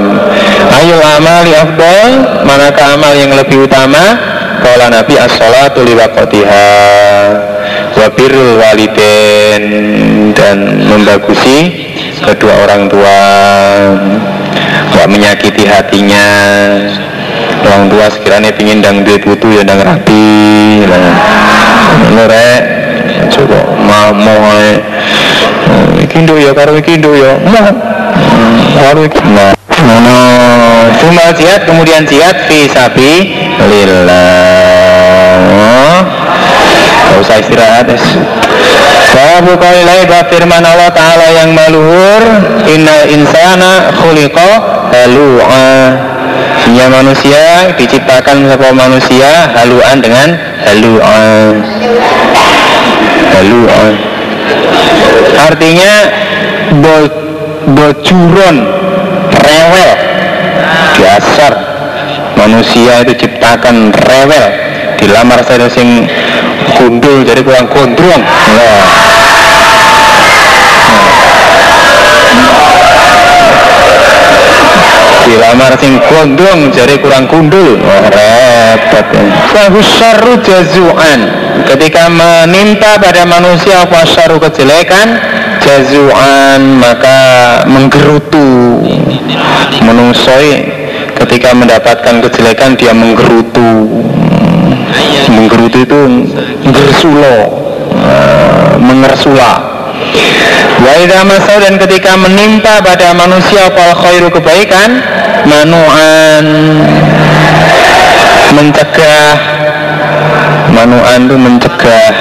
Ayul 0.74 1.04
amali 1.04 1.54
afdol 1.54 2.12
Manakah 2.44 2.98
amal 2.98 3.14
yang 3.14 3.32
lebih 3.38 3.70
utama? 3.70 4.18
Kala 4.66 4.90
Nabi 4.90 5.16
as-salatu 5.20 5.86
liwaqatiha 5.86 6.66
wabirul 8.00 8.60
waliden 8.60 9.64
dan 10.36 10.58
membagusi 10.88 11.72
kedua 12.24 12.54
orang 12.68 12.90
tua 12.90 13.20
gak 14.94 15.08
menyakiti 15.10 15.66
hatinya. 15.66 16.28
Orang 17.64 17.88
tua 17.90 18.12
sekiranya 18.12 18.52
pingin 18.54 18.84
dang 18.84 19.08
duit 19.08 19.24
putu 19.24 19.50
ya 19.50 19.64
dang 19.64 19.82
rapi 19.82 20.84
lah 20.86 22.26
rek. 22.28 22.62
Coba. 23.34 23.60
Mau 23.84 24.14
mau 24.14 24.40
kindo 26.12 26.38
ya 26.38 26.54
karo 26.54 26.78
kindo 26.84 27.12
ya. 27.16 27.40
Mau 27.42 27.72
karo 28.78 29.08
nah. 29.32 29.54
No 29.84 30.16
cuma 31.04 31.36
jihad 31.36 31.68
kemudian 31.68 32.08
jihad 32.08 32.48
fi 32.48 32.72
sabi 32.72 33.36
lillah 37.14 37.22
Gak 37.22 37.22
usah 37.22 37.38
istirahat 37.38 37.88
es. 37.94 38.06
Babu 39.14 39.54
kailai 39.62 40.10
firman 40.26 40.66
Allah 40.66 40.90
Ta'ala 40.90 41.28
yang 41.38 41.54
maluhur 41.54 42.24
Inna 42.66 43.06
insana 43.06 43.94
khuliqa 43.94 44.50
halu'a. 44.90 45.74
Sehingga 46.64 46.90
manusia 46.90 47.76
diciptakan 47.78 48.50
sebuah 48.50 48.74
manusia 48.74 49.52
haluan 49.54 50.02
dengan 50.02 50.34
halu'a. 50.66 51.54
Halu'a. 53.38 53.88
Artinya 55.54 55.94
bo, 56.82 56.96
bocuron 57.78 58.58
rewel 59.44 59.92
dasar. 60.98 61.54
Manusia 62.34 63.06
itu 63.06 63.14
ciptakan 63.24 63.94
rewel 63.94 64.73
dilamar 65.04 65.44
saya 65.44 65.68
sing 65.68 66.08
gundul 66.80 67.28
jadi 67.28 67.44
kurang 67.44 67.68
gondrong. 67.68 68.24
Nah. 68.24 69.04
dilamar 75.24 75.74
sing 75.82 75.98
gondrong 76.08 76.70
jadi 76.72 76.96
kurang 77.02 77.26
gundul. 77.28 77.80
Oh, 77.82 78.04
repot 78.12 79.08
ya. 79.12 80.40
jazuan. 80.44 81.20
Ketika 81.64 82.12
menimpa 82.12 83.02
pada 83.02 83.24
manusia 83.26 83.82
apa 83.88 84.04
syaru 84.06 84.38
kejelekan 84.38 85.20
jazuan 85.64 86.80
maka 86.80 87.20
menggerutu. 87.66 88.80
Menungsoi 89.84 90.84
ketika 91.18 91.56
mendapatkan 91.56 92.20
kejelekan 92.24 92.76
dia 92.76 92.92
menggerutu 92.94 93.90
menggerutu 95.30 95.84
itu 95.84 96.00
gersulo 96.70 97.38
uh, 97.96 98.76
mengersula. 98.80 99.74
Wa 100.84 101.24
masau 101.24 101.58
dan 101.64 101.80
ketika 101.80 102.20
menimpa 102.20 102.84
pada 102.84 103.16
manusia 103.16 103.72
fal 103.72 103.96
khairu 103.96 104.28
kebaikan 104.28 105.00
manuan 105.48 106.46
mencegah 108.52 109.36
manuan 110.76 111.20
itu 111.30 111.38
mencegah 111.40 112.14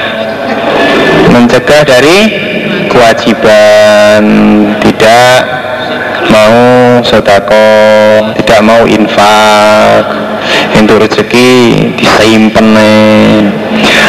mencegah 1.33 1.83
dari 1.83 2.19
kewajiban. 2.87 4.23
Tidak 4.79 5.63
mau 6.31 6.57
sodako 7.03 7.67
tidak 8.39 8.61
mau 8.63 8.83
infak 8.87 10.32
Itu 10.73 10.95
rezeki 10.97 11.51
disimpen 11.97 12.73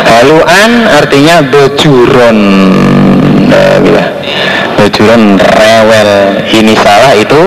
Haluan 0.07 0.87
artinya 0.87 1.41
bejuron. 1.43 2.39
Nah, 3.49 3.81
bila 3.81 4.03
bejuron 4.79 5.35
rewel. 5.39 6.11
Ini 6.47 6.73
salah 6.79 7.13
itu 7.17 7.41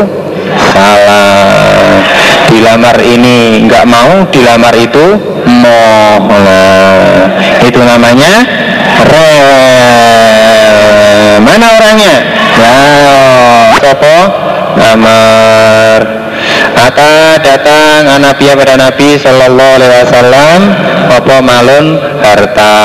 salah. 0.75 2.03
Dilamar 2.47 3.03
ini 3.03 3.67
nggak 3.67 3.91
mau 3.91 4.23
Dilamar 4.31 4.71
itu 4.79 5.19
mau 5.51 6.23
nah, 6.31 7.27
Itu 7.63 7.83
namanya 7.83 8.47
rewel. 9.03 10.07
Mana 11.43 11.67
orangnya? 11.77 12.17
Nah, 12.57 13.77
sopo 13.77 14.17
Namar 14.77 16.16
Ata 16.77 17.41
datang 17.41 18.21
Nabi 18.21 18.53
pada 18.53 18.77
Nabi 18.77 19.17
Sallallahu 19.17 19.73
Alaihi 19.81 19.93
Wasallam 20.05 20.59
Apa 21.09 21.41
malun? 21.41 21.97
Harta. 22.21 22.77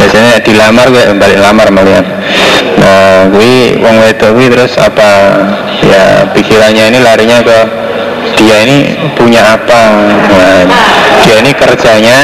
Biasanya 0.00 0.40
dilamar 0.40 0.88
gue 0.88 1.04
balik 1.16 1.38
lamar 1.44 1.68
melihat. 1.68 2.06
Nah 2.80 3.28
gue 3.28 3.76
wong 3.80 3.96
wedok 4.00 4.30
gue 4.36 4.46
terus 4.48 4.72
apa? 4.80 5.10
Ya 5.84 6.28
pikirannya 6.32 6.94
ini 6.94 6.98
larinya 7.04 7.44
ke 7.44 7.58
Dia 8.40 8.56
ini 8.66 8.96
punya 9.14 9.44
apa? 9.44 9.82
Nah, 10.32 10.64
Dia 11.22 11.44
ini 11.44 11.52
kerjanya 11.52 12.18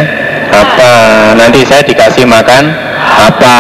apa? 0.51 0.93
Nanti 1.37 1.63
saya 1.69 1.85
dikasih 1.85 2.25
makan 2.27 2.73
apa? 3.01 3.57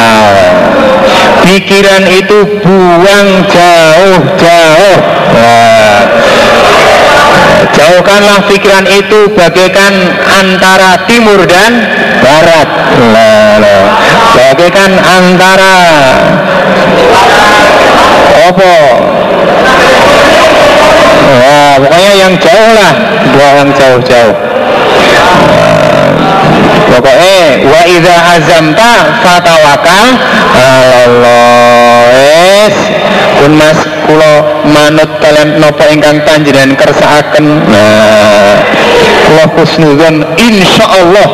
Pikiran 1.44 2.04
itu 2.08 2.38
buang 2.60 3.28
jauh-jauh. 3.48 4.98
Nah, 5.30 6.19
jauhkanlah 7.74 8.46
pikiran 8.50 8.84
itu 8.86 9.30
bagaikan 9.34 9.92
antara 10.26 11.06
timur 11.06 11.42
dan 11.46 11.72
barat. 12.20 12.68
Nah. 13.14 13.40
bagaikan 14.36 14.92
antara 14.98 15.76
opo 18.50 18.76
Wah, 21.30 21.78
pokoknya 21.78 22.12
yang 22.26 22.34
jauh 22.42 22.70
lah 22.74 22.92
buang 23.30 23.70
jauh-jauh 23.70 24.34
pokoknya 26.88 27.66
wa 27.68 27.82
idza 27.84 28.16
azamta 28.38 28.92
fatawakal 29.20 30.08
Allah 30.56 32.08
es 32.64 32.76
pun 33.40 33.52
mas 33.56 33.78
kulo 34.04 34.64
manut 34.68 35.10
kalian 35.20 35.60
nopo 35.60 35.84
ingkang 35.88 36.20
panjenengan 36.24 36.76
kersakaken 36.76 37.46
nah 37.68 38.56
kulo 39.28 39.44
husnuzon 39.56 40.24
insya 40.40 40.86
Allah 40.88 41.28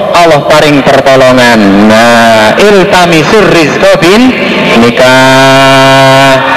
paring 0.50 0.82
pertolongan 0.82 1.90
nah 1.90 2.54
iltamisur 2.58 3.46
rizqa 3.54 3.98
bin 4.02 4.34
nikah 4.82 6.56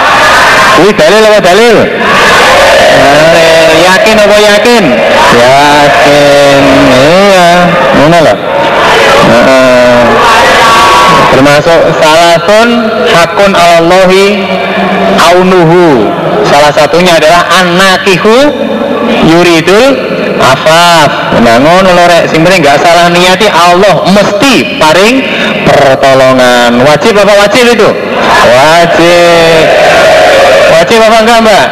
Wih 0.79 0.95
dalil 0.95 1.23
apa 1.27 1.39
dalil? 1.43 1.75
Dalil 3.03 3.67
yakin 3.83 4.15
apa 4.15 4.37
yakin? 4.39 4.83
Yakin. 5.35 6.61
Iya, 6.95 7.47
mana 7.99 8.17
lah? 8.23 8.37
Nah, 9.27 10.03
termasuk 11.35 11.79
salahun 11.99 12.69
hakun 13.09 13.51
Allahi 13.53 14.25
aunuhu. 15.33 16.07
Salah 16.47 16.71
satunya 16.71 17.19
adalah 17.19 17.45
anakihu 17.61 18.35
yuridul 19.27 19.87
afaf. 20.39 21.37
Nah 21.43 21.59
ngono 21.59 21.93
lho 21.93 22.05
rek. 22.07 22.23
Sing 22.31 22.41
penting 22.41 22.63
gak 22.63 22.79
salah 22.81 23.11
niati 23.11 23.47
Allah 23.51 24.07
mesti 24.09 24.79
paring 24.79 25.15
pertolongan. 25.67 26.79
Wajib 26.87 27.13
apa 27.19 27.33
wajib 27.45 27.65
itu? 27.75 27.89
Wajib. 28.49 29.63
Wajib 30.69 30.99
apa 31.03 31.17
enggak 31.21 31.39
mbak? 31.43 31.65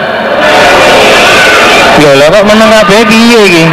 Ya 1.98 2.12
lah 2.14 2.28
kok 2.30 2.44
meneng 2.46 2.70
kabeh 2.70 3.02
piye 3.10 3.42
iki? 3.50 3.66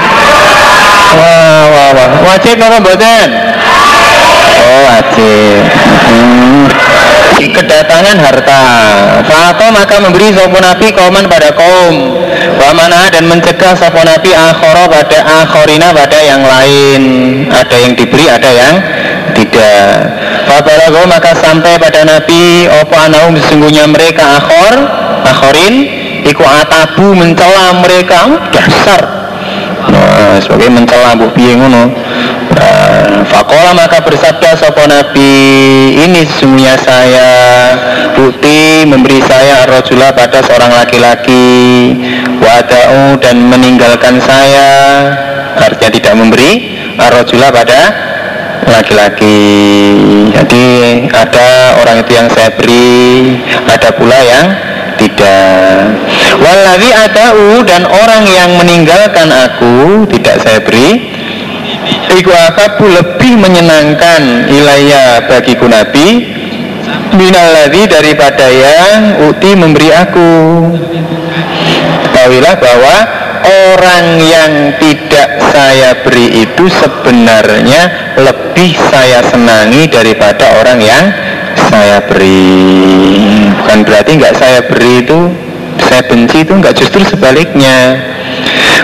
Wah 1.15 1.63
wah 1.69 1.89
wah. 1.93 2.09
Wajib 2.33 2.57
apa 2.57 2.77
mboten 2.81 3.29
Oh 4.75 4.83
wajib 4.91 5.63
hmm. 5.71 6.67
Kedatangan 7.55 8.19
harta. 8.19 8.63
Fato 9.27 9.67
maka 9.71 10.03
memberi 10.03 10.35
sopo 10.35 10.59
nabi 10.59 10.91
kauman 10.91 11.27
pada 11.31 11.55
kaum. 11.55 12.19
Wamana 12.59 13.11
dan 13.11 13.31
mencegah 13.31 13.75
sopo 13.79 14.03
nabi 14.03 14.35
akhoro 14.35 14.91
pada 14.91 15.19
akhorina 15.45 15.95
pada 15.95 16.19
yang 16.19 16.43
lain. 16.43 17.03
Ada 17.51 17.77
yang 17.79 17.93
diberi 17.95 18.27
ada 18.31 18.51
yang 18.51 18.75
tidak. 19.35 20.19
Fabalago 20.45 21.03
maka 21.09 21.33
sampai 21.35 21.81
pada 21.81 22.05
nabi 22.05 22.69
Opo 22.83 22.95
anaum 22.99 23.35
sesungguhnya 23.39 23.87
mereka 23.87 24.43
akhor? 24.43 24.75
Akhorin? 25.25 25.75
Iku 26.25 26.43
atabu 26.43 27.15
mencela 27.15 27.77
mereka. 27.83 28.51
Dasar. 28.51 29.03
Nah, 29.85 30.41
sebagai 30.41 30.73
mencela 30.73 31.13
bu 31.17 31.29
piye 31.37 31.55
Fakola 33.25 33.75
maka 33.75 33.99
bersabda 34.05 34.55
sopo 34.55 34.85
nabi 34.87 35.31
ini 35.99 36.23
sesungguhnya 36.23 36.77
saya 36.79 37.31
bukti 38.15 38.87
memberi 38.87 39.19
saya 39.27 39.67
rojula 39.67 40.15
pada 40.15 40.39
seorang 40.45 40.71
laki-laki. 40.71 41.47
Wadau 42.39 43.17
dan 43.19 43.41
meninggalkan 43.49 44.21
saya. 44.21 44.71
Artinya 45.59 45.91
tidak 45.91 46.15
memberi 46.15 46.51
rojula 46.99 47.49
pada 47.51 47.81
laki-laki. 48.69 49.41
Jadi 50.31 50.65
ada 51.11 51.79
orang 51.81 52.03
itu 52.05 52.13
yang 52.15 52.29
saya 52.31 52.51
beri 52.55 53.39
ada 53.67 53.89
pula 53.95 54.19
yang 54.23 54.47
tidak. 54.99 55.99
Wallahi 56.39 56.91
ada'u 56.93 57.63
dan 57.67 57.83
orang 57.87 58.25
yang 58.29 58.51
meninggalkan 58.59 59.29
aku 59.31 60.07
tidak 60.11 60.43
saya 60.43 60.59
beri 60.63 61.15
Iku 62.15 62.31
lebih 62.87 63.35
menyenangkan 63.43 64.47
ilayah 64.47 65.27
bagiku 65.27 65.67
Nabi 65.67 66.23
Minalladhi 67.15 67.91
daripada 67.91 68.47
yang 68.51 69.31
uti 69.31 69.51
memberi 69.55 69.91
aku. 69.91 70.31
Ketahuilah 72.07 72.55
bahwa 72.59 72.97
orang 73.71 74.07
yang 74.19 74.53
tidak 74.83 75.43
saya 75.55 75.95
beri 76.03 76.47
itu 76.47 76.65
sebenarnya 76.71 77.83
lebih 78.19 78.75
saya 78.91 79.23
senangi 79.31 79.87
daripada 79.91 80.59
orang 80.63 80.79
yang 80.83 81.05
saya 81.71 82.03
beri. 82.07 82.51
Bukan 83.63 83.79
berarti 83.87 84.11
nggak 84.19 84.35
saya 84.39 84.61
beri 84.67 85.07
itu 85.07 85.19
saya 85.87 86.03
benci 86.07 86.43
itu 86.43 86.53
nggak 86.55 86.75
justru 86.75 87.03
sebaliknya 87.07 88.01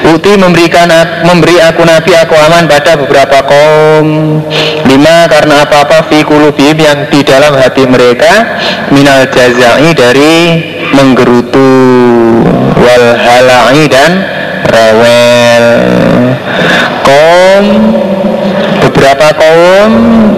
Uti 0.01 0.33
memberikan 0.41 0.89
memberi 1.29 1.61
aku 1.61 1.85
nabi 1.85 2.17
aku 2.17 2.33
aman 2.33 2.65
pada 2.65 2.97
beberapa 2.97 3.45
kaum. 3.45 4.41
Lima 4.89 5.29
karena 5.29 5.69
apa-apa 5.69 6.09
fi 6.09 6.25
kulubim 6.25 6.73
yang 6.81 7.05
di 7.13 7.21
dalam 7.21 7.53
hati 7.53 7.85
mereka 7.85 8.59
minal 8.89 9.29
jazai 9.29 9.93
dari 9.93 10.37
menggerutu 10.97 11.69
wal 12.81 13.07
halai 13.21 13.85
dan 13.93 14.13
rewel. 14.73 15.67
Kaum 17.05 17.65
beberapa 18.81 19.29
kaum 19.37 19.91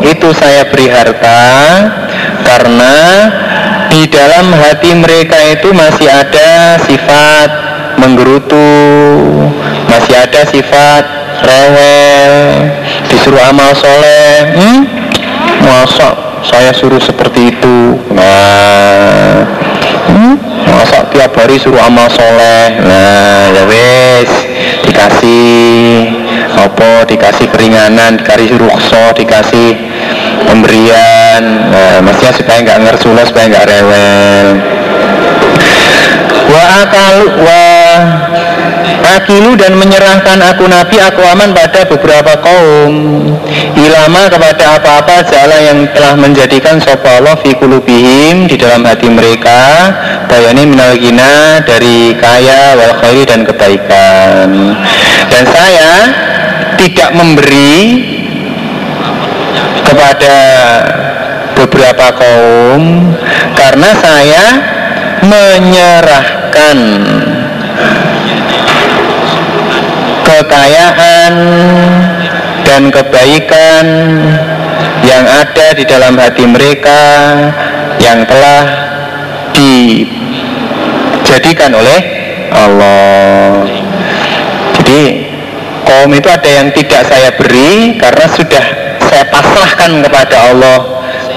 itu 0.03 0.29
saya 0.35 0.67
beri 0.67 0.91
harta 0.91 1.43
karena 2.43 2.97
di 3.95 4.11
dalam 4.11 4.51
hati 4.57 4.91
mereka 4.99 5.39
itu 5.55 5.71
masih 5.71 6.09
ada 6.11 6.81
sifat 6.83 7.62
menggerutu. 7.99 8.70
Masih 9.88 10.14
ada 10.16 10.43
sifat 10.49 11.05
rewel 11.43 12.70
disuruh 13.11 13.43
amal 13.45 13.72
soleh. 13.76 14.57
Hmm? 14.57 14.80
masa 15.62 16.11
saya 16.43 16.74
suruh 16.74 16.99
seperti 16.99 17.55
itu? 17.55 17.78
Nah. 18.11 19.47
Hmm? 20.11 20.34
masa 20.72 21.07
tiap 21.14 21.32
hari 21.38 21.61
suruh 21.61 21.78
amal 21.78 22.11
soleh? 22.11 22.82
Nah 22.82 23.53
ya 23.53 23.62
wes 23.68 24.30
dikasih 24.88 26.11
apa? 26.59 27.07
Dikasih 27.07 27.47
keringanan 27.53 28.18
dikasih 28.18 28.59
rukso 28.59 29.14
dikasih 29.14 29.93
pemberian. 30.47 31.43
Nah, 31.72 31.97
maksudnya 32.05 32.32
supaya 32.36 32.59
nggak 32.61 32.80
ngersulah 32.84 33.24
supaya 33.24 33.45
nggak 33.49 33.66
rewel. 33.66 34.47
Wa 36.53 36.64
akal 36.84 37.16
wa 37.40 37.72
akilu 39.01 39.57
dan 39.57 39.78
menyerahkan 39.78 40.38
aku 40.43 40.68
nabi 40.68 41.01
aku 41.01 41.22
aman 41.24 41.57
pada 41.57 41.88
beberapa 41.88 42.36
kaum. 42.43 42.95
Ilama 43.72 44.28
kepada 44.28 44.76
apa-apa 44.78 45.24
jala 45.26 45.59
yang 45.62 45.88
telah 45.97 46.14
menjadikan 46.18 46.78
sopa 46.82 47.20
Allah 47.20 47.36
fi 47.40 47.57
di 48.49 48.57
dalam 48.61 48.82
hati 48.84 49.09
mereka. 49.09 49.61
Bayani 50.28 50.68
minal 50.68 50.97
gina 50.97 51.61
dari 51.64 52.16
kaya 52.16 52.76
wal 52.76 52.95
khairi 53.01 53.24
dan 53.24 53.45
kebaikan. 53.49 54.49
Dan 55.28 55.45
saya 55.49 55.93
tidak 56.76 57.11
memberi 57.14 57.78
kepada 59.86 60.36
beberapa 61.55 62.07
kaum 62.16 63.12
karena 63.55 63.90
saya 64.01 64.45
menyerahkan 65.22 66.78
kekayaan 70.25 71.35
dan 72.62 72.89
kebaikan 72.89 73.87
yang 75.03 75.27
ada 75.27 75.75
di 75.75 75.85
dalam 75.85 76.14
hati 76.16 76.47
mereka 76.47 77.03
yang 77.99 78.25
telah 78.27 78.62
dijadikan 79.55 80.49
oleh 81.75 82.01
Allah. 82.55 83.66
Jadi 84.79 85.27
kaum 85.87 86.11
itu 86.14 86.29
ada 86.31 86.49
yang 86.49 86.70
tidak 86.73 87.03
saya 87.11 87.35
beri 87.35 87.99
karena 87.99 88.27
sudah 88.31 88.64
saya 89.11 89.25
pasrahkan 89.29 90.03
kepada 90.07 90.37
Allah 90.55 90.79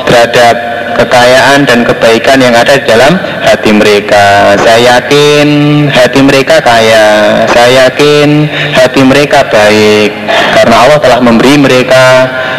terhadap 0.06 0.75
kekayaan 0.96 1.68
dan 1.68 1.84
kebaikan 1.84 2.40
yang 2.40 2.56
ada 2.56 2.80
di 2.80 2.86
dalam 2.88 3.14
hati 3.44 3.72
mereka. 3.76 4.56
Saya 4.58 4.98
yakin 4.98 5.48
hati 5.92 6.20
mereka 6.24 6.64
kaya. 6.64 7.08
Saya 7.52 7.86
yakin 7.86 8.48
hati 8.72 9.02
mereka 9.04 9.46
baik 9.52 10.16
karena 10.56 10.76
Allah 10.88 11.00
telah 11.04 11.20
memberi 11.20 11.60
mereka 11.60 12.04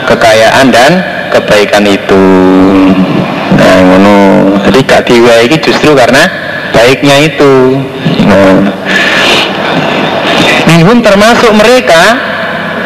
kekayaan 0.06 0.68
dan 0.68 0.92
kebaikan 1.32 1.84
itu. 1.88 2.24
Nah, 3.56 3.76
ngono. 3.82 4.18
Jadi 4.68 4.78
gak 4.84 5.08
ini 5.08 5.56
justru 5.62 5.96
karena 5.96 6.22
baiknya 6.76 7.16
itu. 7.24 7.80
Nah. 8.28 8.76
Termasuk 10.96 11.54
mereka 11.54 12.02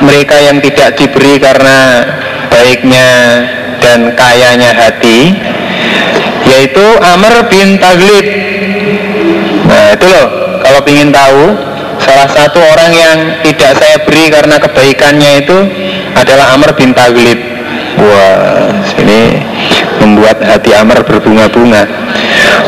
mereka 0.05 0.36
yang 0.38 0.61
tidak 0.61 0.96
diberi 0.96 1.40
karena 1.40 2.05
baiknya 2.53 3.07
dan 3.81 4.12
kayanya 4.14 4.70
hati 4.76 5.35
yaitu 6.47 6.87
Amr 7.01 7.49
bin 7.49 7.76
Taglib. 7.81 8.26
Nah 9.66 9.95
itu 9.95 10.07
loh 10.07 10.28
kalau 10.61 10.81
ingin 10.87 11.11
tahu 11.11 11.57
salah 12.01 12.28
satu 12.33 12.59
orang 12.59 12.93
yang 12.93 13.18
tidak 13.45 13.76
saya 13.76 13.97
beri 14.03 14.33
karena 14.33 14.57
kebaikannya 14.61 15.31
itu 15.45 15.59
adalah 16.16 16.57
Amr 16.57 16.72
bin 16.76 16.97
Taglib. 16.97 17.39
Wah 18.01 18.72
ini 18.97 19.41
membuat 20.01 20.41
hati 20.41 20.72
Amr 20.72 21.05
berbunga-bunga. 21.05 21.85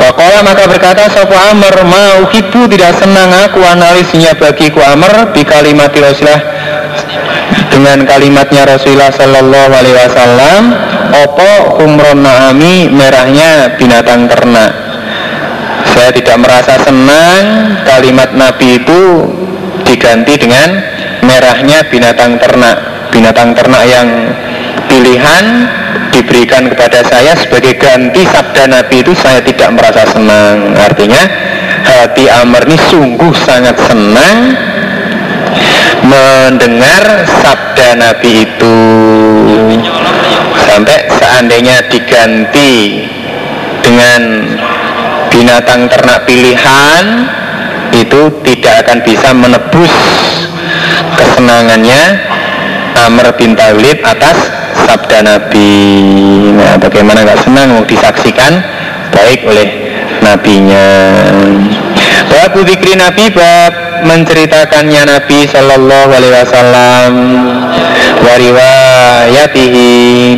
Wakola 0.02 0.44
maka 0.44 0.68
berkata 0.68 1.08
Sopo 1.08 1.36
Amr 1.36 1.84
mau 1.86 2.28
ibu 2.28 2.60
tidak 2.68 2.92
senang 3.00 3.30
aku 3.48 3.60
analisnya 3.62 4.36
bagiku 4.36 4.82
Amr 4.82 5.32
di 5.32 5.42
kalimat 5.46 5.94
Rasulullah 5.94 6.51
dengan 7.72 8.04
kalimatnya 8.04 8.68
Rasulullah 8.68 9.12
Sallallahu 9.12 9.72
Alaihi 9.72 9.96
Wasallam 9.96 10.62
opo 11.24 11.52
umron 11.82 12.20
naami? 12.20 12.92
Merahnya 12.92 13.76
binatang 13.80 14.28
ternak. 14.28 14.72
Saya 15.92 16.10
tidak 16.14 16.40
merasa 16.40 16.78
senang 16.84 17.42
kalimat 17.84 18.32
Nabi 18.32 18.80
itu 18.80 19.28
diganti 19.84 20.38
dengan 20.40 20.68
merahnya 21.24 21.84
binatang 21.88 22.38
ternak. 22.40 23.10
Binatang 23.12 23.52
ternak 23.52 23.84
yang 23.84 24.08
pilihan 24.88 25.44
diberikan 26.12 26.68
kepada 26.68 27.00
saya 27.08 27.32
sebagai 27.36 27.76
ganti 27.80 28.24
sabda 28.28 28.68
Nabi 28.68 29.00
itu 29.00 29.12
saya 29.16 29.40
tidak 29.40 29.72
merasa 29.72 30.04
senang. 30.12 30.76
Artinya 30.76 31.22
hati 31.82 32.28
Amr 32.28 32.68
ini 32.68 32.78
sungguh 32.78 33.32
sangat 33.42 33.76
senang 33.88 34.38
mendengar 36.02 37.26
sabda 37.26 37.88
Nabi 37.98 38.30
itu. 38.46 38.76
Sampai 40.66 41.04
seandainya 41.10 41.84
diganti 41.92 43.04
dengan 43.84 44.22
binatang 45.28 45.88
ternak 45.88 46.24
pilihan 46.24 47.04
itu 47.92 48.20
tidak 48.46 48.86
akan 48.86 48.98
bisa 49.04 49.28
menebus 49.36 49.92
kesenangannya. 51.18 52.02
Amr 52.92 53.34
bin 53.34 53.56
Talib 53.56 53.98
atas 54.04 54.36
sabda 54.84 55.24
Nabi. 55.24 55.72
Nah 56.56 56.76
bagaimana 56.78 57.24
nggak 57.24 57.40
senang 57.44 57.68
mau 57.76 57.84
disaksikan? 57.84 58.62
Baik 59.12 59.44
oleh 59.44 59.68
nabinya. 60.24 60.88
Bab 62.30 62.54
zikri 62.64 62.96
Nabi 62.96 63.28
bab 63.32 63.81
menceritakannya 64.02 65.02
Nabi 65.06 65.46
Shallallahu 65.46 66.10
Alaihi 66.10 66.34
Wasallam 66.34 67.12
wariwayatihi 68.22 69.90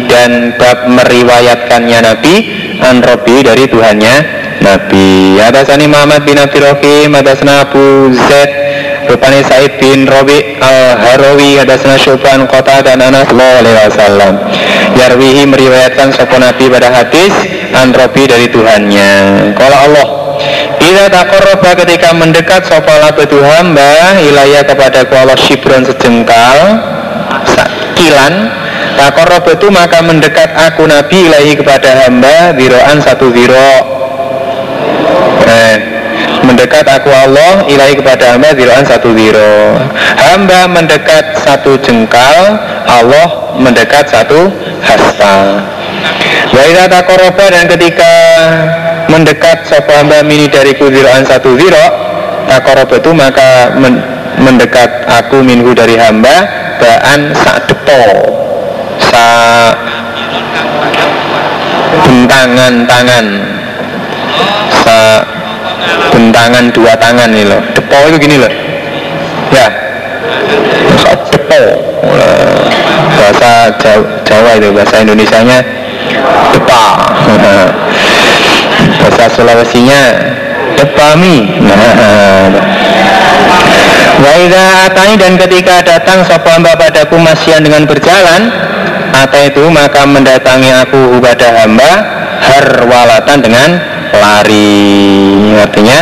dan 0.08 0.56
bab 0.56 0.88
meriwayatkannya 0.88 1.98
Nabi 2.00 2.34
an 2.80 3.00
Robi 3.04 3.44
dari 3.44 3.64
Tuhannya 3.68 4.16
Nabi. 4.64 5.36
Atasani 5.40 5.84
Muhammad 5.90 6.24
bin 6.24 6.40
Abdul 6.40 6.64
Rahim, 6.64 7.12
atasna 7.12 7.68
Abu 7.68 8.08
Zaid 8.16 8.50
Rupani 9.04 9.44
Said 9.44 9.76
bin 9.76 10.08
Robi 10.08 10.56
al-Harawi 10.56 11.60
Hadasna 11.60 12.00
Syuban 12.00 12.48
Kota 12.48 12.80
dan 12.80 13.04
Anas 13.04 13.28
Sallallahu 13.28 13.60
Alaihi 13.60 13.76
Wasallam 13.92 14.32
Yarwihi 14.96 15.44
meriwayatkan 15.44 16.16
sopo 16.16 16.40
Nabi 16.40 16.72
pada 16.72 16.88
hadis 16.88 17.32
An 17.76 17.92
Robi 17.92 18.24
dari 18.24 18.48
Tuhannya 18.48 19.12
Kalau 19.60 19.76
Allah 19.76 20.23
Bila 20.84 21.08
takoroba 21.08 21.72
ketika 21.80 22.12
mendekat 22.12 22.68
sopala 22.68 23.08
betu 23.16 23.40
hamba 23.40 24.20
Ilaya 24.20 24.60
kepada 24.68 25.00
Allah 25.08 25.32
shibron 25.40 25.80
sejengkal 25.80 26.60
Kilan 27.96 28.52
Takoroba 28.94 29.56
itu 29.56 29.68
maka 29.72 30.04
mendekat 30.04 30.54
aku 30.54 30.84
Nabi 30.86 31.26
ilahi 31.26 31.56
kepada 31.58 32.04
hamba 32.04 32.54
Ziroan 32.54 33.02
satu 33.02 33.32
ziro. 33.34 33.74
Eh 35.50 35.94
mendekat 36.44 36.84
aku 36.86 37.08
Allah 37.10 37.64
ilahi 37.66 37.96
kepada 37.98 38.36
hamba 38.36 38.52
ziroan 38.54 38.84
satu 38.86 39.10
ziro. 39.16 39.80
Hamba 40.20 40.70
mendekat 40.70 41.42
satu 41.42 41.80
jengkal 41.80 42.60
Allah 42.86 43.56
mendekat 43.58 44.06
satu 44.06 44.52
hasta. 44.84 45.64
Wa 46.54 46.86
takoroba 46.86 47.44
dan 47.50 47.64
ketika 47.66 48.12
mendekat 49.08 49.68
sopo 49.68 49.92
hamba 49.92 50.24
mini 50.24 50.48
dari 50.48 50.72
ziroan 50.76 51.24
satu 51.24 51.56
ziro 51.56 51.86
takoroba 52.48 52.96
itu 53.00 53.10
maka 53.12 53.74
men 53.76 54.00
mendekat 54.40 55.06
aku 55.06 55.40
minhu 55.40 55.72
dari 55.72 55.94
hamba 55.94 56.46
baan 56.82 57.30
sak 57.32 57.70
depo 57.70 58.02
sa 58.98 59.26
bentangan 62.04 62.74
tangan. 62.86 63.26
Sa 64.84 64.98
bentangan 66.12 66.64
dua 66.74 66.92
tangan 66.98 67.28
nih 67.30 67.44
loh. 67.46 67.60
Depo 67.74 67.98
itu 68.10 68.16
gini 68.18 68.36
loh. 68.38 68.52
Ya. 69.54 69.68
Depo? 71.30 71.62
Bahasa 73.14 73.70
Jawa, 74.26 74.58
itu 74.58 74.68
bahasa 74.74 74.96
Indonesia 75.00 75.38
nya 75.44 75.58
depa 76.54 76.82
bahasa 79.04 79.28
Sulawesinya 79.36 80.00
depami 80.80 81.60
nah 81.60 82.48
Waida 84.14 84.88
atani 84.88 85.20
dan 85.20 85.36
ketika 85.36 85.84
datang 85.84 86.24
sapa 86.24 86.56
hamba 86.56 86.72
padaku 86.78 87.20
masian 87.20 87.60
dengan 87.60 87.84
berjalan 87.84 88.48
Ata 89.14 89.46
itu 89.46 89.62
maka 89.70 90.02
mendatangi 90.08 90.70
aku 90.74 91.20
kepada 91.20 91.62
hamba 91.62 91.90
Harwalatan 92.44 93.40
dengan 93.40 93.70
lari. 94.12 94.84
Artinya 95.54 95.98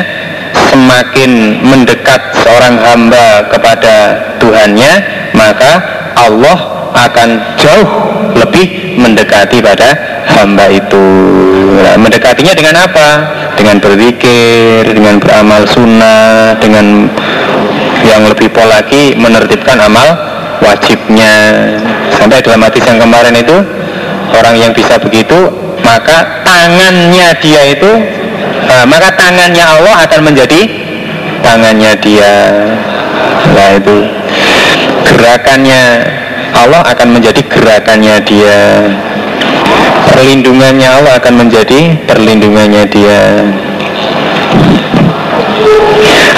semakin 0.73 1.63
mendekat 1.63 2.19
seorang 2.41 2.81
hamba 2.83 3.47
kepada 3.53 3.95
Tuhannya 4.41 4.93
maka 5.37 5.73
Allah 6.17 6.59
akan 6.93 7.29
jauh 7.57 7.89
lebih 8.37 8.97
mendekati 9.01 9.61
pada 9.65 9.97
hamba 10.37 10.67
itu. 10.73 11.07
Nah, 11.83 11.97
mendekatinya 12.01 12.53
dengan 12.57 12.77
apa? 12.85 13.09
dengan 13.57 13.79
berzikir, 13.79 14.83
dengan 14.91 15.23
beramal 15.23 15.63
sunnah 15.69 16.57
dengan 16.59 17.07
yang 18.03 18.27
lebih 18.27 18.51
pol 18.51 18.67
lagi 18.67 19.15
menertibkan 19.15 19.79
amal 19.79 20.19
wajibnya. 20.59 21.35
Sampai 22.19 22.43
dalam 22.43 22.63
hadis 22.63 22.83
yang 22.87 22.99
kemarin 22.99 23.35
itu 23.39 23.57
orang 24.35 24.55
yang 24.59 24.73
bisa 24.75 24.99
begitu 24.99 25.51
maka 25.83 26.43
tangannya 26.47 27.35
dia 27.43 27.63
itu 27.75 27.91
uh, 28.71 28.85
maka 28.87 29.15
tangannya 29.19 29.63
Allah 29.63 29.95
akan 30.11 30.21
menjadi 30.27 30.61
tangannya 31.43 31.93
dia. 32.03 32.35
Nah 33.55 33.71
itu 33.79 33.97
gerakannya. 35.07 35.83
Allah 36.53 36.85
akan 36.85 37.17
menjadi 37.17 37.41
gerakannya 37.49 38.17
dia 38.29 38.61
perlindungannya 40.11 40.89
Allah 40.89 41.13
akan 41.23 41.35
menjadi 41.47 41.95
perlindungannya 42.09 42.85
dia. 42.91 43.23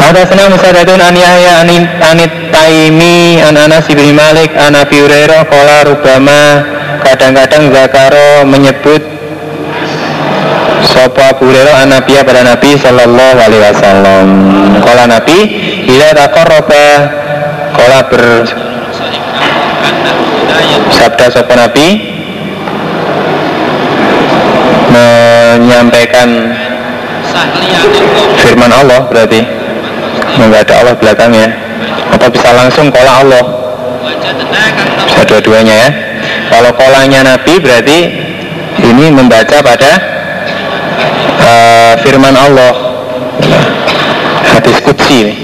Hadasna 0.04 0.52
Musadatun 0.52 1.00
an 1.00 1.16
Yahya 1.16 1.64
anit 1.64 2.32
Taimi 2.52 3.40
an 3.40 3.56
Anas 3.56 3.88
bin 3.88 4.12
Malik 4.12 4.52
an 4.52 4.76
Abi 4.76 5.00
Hurairah 5.00 5.48
qala 5.48 5.88
rubama 5.88 6.60
kadang-kadang 7.00 7.72
Zakaro 7.72 8.44
menyebut 8.44 9.00
Sopo 10.84 11.24
Abu 11.24 11.48
Hurairah 11.48 11.88
an 11.88 11.96
Nabiya 11.96 12.20
pada 12.20 12.44
Nabi 12.44 12.76
Sallallahu 12.76 13.38
Alaihi 13.48 13.62
Wasallam. 13.64 14.26
Kala 14.84 15.04
Nabi 15.08 15.38
Bila 15.88 16.12
takoroba 16.12 16.86
Kala 17.72 18.00
ber 18.12 18.22
Sabda 20.92 21.26
Sopo 21.32 21.56
Nabi 21.56 22.13
Menyampaikan 25.54 26.50
Firman 28.42 28.74
Allah 28.74 29.06
berarti. 29.06 29.38
Enggak 30.34 30.66
ada 30.66 30.74
Allah 30.82 30.94
belakangnya 30.98 31.46
Atau 32.10 32.26
bisa 32.34 32.50
langsung 32.58 32.90
kola 32.90 33.22
Allah? 33.22 33.44
Bisa 35.06 35.22
dua-duanya 35.30 35.74
ya. 35.86 35.90
Kalau 36.50 36.74
kolanya 36.74 37.20
Nabi 37.22 37.62
berarti 37.62 37.98
Ini 38.82 39.14
membaca 39.14 39.62
pada 39.62 39.92
uh, 41.38 41.92
Firman 42.02 42.34
Allah. 42.34 42.74
Hadis 44.50 44.82
Qudsi 44.82 45.38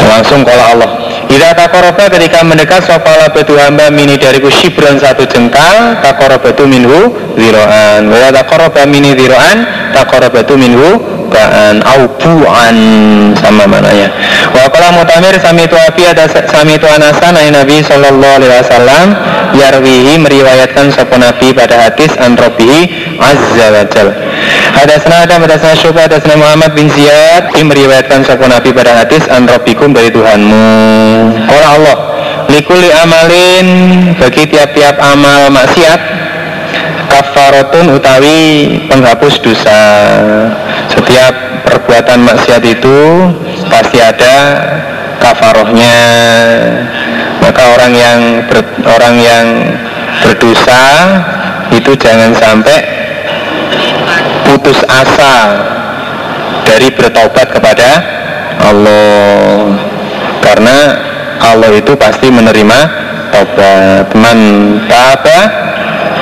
Langsung 0.00 0.48
kola 0.48 0.64
Allah 0.72 1.01
Ida 1.32 1.56
takoroba 1.56 2.12
ketika 2.12 2.44
mendekat 2.44 2.84
sopala 2.84 3.32
betu 3.32 3.56
hamba 3.56 3.88
mini 3.88 4.20
dariku 4.20 4.52
shibran 4.52 5.00
satu 5.00 5.24
jengkal 5.24 5.96
takoroba 6.04 6.52
minhu 6.68 7.08
ziroan. 7.40 8.12
Ida 8.12 8.28
takoroba 8.36 8.84
mini 8.84 9.16
ziroan 9.16 9.64
takoroba 9.96 10.44
minhu 10.60 11.00
ba'an. 11.32 11.80
Au 11.88 12.04
bu'an 12.20 12.76
sama 13.40 13.64
mananya 13.64 14.12
wa 14.52 14.68
qala 14.68 14.92
mutamir 14.92 15.32
sami 15.40 15.64
tu 15.64 15.76
api 15.80 16.12
ada 16.12 16.28
sami 16.28 16.76
tu 16.76 16.84
anasan 16.84 17.32
nabi 17.48 17.80
sallallahu 17.80 18.36
alaihi 18.36 18.52
wasallam 18.60 19.06
yarwihi 19.56 20.20
meriwayatkan 20.20 20.92
sapa 20.92 21.16
nabi 21.16 21.56
pada 21.56 21.88
hadis 21.88 22.12
an 22.20 22.36
rabbihi 22.36 22.80
azza 23.16 23.66
wa 23.72 23.82
jal 23.88 24.08
Hadasna 24.82 25.30
ada 25.30 25.38
hadasna 25.38 25.78
syubah 25.78 26.10
hadasna 26.10 26.34
Muhammad 26.34 26.74
bin 26.74 26.90
Ziyad. 26.90 27.54
Ini 27.54 27.62
meriwayatkan 27.70 28.26
sapa 28.26 28.50
nabi 28.50 28.74
pada 28.74 28.98
hadis 28.98 29.22
an 29.30 29.46
rabbikum 29.46 29.94
dari 29.94 30.10
Tuhanmu. 30.10 30.66
Kala 31.46 31.68
Allah 31.78 31.96
Likuli 32.50 32.90
amalin 32.90 33.66
bagi 34.18 34.44
tiap-tiap 34.50 34.98
amal 34.98 35.54
maksiat 35.54 36.00
kafaratun 37.08 37.94
utawi 37.94 38.76
penghapus 38.90 39.38
dosa. 39.38 39.80
Setiap 40.90 41.62
perbuatan 41.62 42.26
maksiat 42.26 42.66
itu 42.66 42.98
pasti 43.70 44.02
ada 44.02 44.36
kafarohnya. 45.22 45.98
Maka 47.38 47.62
orang 47.72 47.92
yang 47.94 48.18
ber, 48.50 48.60
orang 48.84 49.14
yang 49.16 49.46
berdosa 50.26 50.84
itu 51.72 51.96
jangan 51.96 52.36
sampai 52.36 52.91
putus 54.52 54.84
asa 54.84 55.34
dari 56.68 56.92
bertobat 56.92 57.56
kepada 57.56 57.88
Allah. 58.60 59.80
Karena 60.44 60.76
Allah 61.40 61.72
itu 61.72 61.96
pasti 61.96 62.28
menerima 62.28 62.78
tobat 63.32 64.12
man 64.12 64.38
taba 64.92 65.40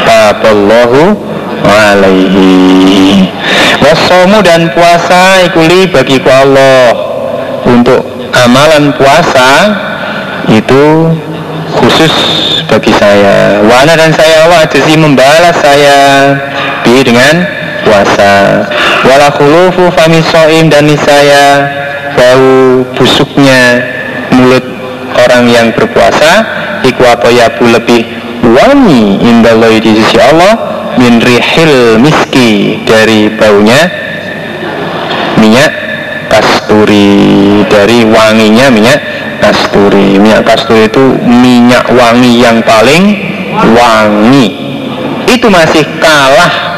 taballahu 0.06 1.18
alaihi. 1.66 3.26
Wasomu 3.82 4.38
dan 4.46 4.70
puasa 4.78 5.50
ikuli 5.50 5.90
bagiku 5.90 6.30
Allah. 6.30 6.94
Untuk 7.66 8.06
amalan 8.30 8.94
puasa 8.94 9.74
itu 10.46 11.10
khusus 11.74 12.14
bagi 12.70 12.94
saya. 12.94 13.58
Wana 13.66 13.98
dan 13.98 14.14
saya 14.14 14.46
jadi 14.70 14.94
membalas 14.94 15.58
saya. 15.58 15.98
Bi 16.80 17.04
dengan 17.04 17.59
puasa. 17.84 18.64
Wala 19.04 19.28
khulufu 19.32 19.90
fami 19.94 20.20
soim 20.28 20.68
dan 20.68 20.88
saya 21.00 21.44
bau 22.14 22.84
busuknya 22.94 23.84
mulut 24.34 24.64
orang 25.16 25.48
yang 25.50 25.68
berpuasa 25.74 26.44
iku 26.86 27.04
yabu 27.30 27.64
lebih 27.68 28.06
wangi 28.44 29.20
indallahi 29.20 29.78
di 29.80 29.92
sisi 30.00 30.16
Allah 30.20 30.54
min 30.96 31.20
rihil 31.22 32.00
miski 32.00 32.82
dari 32.88 33.30
baunya 33.32 33.80
minyak 35.40 35.72
kasturi. 36.30 37.64
Dari 37.66 38.06
wanginya 38.06 38.70
minyak 38.70 39.00
kasturi. 39.42 40.20
Minyak 40.20 40.46
kasturi 40.46 40.86
itu 40.86 41.04
minyak 41.26 41.88
wangi 41.90 42.32
yang 42.38 42.60
paling 42.62 43.18
wangi. 43.74 44.48
Itu 45.26 45.50
masih 45.50 45.86
kalah 45.98 46.69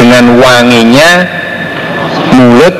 dengan 0.00 0.40
wanginya 0.40 1.10
mulut 2.32 2.72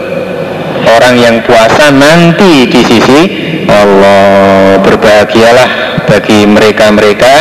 orang 0.89 1.15
yang 1.21 1.37
puasa 1.45 1.93
nanti 1.93 2.65
di 2.65 2.81
sisi 2.81 3.21
Allah. 3.69 4.81
Berbahagialah 4.81 5.69
bagi 6.09 6.49
mereka-mereka 6.49 7.35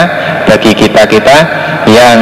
bagi 0.52 0.76
kita-kita 0.76 1.38
yang 1.88 2.20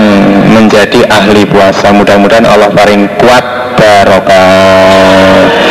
menjadi 0.54 1.10
ahli 1.10 1.50
puasa. 1.50 1.90
Mudah-mudahan 1.90 2.46
Allah 2.46 2.70
paling 2.70 3.10
kuat 3.18 3.46
barokah 3.74 5.67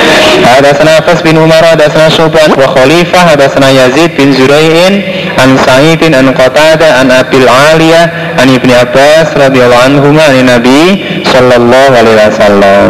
Hadasana 0.47 1.03
Abbas 1.03 1.21
bin 1.27 1.37
Umar 1.37 1.63
Hadasana 1.67 2.07
Syuban 2.07 2.55
wa 2.55 2.71
Khalifah 2.71 3.35
Hadasana 3.35 3.75
Yazid 3.75 4.15
bin 4.15 4.31
Zurai'in 4.31 5.03
An 5.35 5.59
Sa'idin 5.59 6.15
An 6.15 6.31
Qatada 6.31 7.03
An 7.03 7.11
Abil 7.11 7.47
Aliyah 7.51 8.39
An 8.39 8.47
Ibni 8.47 8.75
Abbas 8.77 9.35
radhiyallahu 9.35 9.83
anhu 9.91 10.09
An 10.15 10.35
Nabi 10.47 10.83
Sallallahu 11.27 11.93
alaihi 11.93 12.19
wasallam. 12.23 12.87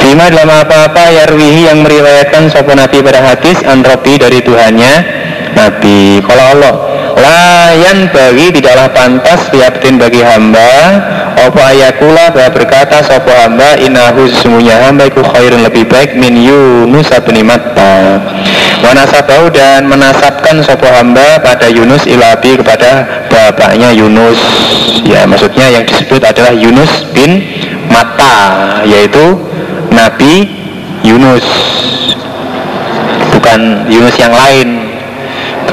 Bima 0.00 0.32
dalam 0.32 0.48
apa-apa 0.48 1.12
yarwihi 1.12 1.68
yang 1.68 1.84
meriwayatkan 1.84 2.48
sopan 2.48 2.80
Nabi 2.80 3.04
pada 3.04 3.20
hadis 3.20 3.60
An 3.66 3.84
Rabbi 3.84 4.16
dari 4.16 4.40
Tuhannya 4.40 4.94
Nabi. 5.52 6.24
Kalau 6.24 6.44
Allah 6.56 6.74
Layan 7.16 8.12
bagi 8.12 8.52
tidaklah 8.52 8.92
pantas 8.92 9.48
Liabdin 9.48 9.96
bagi 9.96 10.20
hamba 10.20 11.00
Apa 11.32 11.72
ayakula 11.72 12.28
bahwa 12.28 12.52
berkata 12.52 13.00
Sopo 13.00 13.32
hamba 13.32 13.72
inahu 13.80 14.28
sesungguhnya 14.28 14.84
hamba 14.84 15.08
Iku 15.08 15.24
khairun 15.24 15.64
lebih 15.64 15.88
baik 15.88 16.12
min 16.12 16.36
Yunus 16.36 17.08
abni 17.08 17.40
matta. 17.40 18.20
Wanasabahu 18.84 19.48
dan 19.48 19.88
menasabkan 19.88 20.60
Sopo 20.60 20.84
hamba 20.92 21.40
pada 21.40 21.72
Yunus 21.72 22.04
ilabi 22.04 22.60
kepada 22.60 23.24
bapaknya 23.32 23.96
Yunus. 23.96 24.36
Ya 25.08 25.24
maksudnya 25.24 25.72
yang 25.72 25.88
disebut 25.88 26.20
adalah 26.20 26.52
Yunus 26.52 27.08
bin 27.16 27.40
Mata 27.88 28.84
Yaitu 28.84 29.40
Nabi 29.88 30.52
Yunus. 31.00 31.48
Bukan 33.32 33.88
Yunus 33.88 34.16
yang 34.20 34.36
lain 34.36 34.75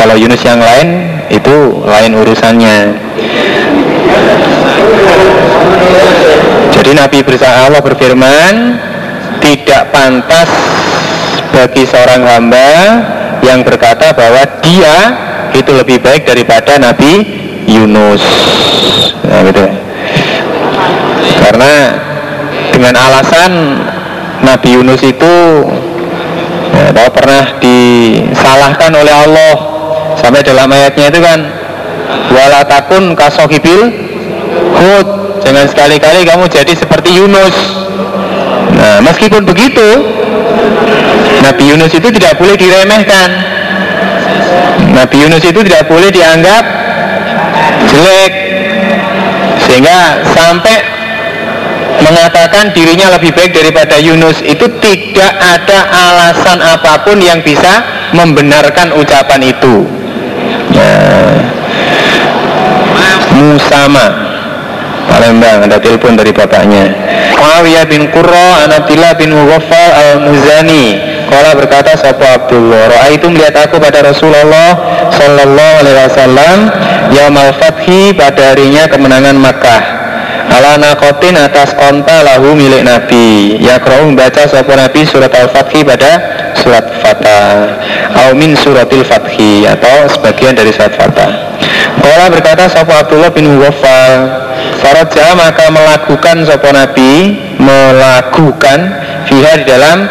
kalau 0.03 0.19
Yunus 0.19 0.43
yang 0.43 0.59
lain 0.59 1.15
itu 1.31 1.79
lain 1.87 2.11
urusannya. 2.11 2.91
Jadi 6.75 6.91
Nabi 6.91 7.23
bersama 7.23 7.71
Allah 7.71 7.79
berfirman 7.79 8.53
tidak 9.39 9.95
pantas 9.95 10.51
bagi 11.55 11.87
seorang 11.87 12.19
hamba 12.27 12.71
yang 13.47 13.63
berkata 13.63 14.11
bahwa 14.11 14.43
dia 14.59 14.95
itu 15.55 15.71
lebih 15.71 16.03
baik 16.03 16.27
daripada 16.27 16.75
Nabi 16.75 17.23
Yunus. 17.63 18.19
Nah, 19.23 19.39
gitu. 19.47 19.63
karena 21.39 21.73
dengan 22.75 22.95
alasan 22.99 23.51
Nabi 24.43 24.67
Yunus 24.75 24.99
itu 24.99 25.35
ya, 26.75 27.07
pernah 27.07 27.55
disalahkan 27.63 28.91
oleh 28.99 29.15
Allah 29.15 29.72
sampai 30.23 30.39
dalam 30.39 30.71
ayatnya 30.71 31.11
itu 31.11 31.19
kan 31.19 31.39
wala 32.31 32.63
takun 32.63 33.11
kasohibil 33.11 33.91
hud 34.79 35.07
jangan 35.43 35.67
sekali-kali 35.67 36.23
kamu 36.23 36.47
jadi 36.47 36.71
seperti 36.71 37.19
Yunus. 37.19 37.51
Nah 38.79 39.03
meskipun 39.03 39.43
begitu 39.43 39.83
Nabi 41.43 41.63
Yunus 41.75 41.91
itu 41.91 42.07
tidak 42.07 42.39
boleh 42.39 42.55
diremehkan. 42.55 43.29
Nabi 44.95 45.27
Yunus 45.27 45.43
itu 45.43 45.59
tidak 45.67 45.91
boleh 45.91 46.07
dianggap 46.07 46.63
jelek. 47.91 48.33
Sehingga 49.67 50.23
sampai 50.31 50.75
mengatakan 52.03 52.71
dirinya 52.71 53.11
lebih 53.19 53.35
baik 53.35 53.51
daripada 53.51 53.99
Yunus 53.99 54.39
itu 54.43 54.65
tidak 54.79 55.33
ada 55.39 55.79
alasan 55.91 56.59
apa 56.63 57.03
pun 57.03 57.19
yang 57.19 57.43
bisa 57.43 57.83
membenarkan 58.15 58.95
ucapan 58.95 59.51
itu 59.51 60.02
Musama. 63.33 64.05
Palembang 65.03 65.67
ada 65.67 65.77
telepon 65.77 66.15
dari 66.15 66.31
bapaknya. 66.31 66.89
Muawiyah 67.35 67.85
bin 67.91 68.07
Qurra 68.07 68.65
Anatillah 68.65 69.13
bin 69.19 69.35
Mughaffal 69.35 69.91
al-Muzani. 69.93 70.95
Kala 71.27 71.57
berkata 71.57 71.97
sapa 71.97 72.39
Abdullah, 72.39 72.93
Roa 72.93 73.07
itu 73.09 73.25
melihat 73.27 73.67
aku 73.67 73.81
pada 73.81 74.05
Rasulullah 74.05 74.69
Sallallahu 75.11 75.73
Alaihi 75.81 75.97
Wasallam 75.97 76.57
Yaumal 77.09 77.51
Fathi 77.57 78.13
pada 78.13 78.53
harinya 78.53 78.85
kemenangan 78.87 79.35
Makkah. 79.37 79.83
Ala 80.53 80.77
nakotin 80.77 81.33
atas 81.39 81.73
onta 81.73 82.21
lahu 82.21 82.53
milik 82.53 82.85
Nabi. 82.85 83.57
Yakrohu 83.63 84.13
membaca 84.13 84.45
sapa 84.45 84.73
Nabi 84.77 85.01
surat 85.07 85.33
Al-Fathi 85.33 85.81
pada 85.81 86.32
surat 86.57 86.85
Fatah. 87.01 87.79
Au 88.13 88.37
min 88.37 88.53
suratil 88.53 89.01
Fathi 89.01 89.65
Atau 89.65 90.09
sebagian 90.13 90.53
dari 90.53 90.69
surat 90.69 90.93
Fatah. 90.93 91.57
Kala 92.03 92.29
berkata 92.29 92.69
sapa 92.69 93.03
Abdullah 93.03 93.31
bin 93.33 93.57
Wafal 93.57 94.45
Faraja 94.79 95.33
maka 95.33 95.71
melakukan 95.73 96.45
sapa 96.45 96.69
Nabi 96.71 97.35
Melakukan 97.57 98.79
Fiha 99.25 99.63
di 99.63 99.65
dalam 99.65 100.05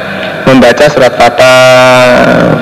membaca 0.48 0.85
surat 0.90 1.14
Fatah. 1.14 2.59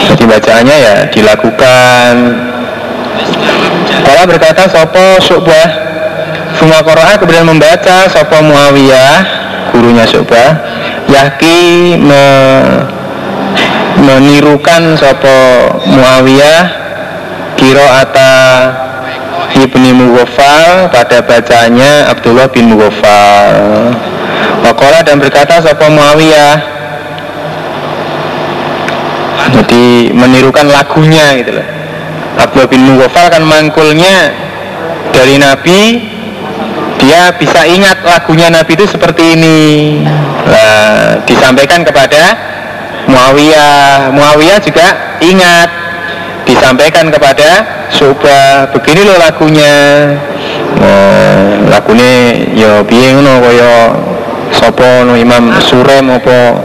Jadi 0.00 0.24
bacaannya 0.24 0.76
ya 0.76 0.96
dilakukan. 1.10 2.12
Kalau 4.06 4.22
berkata 4.26 4.64
Sopo 4.70 5.06
Syubah? 5.22 5.68
Suma 6.58 6.82
kemudian 7.16 7.46
membaca 7.46 8.08
Sopo 8.10 8.36
Muawiyah? 8.42 9.16
Gurunya 9.72 10.04
Syubah 10.06 10.69
Yaki 11.10 11.98
me, 11.98 12.24
menirukan 13.98 14.94
Sopo 14.94 15.38
Muawiyah 15.90 16.62
Kiro 17.58 17.82
ata 17.82 18.32
Ibni 19.58 19.90
Mughafal 19.90 20.88
pada 20.94 21.18
bacanya 21.20 22.08
Abdullah 22.14 22.46
bin 22.48 22.72
Mughafal. 22.72 23.58
Wakola 24.62 25.02
dan 25.02 25.18
berkata 25.18 25.58
Sopo 25.60 25.90
Muawiyah? 25.90 26.56
Jadi 29.50 30.14
menirukan 30.14 30.70
lagunya 30.70 31.36
gitu 31.42 31.58
loh. 31.58 31.66
Abdullah 32.38 32.70
bin 32.70 32.86
Mughafal 32.86 33.26
kan 33.34 33.42
mangkulnya 33.42 34.30
dari 35.10 35.36
Nabi 35.36 36.09
dia 37.00 37.32
bisa 37.40 37.64
ingat 37.64 38.04
lagunya 38.04 38.52
Nabi 38.52 38.76
itu 38.76 38.84
seperti 38.84 39.34
ini. 39.34 39.60
Nah, 40.44 41.24
disampaikan 41.24 41.80
kepada 41.80 42.36
Muawiyah. 43.08 44.12
Muawiyah 44.12 44.60
juga 44.60 45.16
ingat. 45.24 45.68
Disampaikan 46.44 47.08
kepada 47.08 47.80
Subah 47.90 48.68
begini 48.74 49.06
loh 49.08 49.16
lagunya. 49.16 49.74
Nah, 50.76 51.72
lagunya 51.72 52.36
ya 52.52 52.84
piye 52.84 53.16
ngono 53.16 53.42
kaya 53.42 53.74
sapa 54.54 55.08
no 55.08 55.16
Imam 55.16 55.50
Surem 55.64 56.10
apa? 56.12 56.60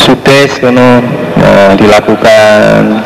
Sudes 0.00 0.56
kono 0.58 1.04
nah, 1.36 1.72
dilakukan. 1.76 3.04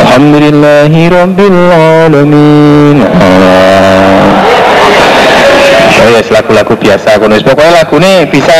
Alhamdulillahi 0.00 1.02
Rabbil 1.12 1.60
Alamin. 1.70 2.98
Oh 3.04 4.49
ya 6.10 6.20
lagu-lagu 6.34 6.74
biasa 6.74 7.22
kono 7.22 7.38
pokoknya 7.38 7.72
lagu 7.82 7.96
ini 8.02 8.26
bisa 8.26 8.58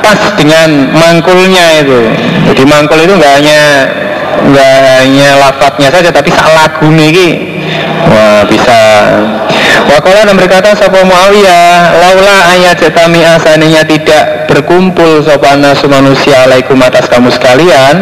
pas 0.00 0.20
dengan 0.34 0.90
mangkulnya 0.96 1.84
itu. 1.84 2.00
Jadi 2.50 2.62
mangkul 2.64 3.04
itu 3.04 3.12
nggak 3.14 3.32
hanya 3.36 3.60
nggak 4.40 4.76
hanya 5.04 5.28
lafadznya 5.36 5.88
saja 5.92 6.08
tapi 6.08 6.32
sak 6.32 6.48
lagu 6.48 6.88
ini 6.88 7.60
wah 8.08 8.42
bisa. 8.48 8.80
Wakola 9.90 10.22
dan 10.22 10.38
berkata 10.38 10.76
Sopo 10.78 11.02
Muawiyah 11.02 11.98
Laula 11.98 12.54
ayat 12.54 12.78
jatami 12.78 13.26
asaninya 13.26 13.82
tidak 13.82 14.46
berkumpul 14.46 15.18
Sopana 15.24 15.74
manusia 15.74 16.46
alaikum 16.46 16.78
atas 16.78 17.10
kamu 17.10 17.32
sekalian 17.32 17.96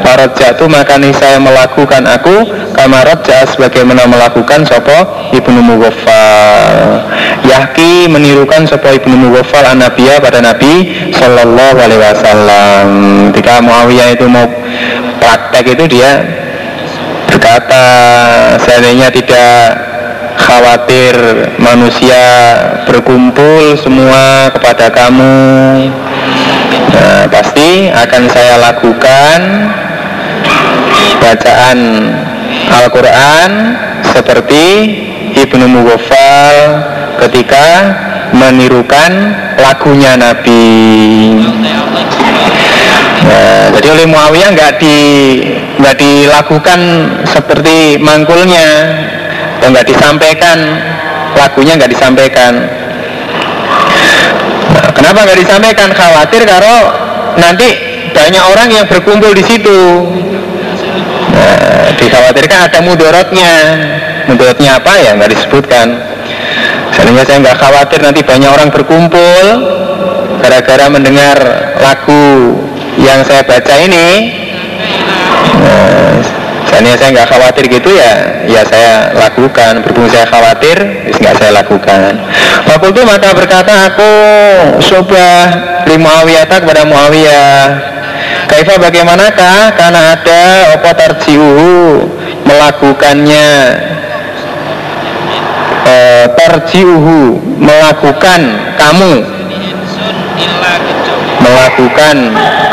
Parot 0.00 0.32
jatuh 0.38 0.70
maka 0.70 0.96
saya 1.12 1.36
melakukan 1.36 2.06
aku 2.06 2.48
Kamarot 2.78 3.26
jatuh 3.26 3.58
sebagaimana 3.58 4.06
melakukan 4.06 4.62
Sopo 4.62 4.94
Ibnu 5.34 5.66
Mughafal 5.66 7.02
Yahki 7.42 8.06
menirukan 8.06 8.70
Sopo 8.70 8.86
Ibnu 8.94 9.18
Mughafal 9.18 9.66
an 9.66 9.82
pada 9.82 10.38
Nabi 10.38 10.86
Sallallahu 11.10 11.74
Alaihi 11.74 11.98
Wasallam. 11.98 12.86
Ketika 13.34 13.58
Muawiyah 13.66 14.14
itu 14.14 14.30
mau 14.30 14.46
praktek 15.18 15.74
itu 15.74 15.98
dia 15.98 16.22
berkata 17.26 17.84
seandainya 18.62 19.10
tidak 19.10 19.74
khawatir 20.38 21.14
manusia 21.58 22.22
berkumpul 22.86 23.74
semua 23.82 24.54
kepada 24.54 24.86
kamu 24.86 25.34
nah, 26.94 27.22
pasti 27.26 27.90
akan 27.90 28.22
saya 28.30 28.54
lakukan 28.62 29.38
bacaan 31.18 31.78
Al-Quran 32.68 33.50
seperti 34.12 34.64
Ibnu 35.34 35.64
Mughafal 35.68 36.56
ketika 37.26 37.66
menirukan 38.36 39.12
lagunya 39.56 40.14
Nabi. 40.20 40.68
Nah, 43.28 43.64
jadi 43.76 43.88
oleh 43.92 44.06
Muawiyah 44.08 44.50
nggak 44.54 44.72
di 44.80 44.96
nggak 45.78 45.96
dilakukan 45.96 46.80
seperti 47.28 48.00
mangkulnya 48.00 48.68
nggak 49.68 49.84
disampaikan 49.84 50.58
lagunya 51.36 51.76
nggak 51.76 51.92
disampaikan. 51.92 52.54
Nah, 54.72 54.88
kenapa 54.96 55.28
nggak 55.28 55.40
disampaikan? 55.44 55.88
Khawatir 55.92 56.42
kalau 56.48 56.78
nanti 57.36 57.68
banyak 58.16 58.44
orang 58.48 58.68
yang 58.72 58.84
berkumpul 58.88 59.30
di 59.36 59.44
situ 59.44 59.80
dikhawatirkan 61.98 62.58
ada 62.70 62.78
mudorotnya 62.84 63.52
mudorotnya 64.30 64.78
apa 64.78 64.92
ya 65.00 65.10
nggak 65.16 65.32
disebutkan 65.34 65.86
sehingga 66.94 67.22
saya 67.24 67.38
nggak 67.42 67.58
khawatir 67.58 68.00
nanti 68.02 68.20
banyak 68.26 68.50
orang 68.50 68.68
berkumpul 68.74 69.44
gara-gara 70.42 70.86
mendengar 70.90 71.38
lagu 71.78 72.58
yang 72.98 73.22
saya 73.22 73.42
baca 73.46 73.74
ini 73.78 74.08
nah, 75.62 76.16
Seandainya 76.68 77.00
saya 77.00 77.10
nggak 77.16 77.30
khawatir 77.32 77.64
gitu 77.64 77.90
ya, 77.90 78.44
ya 78.44 78.62
saya 78.62 79.10
lakukan. 79.16 79.80
Berhubung 79.82 80.06
saya 80.12 80.28
khawatir, 80.28 80.76
nggak 81.16 81.34
saya 81.40 81.50
lakukan. 81.64 82.12
Waktu 82.68 82.86
itu 82.92 83.02
maka 83.08 83.32
berkata 83.32 83.88
aku 83.88 84.12
sobah 84.84 85.42
li 85.88 85.96
Muawiyah 85.96 86.44
kepada 86.44 86.84
Muawiyah. 86.84 87.87
Kaifa 88.48 88.80
bagaimanakah? 88.80 89.76
Karena 89.76 90.16
ada 90.16 90.40
opo 90.80 90.88
tarjiuhu? 90.96 91.72
Melakukannya. 92.48 93.48
E, 95.84 95.94
melakukan 97.60 98.40
kamu. 98.80 99.12
Melakukan 101.44 102.16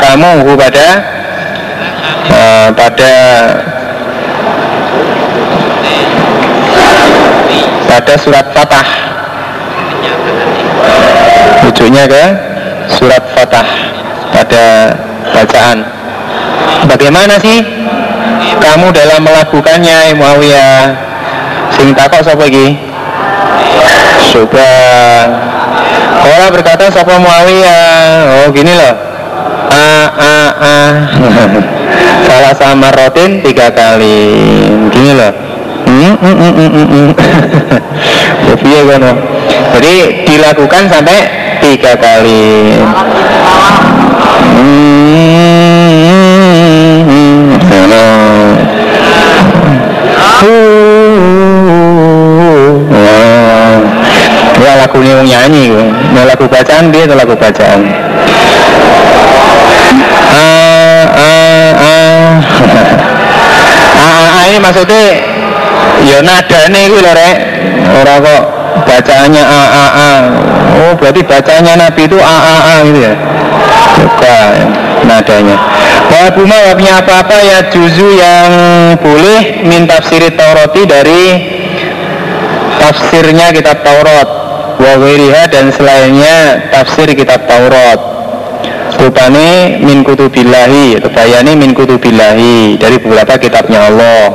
kamu 0.00 0.32
pada 0.56 0.88
e, 2.24 2.40
pada 2.72 3.14
pada 7.84 8.14
surat 8.16 8.46
Fatah. 8.56 8.88
Rujuknya 11.68 12.08
ke 12.08 12.24
surat 12.96 13.24
Fatah. 13.36 13.68
Pada 14.32 14.64
bacaan. 15.34 15.78
Bagaimana 16.86 17.34
sih 17.40 17.58
kamu 18.62 18.94
dalam 18.94 19.20
melakukannya 19.26 20.14
Muawiyah 20.14 20.94
sing 21.74 21.90
takok 21.96 22.22
sapa 22.22 22.46
iki? 22.46 22.78
Coba 24.36 24.68
Orang 26.26 26.50
berkata 26.52 26.90
sapa 26.90 27.14
Muawiyah 27.18 28.44
Oh 28.44 28.48
gini 28.54 28.72
loh. 28.74 28.94
A 29.70 29.88
a 30.14 30.36
a. 30.62 30.76
Salah 32.26 32.54
sama 32.54 32.90
rotin 32.94 33.42
tiga 33.42 33.70
kali. 33.70 34.30
Gini 34.90 35.12
loh. 35.14 35.32
Ya 38.66 38.82
kono? 38.82 39.14
Jadi 39.78 40.26
dilakukan 40.26 40.90
sampai 40.90 41.18
tiga 41.62 41.94
kali 41.98 42.74
Ya 54.56 54.72
lagu 54.82 54.98
ini 54.98 55.12
nyanyi, 55.30 55.70
mau 56.14 56.24
lagu 56.26 56.48
bacaan 56.48 56.90
dia 56.90 57.06
itu 57.06 57.14
lagu 57.14 57.34
bacaan. 57.38 57.80
Ah 60.32 61.06
ah 61.12 61.70
ah. 61.76 62.06
ini 64.56 64.64
maksudnya 64.64 65.04
ya 66.00 66.18
nadane 66.24 66.80
kuwi 66.88 67.00
lho 67.04 67.12
rek 67.12 67.36
ora 67.92 68.14
kok 68.24 68.42
bacaannya 68.88 69.42
a 69.44 69.62
a 69.68 69.86
a 69.92 70.10
oh 70.80 70.92
berarti 70.96 71.20
bacanya 71.28 71.76
nabi 71.76 72.08
itu 72.08 72.16
a 72.16 72.36
a 72.40 72.56
a 72.56 72.74
gitu 72.88 73.00
ya 73.04 73.12
bukan 74.06 74.86
seadanya 75.06 75.56
Wabuma 76.06 76.70
wabnya 76.70 77.02
apa-apa 77.02 77.36
ya? 77.42 77.58
Juzu 77.74 78.14
yang 78.14 78.50
boleh 79.02 79.66
min 79.66 79.90
tafsiri 79.90 80.30
Taurati 80.38 80.86
dari 80.86 81.24
tafsirnya 82.78 83.50
kitab 83.50 83.82
Taurat. 83.82 84.28
Wawiriha 84.76 85.50
dan 85.50 85.74
selainnya 85.74 86.68
tafsir 86.70 87.10
kitab 87.10 87.50
Taurat. 87.50 87.98
Rupane 88.96 89.82
min 89.84 90.00
kutubillahi 90.06 90.96
Rubayani 91.04 91.52
min 91.52 91.76
kutubillahi 91.76 92.80
Dari 92.80 92.96
beberapa 92.96 93.36
kitabnya 93.36 93.92
Allah. 93.92 94.30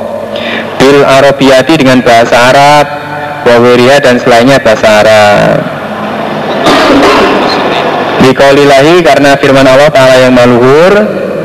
Bil 0.75 1.01
Arabiyati 1.01 1.79
dengan 1.79 2.03
bahasa 2.03 2.51
Arab 2.51 2.85
Wawiriha 3.47 4.03
dan 4.03 4.19
selainnya 4.19 4.59
bahasa 4.59 5.01
Arab 5.01 5.70
Bikaulillahi 8.21 9.01
karena 9.01 9.33
firman 9.33 9.65
Allah 9.65 9.89
Ta'ala 9.89 10.15
yang 10.21 10.37
maluhur 10.37 10.93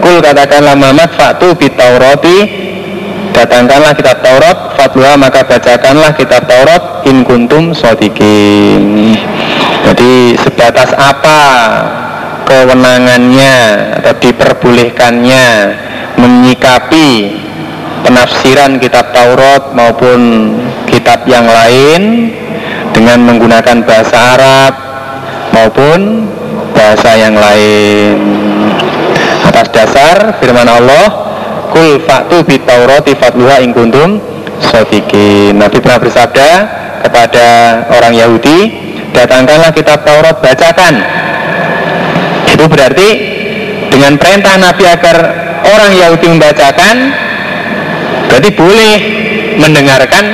Kul 0.04 0.20
katakanlah 0.20 0.76
Muhammad 0.76 1.08
Fatu 1.16 1.56
bitaurati 1.56 2.38
Datangkanlah 3.32 3.96
kitab 3.96 4.20
Taurat 4.20 4.76
Fatluha 4.76 5.16
maka 5.16 5.44
bacakanlah 5.44 6.12
kitab 6.16 6.44
Taurat 6.44 7.08
In 7.08 7.24
kuntum 7.24 7.72
sodikin 7.72 9.16
Jadi 9.88 10.36
sebatas 10.36 10.92
apa 10.96 11.40
Kewenangannya 12.44 13.56
Atau 14.00 14.12
diperbolehkannya 14.20 15.46
Menyikapi 16.20 17.08
Penafsiran 18.04 18.76
kitab 18.76 19.16
Taurat 19.16 19.72
Maupun 19.72 20.20
kitab 20.88 21.24
yang 21.24 21.48
lain 21.48 22.32
Dengan 22.92 23.24
menggunakan 23.24 23.80
bahasa 23.84 24.16
Arab 24.36 24.72
Maupun 25.56 26.00
bahasa 26.76 27.10
yang 27.16 27.32
lain. 27.32 28.14
Atas 29.48 29.66
dasar 29.72 30.36
firman 30.36 30.68
Allah 30.68 31.06
kul 31.72 32.04
fa'tu 32.04 32.44
bit 32.44 32.68
taurati 32.68 33.16
fatluha 33.16 33.64
in 33.64 33.72
kuntum 33.72 34.20
sodikin 34.60 35.56
Nabi 35.56 35.80
pernah 35.80 36.00
bersabda 36.00 36.50
kepada 37.00 37.46
orang 37.88 38.12
Yahudi 38.12 38.58
datangkanlah 39.16 39.72
kitab 39.72 40.04
Taurat 40.04 40.36
bacakan. 40.44 40.94
Itu 42.52 42.68
berarti 42.68 43.08
dengan 43.88 44.20
perintah 44.20 44.60
Nabi 44.60 44.84
agar 44.84 45.16
orang 45.64 45.92
Yahudi 45.96 46.26
membacakan 46.36 46.94
berarti 48.28 48.50
boleh 48.52 48.94
mendengarkan 49.56 50.24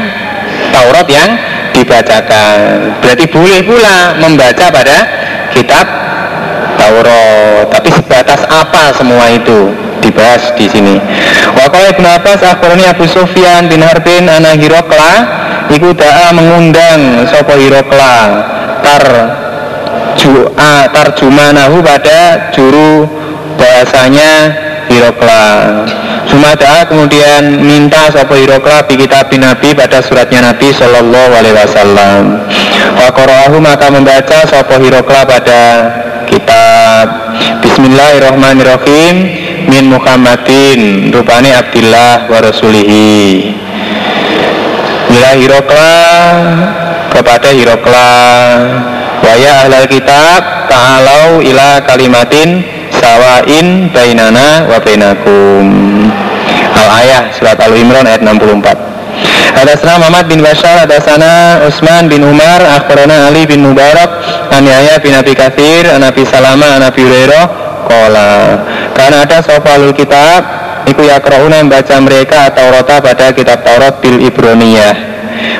Taurat 0.72 1.06
yang 1.06 1.30
dibacakan. 1.76 2.56
Berarti 2.98 3.24
boleh 3.30 3.60
pula 3.62 4.18
membaca 4.18 4.66
pada 4.72 4.96
kitab 5.52 6.01
Taurat. 6.82 7.70
Tapi 7.70 7.88
sebatas 7.94 8.42
apa 8.50 8.90
semua 8.98 9.30
itu 9.30 9.70
dibahas 10.02 10.50
di 10.58 10.66
sini. 10.66 10.98
Wakil 11.54 11.94
Ibn 11.94 12.04
Abbas 12.18 12.42
akhbarani 12.42 12.90
Abu 12.90 13.06
Sufyan 13.06 13.70
bin 13.70 13.86
Harbin 13.86 14.26
ana 14.26 14.58
Hirokla 14.58 15.12
iku 15.70 15.94
da'a 15.94 16.34
mengundang 16.34 17.22
sapa 17.30 17.54
Hirokla 17.54 18.14
tar 18.82 19.04
ju'a 20.18 20.90
tarjumanahu 20.90 21.78
pada 21.86 22.50
juru 22.50 23.06
bahasanya 23.54 24.32
Hirokla. 24.90 25.44
Sumada 26.26 26.82
kemudian 26.90 27.62
minta 27.62 28.10
sapa 28.10 28.34
Hirokla 28.34 28.90
bi 28.90 28.98
kitab 28.98 29.30
Nabi 29.38 29.70
pada 29.70 30.02
suratnya 30.02 30.50
Nabi 30.50 30.74
Shallallahu 30.74 31.30
Alaihi 31.30 31.56
Wasallam. 31.56 32.22
Wakoroahu 32.98 33.62
maka 33.62 33.86
membaca 33.86 34.42
sapa 34.50 34.82
Hirokla 34.82 35.22
pada 35.28 35.62
kitab 36.26 36.71
Bismillahirrahmanirrahim. 37.64 39.14
Min 39.70 39.88
Muhammadin 39.88 41.08
rupani 41.08 41.54
Abdillah 41.56 42.28
wa 42.28 42.38
rasulihi. 42.44 43.56
Hirokla 45.32 45.96
kepada 47.08 47.48
Hirokla 47.56 48.12
Waya 49.22 49.64
ahlal 49.64 49.88
kitab 49.88 50.68
ta'alau 50.68 51.40
ila 51.40 51.80
kalimatin 51.88 52.60
sawain 52.90 53.88
bainana 53.94 54.66
wa 54.68 54.76
bainakum. 54.82 55.64
Al-Ayah 56.74 57.32
surat 57.32 57.56
Al-Imran 57.56 58.04
ayat 58.04 58.20
64 58.20 58.91
Hadasana 59.52 60.00
Muhammad 60.00 60.26
bin 60.26 60.40
Bashar, 60.40 60.82
hadasana 60.82 61.62
Utsman 61.68 62.08
bin 62.08 62.24
Umar, 62.24 62.64
akhbarana 62.64 63.28
Ali 63.28 63.44
bin 63.44 63.62
Mubarak, 63.62 64.10
an 64.50 64.64
Yahya 64.64 64.98
bin 64.98 65.12
Abi 65.12 65.36
Katsir, 65.36 65.86
an 65.92 66.02
Salama, 66.24 66.80
an 66.80 66.82
Abi 66.88 67.04
Hurairah. 67.04 67.44
Karena 68.96 69.28
ada 69.28 69.44
sofalul 69.44 69.92
kitab, 69.92 70.40
iku 70.88 71.04
yakrauna 71.04 71.60
membaca 71.60 71.92
mereka 72.00 72.48
Taurat 72.56 72.88
pada 72.88 73.36
kitab 73.36 73.60
Taurat 73.60 74.00
bil 74.00 74.16
Ibroniyah. 74.24 75.12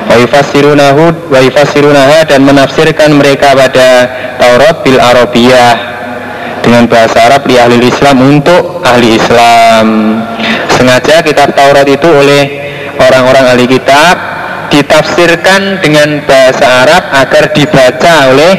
Wa 0.09 0.17
yufassirunahu 0.17 1.29
wa 1.29 1.39
yufassirunaha 1.45 2.25
dan 2.33 2.41
menafsirkan 2.49 3.13
mereka 3.13 3.53
pada 3.53 4.09
Taurat 4.41 4.81
bil 4.81 4.97
Arabiyah 4.97 5.93
dengan 6.63 6.87
bahasa 6.87 7.27
Arab 7.27 7.43
di 7.45 7.59
ahli 7.59 7.83
Islam 7.83 8.17
untuk 8.23 8.81
ahli 8.87 9.19
Islam. 9.19 9.87
Sengaja 10.73 11.21
kitab 11.27 11.53
Taurat 11.59 11.85
itu 11.85 12.07
oleh 12.07 12.62
orang-orang 12.99 13.45
ahli 13.57 13.67
kitab 13.69 14.15
ditafsirkan 14.73 15.85
dengan 15.85 16.25
bahasa 16.25 16.65
Arab 16.89 17.03
agar 17.13 17.45
dibaca 17.53 18.13
oleh 18.33 18.53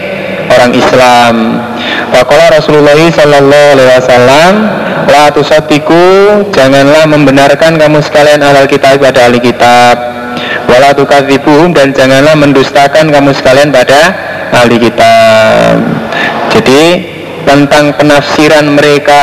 orang 0.54 0.72
Islam. 0.78 1.36
Wakola 2.14 2.54
Rasulullah 2.54 2.94
Sallallahu 2.94 3.68
Alaihi 3.74 3.90
Wasallam 3.98 4.52
La 5.10 5.34
tusatiku 5.34 6.06
Janganlah 6.54 7.10
membenarkan 7.10 7.82
kamu 7.82 8.06
sekalian 8.06 8.46
ahli 8.46 8.70
kitab 8.70 9.02
pada 9.02 9.26
ahli 9.26 9.42
kitab 9.42 9.98
Wala 10.70 10.94
tukadzibuhum 10.94 11.74
dan 11.74 11.90
janganlah 11.92 12.38
mendustakan 12.38 13.10
kamu 13.10 13.34
sekalian 13.34 13.74
pada 13.74 14.14
ahli 14.54 14.78
kitab 14.78 15.74
Jadi 16.54 16.82
tentang 17.44 17.98
penafsiran 17.98 18.78
mereka 18.78 19.22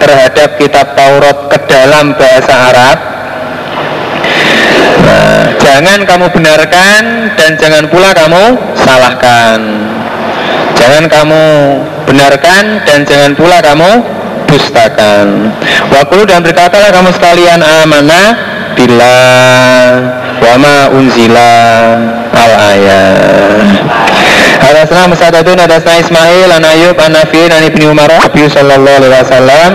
terhadap 0.00 0.56
kitab 0.56 0.96
Taurat 0.96 1.38
ke 1.52 1.58
dalam 1.68 2.16
bahasa 2.16 2.54
Arab 2.72 2.98
jangan 5.64 6.00
kamu 6.04 6.26
benarkan 6.28 7.02
dan 7.40 7.50
jangan 7.56 7.84
pula 7.88 8.12
kamu 8.12 8.44
salahkan. 8.76 9.60
Jangan 10.76 11.04
kamu 11.08 11.44
benarkan 12.04 12.84
dan 12.84 13.08
jangan 13.08 13.32
pula 13.32 13.64
kamu 13.64 14.04
dustakan. 14.44 15.48
Wakulu 15.88 16.28
dan 16.28 16.44
berkatalah 16.44 16.92
kamu 16.92 17.10
sekalian 17.16 17.64
amanah 17.64 18.36
bila 18.76 19.16
wama 20.44 20.92
unzila 20.92 21.52
al 22.36 22.52
ayat. 22.76 23.64
Hadasna 24.60 25.08
Musadadun 25.08 25.58
hadasna 25.60 26.00
Ismail 26.00 26.48
an 26.52 26.64
Ayub 26.64 26.96
an 27.00 27.16
Nafi 27.16 27.48
an 27.48 27.64
Ibni 27.64 27.88
Umar 27.88 28.08
Nabi 28.12 28.48
sallallahu 28.48 28.96
alaihi 29.00 29.12
wasallam 29.12 29.70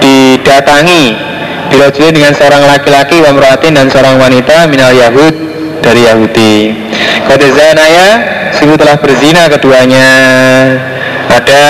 didatangi 0.00 1.29
Dirajuli 1.70 2.10
dengan 2.10 2.34
seorang 2.34 2.66
laki-laki 2.66 3.22
wa 3.22 3.30
dan 3.56 3.86
seorang 3.86 4.18
wanita 4.18 4.66
minal 4.66 4.90
Yahud 4.90 5.34
dari 5.80 6.02
Yahudi. 6.04 6.74
Kode 7.30 7.48
zanaya 7.54 8.08
sungguh 8.58 8.74
telah 8.74 8.98
berzina 8.98 9.46
keduanya. 9.46 10.08
Ada 11.30 11.62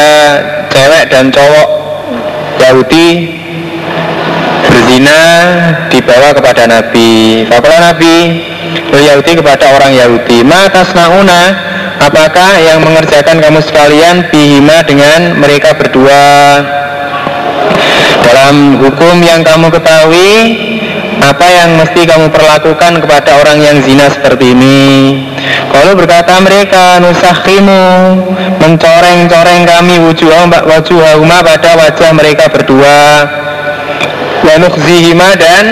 cewek 0.72 1.04
dan 1.12 1.28
cowok 1.28 1.68
Yahudi 2.64 3.08
berzina 4.66 5.20
dibawa 5.92 6.32
kepada 6.32 6.64
Nabi. 6.64 7.44
Fakulah 7.44 7.92
Nabi 7.92 8.14
Yahudi 8.98 9.32
kepada 9.36 9.76
orang 9.76 9.92
Yahudi. 9.92 10.42
Maka 10.46 10.86
nauna 10.96 11.42
apakah 12.00 12.56
yang 12.58 12.80
mengerjakan 12.80 13.38
kamu 13.38 13.60
sekalian 13.60 14.26
bihima 14.32 14.80
dengan 14.88 15.36
mereka 15.36 15.76
berdua 15.76 16.22
dalam 18.24 18.76
hukum 18.80 19.22
yang 19.24 19.40
kamu 19.44 19.70
ketahui 19.72 20.32
apa 21.20 21.46
yang 21.52 21.76
mesti 21.76 22.08
kamu 22.08 22.32
perlakukan 22.32 23.04
kepada 23.04 23.36
orang 23.44 23.60
yang 23.60 23.76
zina 23.84 24.08
seperti 24.08 24.56
ini? 24.56 24.80
Kalau 25.68 25.92
berkata 25.92 26.40
mereka 26.40 26.96
nusahimu 27.04 28.16
mencoreng-coreng 28.58 29.62
kami 29.68 30.00
wujuhahuma 30.00 31.44
pada 31.44 31.76
wajah 31.76 32.10
mereka 32.16 32.48
berdua. 32.48 33.28
Wanukhzihima 34.40 35.36
dan 35.36 35.64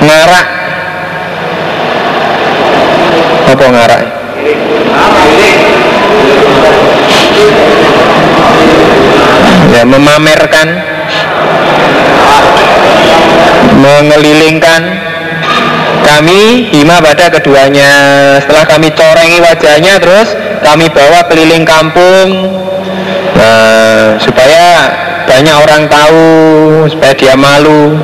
mengarak. 0.00 0.46
Apa 3.52 3.66
ngarak 3.68 4.22
memamerkan 9.84 10.68
mengelilingkan 13.78 14.82
kami 16.02 16.70
hima 16.70 16.98
pada 16.98 17.30
keduanya. 17.30 17.90
Setelah 18.42 18.64
kami 18.66 18.88
corengi 18.94 19.38
wajahnya 19.42 20.02
terus 20.02 20.34
kami 20.62 20.90
bawa 20.90 21.26
keliling 21.30 21.66
kampung 21.66 22.62
Nah, 23.32 24.20
supaya 24.20 24.66
banyak 25.24 25.56
orang 25.56 25.88
tahu, 25.88 26.30
supaya 26.86 27.12
dia 27.16 27.34
malu. 27.34 27.96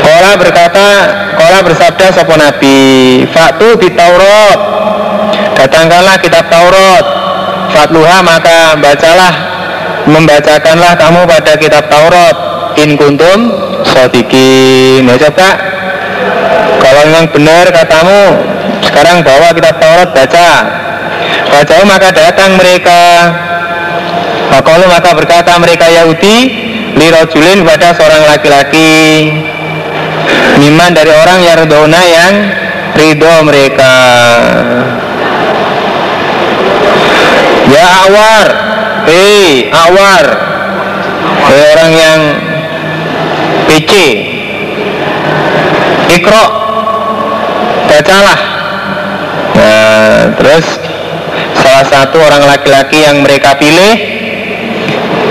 Kola 0.00 0.38
berkata, 0.38 0.88
Kola 1.34 1.58
bersabda 1.60 2.06
sopo 2.14 2.38
Nabi, 2.38 3.22
Faktu 3.28 3.76
di 3.82 3.88
Taurat, 3.92 4.58
datangkanlah 5.58 6.16
kitab 6.22 6.46
Taurat, 6.48 7.04
Fatluha 7.74 8.18
maka 8.22 8.78
bacalah, 8.78 9.34
membacakanlah 10.08 10.96
kamu 10.96 11.20
pada 11.28 11.52
kitab 11.60 11.84
Taurat, 11.92 12.36
in 12.80 12.96
kuntum 12.96 13.52
sodikin. 13.84 15.04
Ya 15.04 15.16
coba, 15.28 15.48
kalau 16.80 17.02
memang 17.12 17.26
benar 17.30 17.68
katamu, 17.68 18.22
sekarang 18.88 19.20
bawa 19.20 19.52
kitab 19.52 19.76
Taurat 19.76 20.08
baca. 20.16 20.50
Baca 21.48 21.74
maka 21.84 22.08
datang 22.12 22.56
mereka. 22.56 23.02
Makalu 24.48 24.84
maka 24.88 25.12
berkata 25.12 25.60
mereka 25.60 25.84
Yahudi 25.92 26.36
Lirojulin 26.96 27.68
pada 27.68 27.92
seorang 27.92 28.24
laki-laki. 28.24 29.28
Miman 30.58 30.96
dari 30.96 31.12
orang 31.12 31.38
Yardona 31.44 32.00
yang 32.02 32.34
ridho 32.96 33.34
mereka. 33.44 33.94
Ya 37.68 37.86
awar 38.08 38.46
Hei 39.08 39.72
awar. 39.72 40.24
Hei 41.48 41.60
orang 41.72 41.92
yang 41.96 42.20
PC 43.64 43.92
Ikro. 46.12 46.44
Bacalah. 47.88 48.40
Nah 49.56 50.36
terus 50.36 50.66
Salah 51.56 51.84
satu 51.88 52.20
orang 52.20 52.44
laki-laki 52.44 53.02
yang 53.02 53.24
mereka 53.24 53.56
pilih 53.56 53.96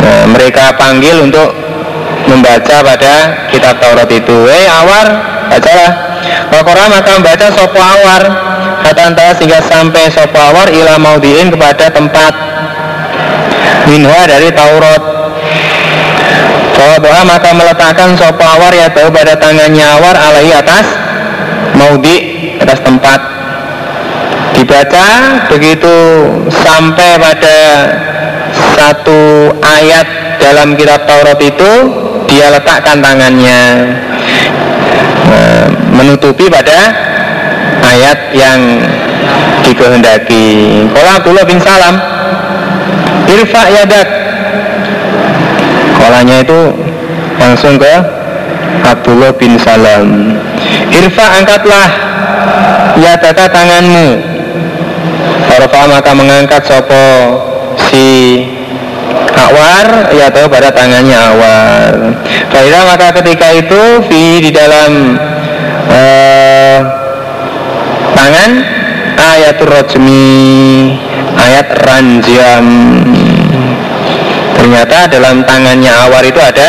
nah, 0.02 0.26
mereka 0.28 0.76
panggil 0.76 1.24
untuk 1.24 1.54
membaca 2.28 2.82
pada 2.82 3.46
kitab 3.54 3.78
Taurat 3.78 4.10
itu. 4.10 4.38
Eh 4.50 4.66
awar 4.66 5.06
bacalah. 5.54 5.92
Wakora 6.50 6.84
maka 6.90 7.10
membaca 7.14 7.48
sopo 7.54 7.78
awar. 7.78 8.24
Hatanta 8.82 9.38
sehingga 9.38 9.62
sampai 9.62 10.10
sopo 10.10 10.42
awar 10.42 10.72
ila 10.74 10.98
maudiin 10.98 11.54
kepada 11.54 11.92
tempat 11.92 12.57
minha 13.88 14.20
dari 14.28 14.50
Taurat. 14.52 15.04
Bahwa 16.98 17.22
maka 17.30 17.50
meletakkan 17.54 18.18
sopo 18.18 18.42
awar 18.42 18.74
ya 18.74 18.90
tahu 18.90 19.10
pada 19.14 19.38
tangannya 19.38 19.86
awar 19.98 20.18
alai 20.18 20.50
atas 20.50 20.86
maudi 21.78 22.18
atas 22.58 22.80
tempat. 22.82 23.20
Dibaca 24.58 25.06
begitu 25.54 25.96
sampai 26.50 27.22
pada 27.22 27.58
satu 28.74 29.54
ayat 29.62 30.08
dalam 30.42 30.74
kitab 30.74 31.06
Taurat 31.06 31.38
itu 31.38 31.72
dia 32.30 32.50
letakkan 32.50 32.98
tangannya. 32.98 33.62
Nah, 35.28 35.66
menutupi 35.94 36.50
pada 36.50 36.94
ayat 37.84 38.34
yang 38.34 38.60
dikehendaki. 39.66 40.88
Kalau 40.94 41.12
Abdullah 41.20 41.46
bin 41.46 41.60
Salam, 41.62 41.96
irfa 43.28 43.62
yadak. 43.72 44.08
Kolanya 46.00 46.42
itu 46.42 46.62
langsung 47.38 47.76
ke 47.76 47.94
Abdullah 48.88 49.36
bin 49.36 49.60
Salam. 49.60 50.40
Irfa 50.90 51.26
angkatlah 51.44 51.88
yadaka 52.98 53.46
tanganmu. 53.52 54.08
Arfa 55.48 55.82
maka 55.90 56.12
mengangkat 56.16 56.64
sopo 56.66 57.08
si 57.90 58.08
Awar 59.38 60.12
ya 60.18 60.34
tahu 60.34 60.50
pada 60.50 60.74
tangannya 60.74 61.14
Awar. 61.14 61.94
Faidah 62.50 62.84
maka 62.90 63.14
ketika 63.22 63.54
itu 63.54 63.82
fi 64.10 64.42
di 64.42 64.50
dalam 64.50 65.14
uh, 65.94 66.80
tangan 68.18 68.52
ayatul 69.18 69.70
rojmi 69.70 70.98
ayat 71.38 71.68
ranjam. 71.86 72.66
Ternyata 74.58 75.08
dalam 75.14 75.46
tangannya 75.46 75.94
Awar 76.10 76.24
itu 76.26 76.42
ada 76.42 76.68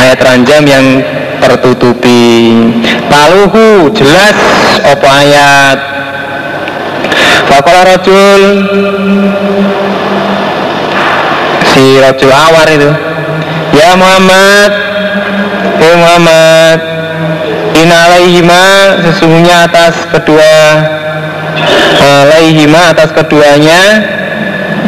ayat 0.00 0.18
ranjam 0.22 0.62
yang 0.64 0.86
tertutupi. 1.42 2.54
Paluhu 3.10 3.90
jelas 3.90 4.36
apa 4.86 5.08
ayat? 5.26 5.78
Fakola 7.46 7.82
rojul 7.94 8.42
si 11.76 12.00
rojul 12.00 12.32
awar 12.32 12.64
itu 12.72 12.88
ya 13.76 13.92
Muhammad 14.00 14.72
ya 15.76 15.92
Muhammad 16.00 16.78
inalaihima 17.76 18.64
sesungguhnya 19.04 19.68
atas 19.68 20.08
kedua 20.08 20.56
alaihima 22.00 22.92
atas 22.92 23.12
keduanya 23.12 23.80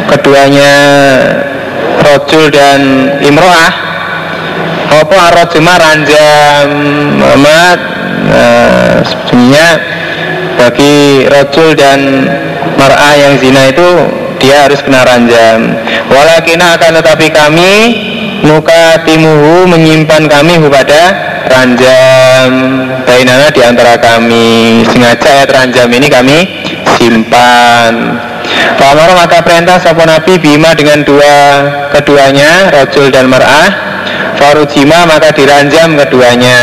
keduanya 0.09 0.71
rojul 2.01 2.49
dan 2.49 2.81
imroah. 3.21 3.73
Apa 4.89 5.17
arrojuma 5.29 5.77
ranjam 5.77 6.65
Muhammad 7.21 7.77
nah, 8.25 9.05
sebenarnya 9.05 9.67
bagi 10.57 11.29
rojul 11.29 11.77
dan 11.77 12.25
mar'ah 12.73 13.13
yang 13.21 13.37
zina 13.37 13.69
itu 13.69 13.89
dia 14.41 14.65
harus 14.65 14.81
kena 14.81 15.05
ranjam. 15.05 15.77
Walakina 16.09 16.73
akan 16.73 17.05
tetapi 17.05 17.27
kami 17.29 17.73
muka 18.41 19.05
timuhu 19.05 19.69
menyimpan 19.69 20.25
kami 20.25 20.57
kepada 20.57 21.01
ranjam. 21.53 22.49
Bainana 23.05 23.53
di 23.53 23.61
antara 23.61 23.93
kami. 24.01 24.81
Sengaja 24.89 25.45
ayat 25.45 25.49
ranjam 25.53 25.89
ini 25.93 26.07
kami 26.09 26.58
simpan. 26.99 28.19
Pamar 28.75 29.15
maka 29.15 29.39
perintah 29.39 29.79
sopo 29.79 30.03
Nabi 30.03 30.35
Bima 30.35 30.75
dengan 30.75 31.07
dua 31.07 31.35
keduanya 31.95 32.67
Rajul 32.75 33.07
dan 33.07 33.31
Mar'ah. 33.31 33.87
Farujima 34.35 35.07
maka 35.07 35.31
diranjam 35.31 35.95
keduanya. 35.95 36.59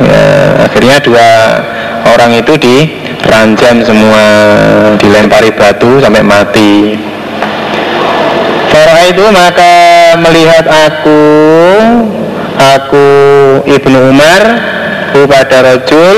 Ya, 0.00 0.24
Akhirnya 0.68 1.00
dua 1.00 1.28
orang 2.12 2.32
itu 2.36 2.56
diranjam 2.56 3.84
semua 3.84 4.24
Dilempari 5.00 5.52
batu 5.52 6.00
sampai 6.00 6.24
mati. 6.24 6.96
Farah 8.72 9.04
itu 9.04 9.24
maka 9.28 9.74
melihat 10.16 10.64
aku 10.64 11.20
Aku 12.56 13.06
Ibnu 13.68 14.12
Umar 14.12 14.42
kepada 15.12 15.60
Rajul 15.60 16.16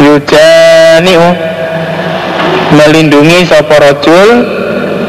Yujani'u 0.00 1.49
melindungi 2.74 3.46
sopo 3.46 3.74
rojul 3.74 4.28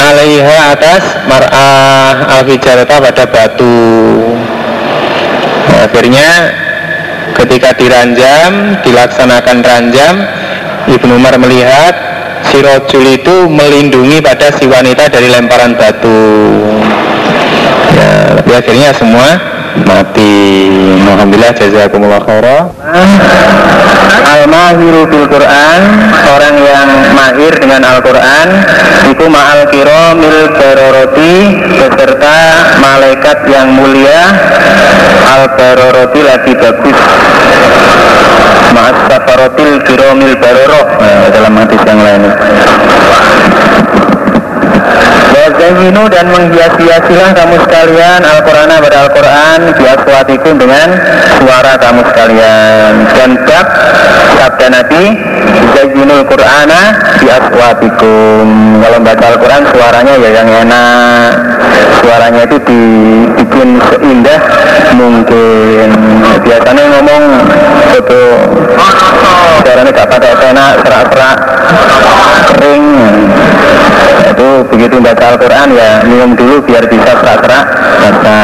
alaiha 0.02 0.58
atas 0.74 1.04
mar'ah 1.30 2.42
al 2.42 2.46
pada 2.86 3.26
batu. 3.30 3.82
Nah, 5.70 5.80
akhirnya 5.86 6.30
ketika 7.38 7.74
diranjam 7.78 8.82
dilaksanakan 8.82 9.58
ranjam 9.62 10.16
Ibnu 10.90 11.22
Umar 11.22 11.38
melihat 11.38 11.94
si 12.50 12.58
rojul 12.60 13.06
itu 13.06 13.46
melindungi 13.46 14.18
pada 14.20 14.50
si 14.58 14.66
wanita 14.66 15.14
dari 15.14 15.30
lemparan 15.30 15.78
batu. 15.78 16.22
Ya, 17.94 18.42
tapi 18.42 18.52
akhirnya 18.58 18.90
semua 18.98 19.51
mati. 19.86 20.68
Alhamdulillah 21.12 21.54
jazakumullah 21.54 22.22
khairah 22.26 22.62
Al-Mahiru 24.32 25.06
bil 25.06 25.28
Quran 25.30 25.80
Orang 26.34 26.56
yang 26.58 26.90
mahir 27.14 27.54
dengan 27.62 27.86
Al-Quran 27.86 28.48
Iku 29.14 29.30
ma'al 29.30 29.70
mil 30.18 30.40
baroroti 30.56 31.34
Beserta 31.78 32.38
malaikat 32.82 33.38
yang 33.50 33.70
mulia. 33.74 34.22
Al-baroroti 35.26 36.22
lagi 36.26 36.54
bagus. 36.58 37.00
Ma'as 38.72 38.98
safarotil 39.10 39.84
mil 40.18 40.34
baroroh. 40.38 40.86
Nah, 41.02 41.28
Dalam 41.30 41.54
hadis 41.58 41.82
yang 41.86 42.00
lain 42.02 42.22
Wazahinu 45.42 46.06
dan 46.06 46.30
menghias-hiasilah 46.30 47.34
kamu 47.34 47.58
sekalian 47.66 48.22
Al-Quran 48.22 48.70
pada 48.78 48.98
Al-Quran. 49.10 49.60
Biaswatikum 49.74 50.62
dengan 50.62 50.94
suara 51.42 51.82
kamu 51.82 52.02
sekalian. 52.14 52.94
Dan 53.18 53.30
bab 53.50 53.66
sabda 54.38 54.68
Nabi 54.70 55.18
Zayinul 55.74 56.30
Qur'ana 56.30 56.82
biaswatikum 57.26 58.46
Kalau 58.86 58.98
baca 59.02 59.26
Al-Quran 59.34 59.62
suaranya 59.74 60.14
ya 60.22 60.30
yang 60.30 60.50
enak. 60.70 61.32
Suaranya 62.06 62.42
itu 62.46 62.58
dibikin 62.62 63.82
seindah 63.82 64.42
mungkin. 64.94 65.90
Biasanya 66.46 66.84
ngomong 66.86 67.24
itu 67.98 68.24
Suaranya 69.66 69.90
gak 69.90 70.10
pakai 70.10 70.34
enak 70.54 70.72
serak-serak. 70.86 71.38
Kering 72.54 72.86
Itu 74.32 74.48
begitu 74.72 74.96
baca 75.00 75.36
Al-Quran 75.36 75.68
ya 75.76 75.92
minum 76.08 76.36
dulu 76.36 76.64
biar 76.66 76.86
bisa 76.88 77.12
serak-serak 77.20 77.66
baca 78.02 78.38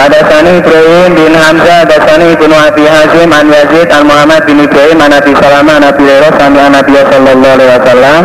ada 0.00 0.20
sani 0.32 0.64
Ibrahim 0.64 1.12
bin 1.12 1.32
Hamzah, 1.36 1.84
ada 1.84 1.98
sani 2.08 2.32
Ibnu 2.32 2.56
Abi 2.56 2.88
Hazim, 2.88 3.28
An 3.36 3.52
Yazid, 3.52 3.92
An 3.92 4.08
Muhammad 4.08 4.48
bin 4.48 4.64
Ibrahim, 4.64 4.96
An 4.96 5.12
Nabi 5.12 5.36
Salama, 5.36 5.76
An 5.76 5.82
Nabi 5.84 6.02
Hurairah, 6.08 6.32
Sami 6.40 6.58
An 6.58 6.72
Nabi 6.72 6.92
Sallallahu 6.96 7.54
Alaihi 7.60 7.70
Wasallam. 7.76 8.22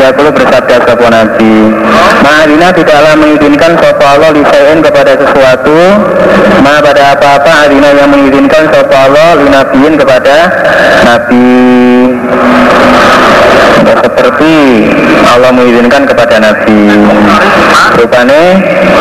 Ya 0.00 0.08
perlu 0.16 0.30
bersabda 0.32 0.76
sopo 0.88 1.06
Nabi. 1.12 1.54
Ma'adina 2.24 2.68
tidaklah 2.72 3.14
mengizinkan 3.20 3.72
sopo 3.76 4.04
Allah 4.08 4.30
lisain 4.32 4.78
kepada 4.80 5.12
sesuatu. 5.20 5.78
Ma 6.64 6.80
pada 6.80 7.02
apa-apa 7.12 7.52
adina 7.68 7.92
yang 7.92 8.08
mengizinkan 8.08 8.72
sopo 8.72 8.96
Allah 8.96 9.36
linabiin 9.36 9.94
kepada 10.00 10.36
Nabi 11.04 11.52
seperti 13.86 14.54
Allah 15.28 15.50
mengizinkan 15.54 16.02
kepada 16.08 16.40
Nabi. 16.42 16.80
Rupane 17.98 18.42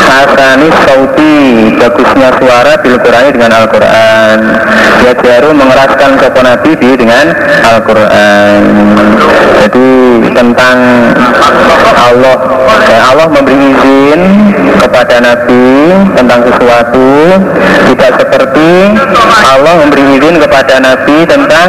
hasani 0.02 0.70
sauti 0.86 1.36
bagusnya 1.78 2.30
suara 2.41 2.74
bil 2.82 2.98
Quran 3.02 3.34
dengan 3.34 3.52
Al-Quran. 3.64 4.38
Ya 5.06 5.14
baru 5.14 5.54
mengeraskan 5.54 6.18
sopo 6.18 6.41
Nabi 6.41 6.72
di 6.78 6.90
dengan 6.98 7.32
Al-Quran. 7.64 8.62
Jadi 9.62 9.90
tentang 10.34 10.78
Allah 11.98 12.38
ya 12.88 12.99
Allah 13.14 13.28
memberi 13.30 13.58
izin 13.74 14.22
kepada 14.82 15.16
Nabi 15.22 15.66
tentang 16.16 16.40
sesuatu. 16.45 17.10
Tidak 17.88 18.12
seperti 18.18 18.70
Allah 19.45 19.74
memberi 19.86 20.04
izin 20.18 20.36
kepada 20.41 20.76
Nabi 20.82 21.18
tentang 21.26 21.68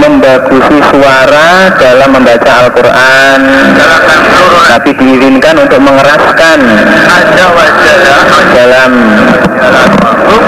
membagusi 0.00 0.78
suara 0.92 1.74
dalam 1.76 2.08
membaca 2.14 2.49
Al-Quran 2.50 3.40
Nabi 4.70 4.90
diizinkan 4.94 5.54
untuk 5.58 5.80
mengeraskan 5.82 6.58
dalam 8.54 8.90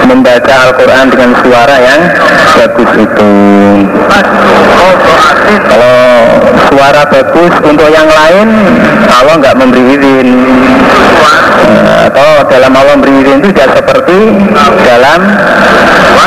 membaca 0.07 0.53
Al-Quran 0.69 1.05
dengan 1.11 1.31
suara 1.43 1.75
yang 1.79 2.01
bagus 2.55 2.91
itu. 3.03 3.31
Kalau 5.53 5.99
suara 6.71 7.01
bagus 7.07 7.53
untuk 7.61 7.89
yang 7.91 8.07
lain 8.07 8.47
Allah 9.11 9.33
nggak 9.43 9.55
memberi 9.59 9.83
izin. 9.99 10.27
Atau 12.09 12.29
dalam 12.51 12.71
Allah 12.75 12.93
memberi 12.99 13.23
izin 13.23 13.37
itu 13.43 13.49
tidak 13.55 13.69
seperti 13.83 14.17
dalam 14.87 15.19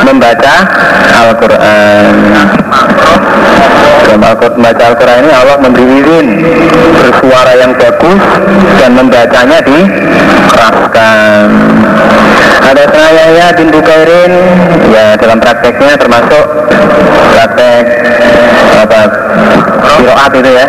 membaca 0.05 0.55
Al-Quran. 1.27 2.13
Dalam 4.07 4.19
membaca 4.57 4.83
Al-Quran 4.93 5.17
ini 5.27 5.33
Allah 5.33 5.55
memberi 5.67 6.47
bersuara 6.95 7.53
yang 7.59 7.75
bagus 7.75 8.23
dan 8.79 8.95
membacanya 8.95 9.59
dikeraskan. 9.67 11.47
Ada 12.63 12.83
Senayaya 12.87 13.51
bin 13.55 13.67
Bukairin 13.71 14.31
ya 14.91 15.19
dalam 15.19 15.43
prakteknya 15.43 15.99
termasuk 15.99 16.45
praktek 17.35 17.83
apa 18.79 19.01
kiroat 19.99 20.31
itu 20.31 20.51
ya. 20.55 20.67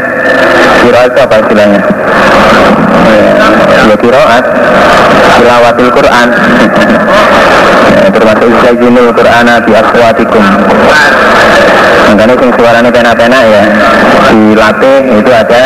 Kiroat 0.82 1.14
itu 1.14 1.20
apa 1.22 1.34
istilahnya? 1.46 1.80
Ya 3.86 3.94
kiroat. 4.02 4.44
Tilawatil 5.38 5.90
Quran. 5.94 6.28
Ya, 7.88 8.08
termasuk 8.10 8.50
Zayyinul 8.66 9.14
Qur'ana 9.14 9.62
di 9.62 9.70
aswatikum. 9.70 10.44
Makanya 12.08 12.34
suaranya 12.56 12.90
pena-pena 12.90 13.38
ya 13.44 13.62
dilatih 14.32 14.87
itu 15.22 15.30
ada 15.32 15.62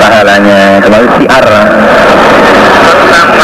pahalanya. 0.00 0.80
Termasuk 0.82 1.10
siar 1.20 1.46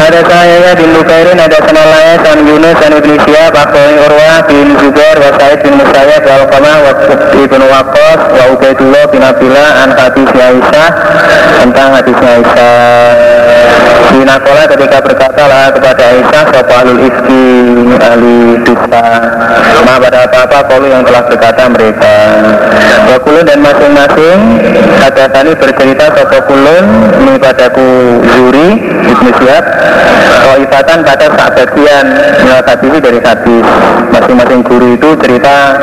ada 0.02 0.20
saya 0.26 0.56
ya 0.60 0.72
bin 0.74 0.90
Bukairin 0.98 1.38
ada 1.38 1.58
senalaya 1.62 2.18
san 2.26 2.42
Yunus 2.42 2.76
dan 2.82 2.92
Ibn 2.98 3.12
Syihab 3.22 3.54
Akhbari 3.54 3.96
Urwa 4.02 4.34
bin 4.50 4.74
Zubair 4.82 5.16
wa 5.16 5.30
Said 5.38 5.58
bin 5.62 5.78
Musayyab 5.78 6.22
wa 6.26 6.32
Alqamah 6.42 6.76
wa 6.82 6.92
Ibn 7.32 7.60
Waqqas 7.70 8.20
wa 8.34 8.44
Ubaidullah 8.50 9.04
bin 9.14 9.22
Abdullah 9.22 9.68
an 9.86 9.90
hadis 9.94 10.28
Aisyah 10.34 10.90
tentang 11.62 11.88
hadisnya 11.94 12.30
Aisyah. 12.42 13.54
Sinakola 14.12 14.62
ketika 14.68 14.98
berkata 15.00 15.42
lah 15.48 15.72
kepada 15.72 16.02
Aisyah 16.02 16.42
Sopo 16.50 16.74
alul 16.76 17.00
ifki 17.06 17.46
ahli 17.96 18.36
dusta. 18.66 19.06
Ma 19.86 19.94
pada 20.02 20.28
apa-apa 20.28 20.58
kalau 20.66 20.88
yang 20.90 21.06
telah 21.06 21.22
berkata 21.24 21.62
mereka. 21.70 22.16
Wakulu 23.12 23.40
dan 23.46 23.58
masing-masing 23.62 24.38
Kata 24.98 25.21
tani 25.30 25.52
bercerita 25.54 26.10
Sopo 26.16 26.38
kulun 26.50 26.84
Ini 27.22 27.34
padaku 27.38 28.18
Zuri 28.34 28.68
Ibnu 29.06 29.30
Syihab 29.38 29.64
Toifatan 30.42 31.06
pada 31.06 31.26
saat 31.38 31.52
bagian 31.54 32.06
hadis 32.66 32.92
dari 32.98 33.20
hadis. 33.22 33.64
Masing-masing 34.10 34.60
guru 34.66 34.98
itu 34.98 35.10
cerita 35.22 35.78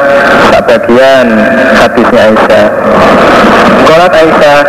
Saat 0.51 0.65
bagian 0.67 1.25
hadisnya 1.79 2.21
Aisyah. 2.33 2.67
Kolat 3.87 4.13
Aisyah 4.13 4.59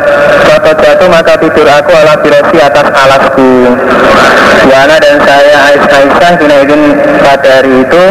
Suatu 0.46 0.72
jatuh 0.78 1.08
maka 1.10 1.34
tidur 1.38 1.68
aku 1.68 1.90
ala 1.94 2.14
birasi 2.22 2.56
atas 2.58 2.86
alasku. 2.90 3.52
Wana 4.70 4.96
dan 4.98 5.16
saya 5.24 5.56
Aisyah 5.74 5.98
Aisyah 6.06 6.32
Kina 6.38 6.56
izin 6.64 6.82
pada 7.22 7.50
hari 7.60 7.82
itu 7.82 8.04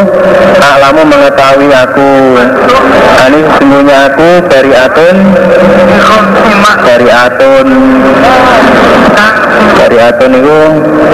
Aklamu 0.59 1.03
mengetahui 1.07 1.69
aku. 1.71 2.11
Ini 3.29 3.39
sesungguhnya 3.45 3.97
aku 4.09 4.29
dari 4.49 4.71
atun 4.73 5.15
Dari 6.85 7.09
atun. 7.11 7.67
Dari 9.59 9.97
atun 9.99 10.31
itu 10.31 10.59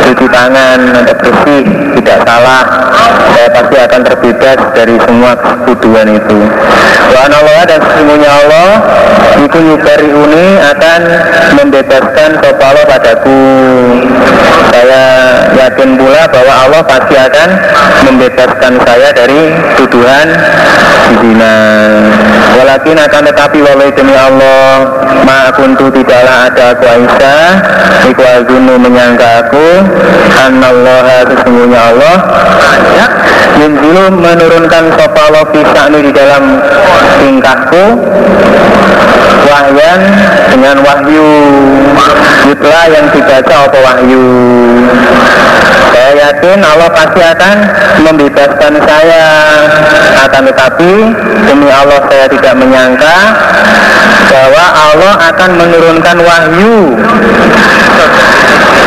cuci 0.06 0.28
tangan 0.30 0.80
Ada 0.94 1.14
bersih 1.18 1.66
Tidak 1.98 2.18
salah. 2.26 2.64
Saya 3.34 3.48
pasti 3.52 3.76
akan 3.78 4.02
terbebas 4.06 4.60
dari 4.78 4.96
semua 5.02 5.32
kesekuduan 5.36 6.08
itu. 6.14 6.40
Wana 7.14 7.36
Allah 7.42 7.62
dan 7.68 7.80
sesungguhnya 7.82 8.30
Allah 8.30 8.72
Itu 9.44 9.58
yubari 9.60 10.10
uni 10.14 10.46
akan 10.62 11.02
membebaskan 11.60 12.30
sopalo 12.40 12.82
padaku. 12.88 13.42
Saya 14.72 15.04
yakin 15.56 16.00
pula 16.00 16.28
bahwa 16.32 16.54
Allah 16.68 16.82
pasti 16.84 17.16
akan 17.16 17.50
membebaskan 18.08 18.74
saya 18.84 19.10
dari 19.12 19.56
tuduhan 19.80 20.28
zina. 21.20 21.56
Walakin 22.56 22.98
akan 22.98 23.22
tetapi 23.30 23.58
walau 23.62 23.90
demi 23.92 24.16
Allah 24.16 24.72
ma 25.24 25.54
kuntu 25.56 25.88
tidaklah 25.94 26.52
ada 26.52 26.76
aku 26.76 26.84
Aisyah 26.84 27.48
iku 28.12 28.22
azunu 28.26 28.76
menyangka 28.82 29.48
aku 29.48 29.68
anallaha 30.36 31.24
sesungguhnya 31.32 31.80
Allah. 31.94 32.18
Yunzilu 33.56 34.12
menurunkan 34.20 34.84
sopalo 35.00 35.48
fisa'ni 35.56 36.00
di 36.04 36.12
dalam 36.12 36.60
tingkahku 37.24 37.86
wahyan 39.48 40.00
dengan 40.52 40.76
wahyu. 40.84 41.30
Yutla 42.52 42.82
yang 42.92 43.06
dibaca 43.16 43.56
apa 43.72 43.78
wahyu. 43.80 44.28
Saya 45.96 46.12
yakin 46.28 46.60
Allah 46.60 46.90
pasti 46.92 47.22
akan 47.24 47.56
membebaskan 48.04 48.74
saya. 48.84 49.28
Akan 50.28 50.44
tetapi 50.52 50.92
demi 51.48 51.70
Allah 51.72 52.04
saya 52.12 52.26
tidak 52.28 52.54
menyangka 52.60 53.16
bahwa 54.30 54.66
Allah 54.76 55.05
akan 55.14 55.50
menurunkan 55.60 56.18
wahyu 56.24 56.78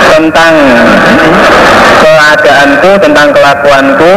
tentang 0.09 0.55
keadaanku, 2.03 2.90
tentang 3.03 3.28
kelakuanku. 3.32 4.15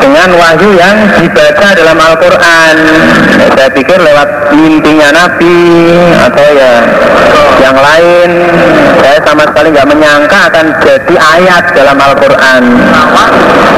Dengan 0.00 0.30
wahyu 0.36 0.76
yang 0.76 0.96
dibaca 1.16 1.68
dalam 1.72 1.96
Al-Quran. 1.96 2.76
Ya, 3.40 3.46
saya 3.56 3.70
pikir 3.72 3.96
lewat 3.96 4.52
mimpinya 4.52 5.08
Nabi 5.12 5.60
atau 6.20 6.46
ya 6.52 6.72
yang 7.64 7.76
lain. 7.76 8.30
Saya 9.00 9.18
sama 9.24 9.44
sekali 9.48 9.72
nggak 9.72 9.88
menyangka 9.88 10.38
akan 10.52 10.66
jadi 10.84 11.14
ayat 11.16 11.64
dalam 11.72 11.96
Al-Quran. 11.96 12.62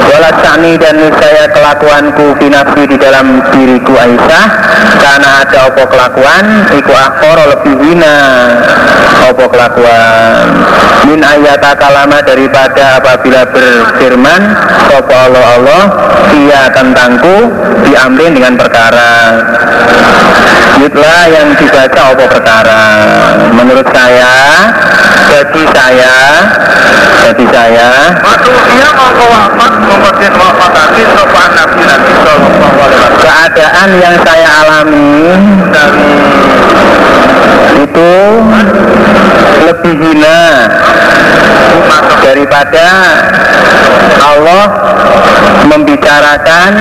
Walat 0.07 0.35
sani 0.43 0.73
dan 0.79 0.97
saya 1.19 1.43
kelakuanku 1.51 2.35
finafsi 2.39 2.83
di 2.87 2.97
dalam 2.99 3.43
diriku 3.51 3.95
Aisyah 3.95 4.47
karena 4.99 5.29
ada 5.47 5.59
opo 5.71 5.83
kelakuan 5.97 6.45
iku 6.77 6.93
akhoro 6.93 7.43
lebih 7.57 7.73
hina. 7.81 8.17
Opo 9.33 9.49
kelakuan? 9.49 10.45
Min 11.09 11.25
ayat 11.25 11.65
kalama 11.81 12.21
daripada 12.21 13.01
apabila 13.01 13.49
berfirman 13.49 14.41
sopo 14.85 15.15
Allah 15.17 15.45
Allah 15.57 15.83
dia 16.29 16.69
tentangku 16.69 17.49
diambil 17.81 18.29
dengan 18.29 18.53
perkara. 18.53 19.41
Yutlah 20.77 21.21
yang 21.33 21.57
dibaca 21.57 22.01
opo 22.13 22.29
perkara? 22.29 22.81
Menurut 23.57 23.89
saya 23.89 24.69
bagi 25.27 25.63
saya 25.73 26.15
bagi 27.27 27.45
saya 27.51 27.87
Waktu 28.23 28.51
dia 28.71 28.89
mongko 28.95 29.25
wafat 29.27 29.71
mongko 29.83 30.09
den 30.21 30.33
wafatake 30.39 31.03
sapa 31.11 31.41
Nabi 31.51 31.81
Nabi 31.83 32.11
sallallahu 32.23 32.77
alaihi 32.79 32.99
wasallam. 33.03 33.21
keadaan 33.21 33.89
yang 33.99 34.15
saya 34.23 34.47
alami 34.63 35.11
dari 35.75 35.86
itu 37.77 38.13
lebih 39.67 39.95
hina 39.99 40.39
daripada 42.23 42.87
Allah 44.23 44.65
membicarakan 45.67 46.71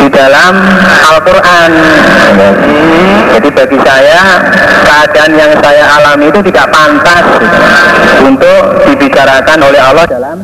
di 0.00 0.06
dalam 0.10 0.54
Al-Quran. 1.14 1.70
Jadi 3.36 3.48
bagi 3.54 3.78
saya 3.82 4.20
keadaan 4.84 5.32
yang 5.36 5.52
saya 5.62 5.84
alami 6.00 6.26
itu 6.28 6.40
tidak 6.50 6.66
pantas 6.72 7.24
untuk 8.24 8.62
dibicarakan 8.86 9.58
oleh 9.64 9.80
Allah 9.80 10.04
dalam 10.06 10.38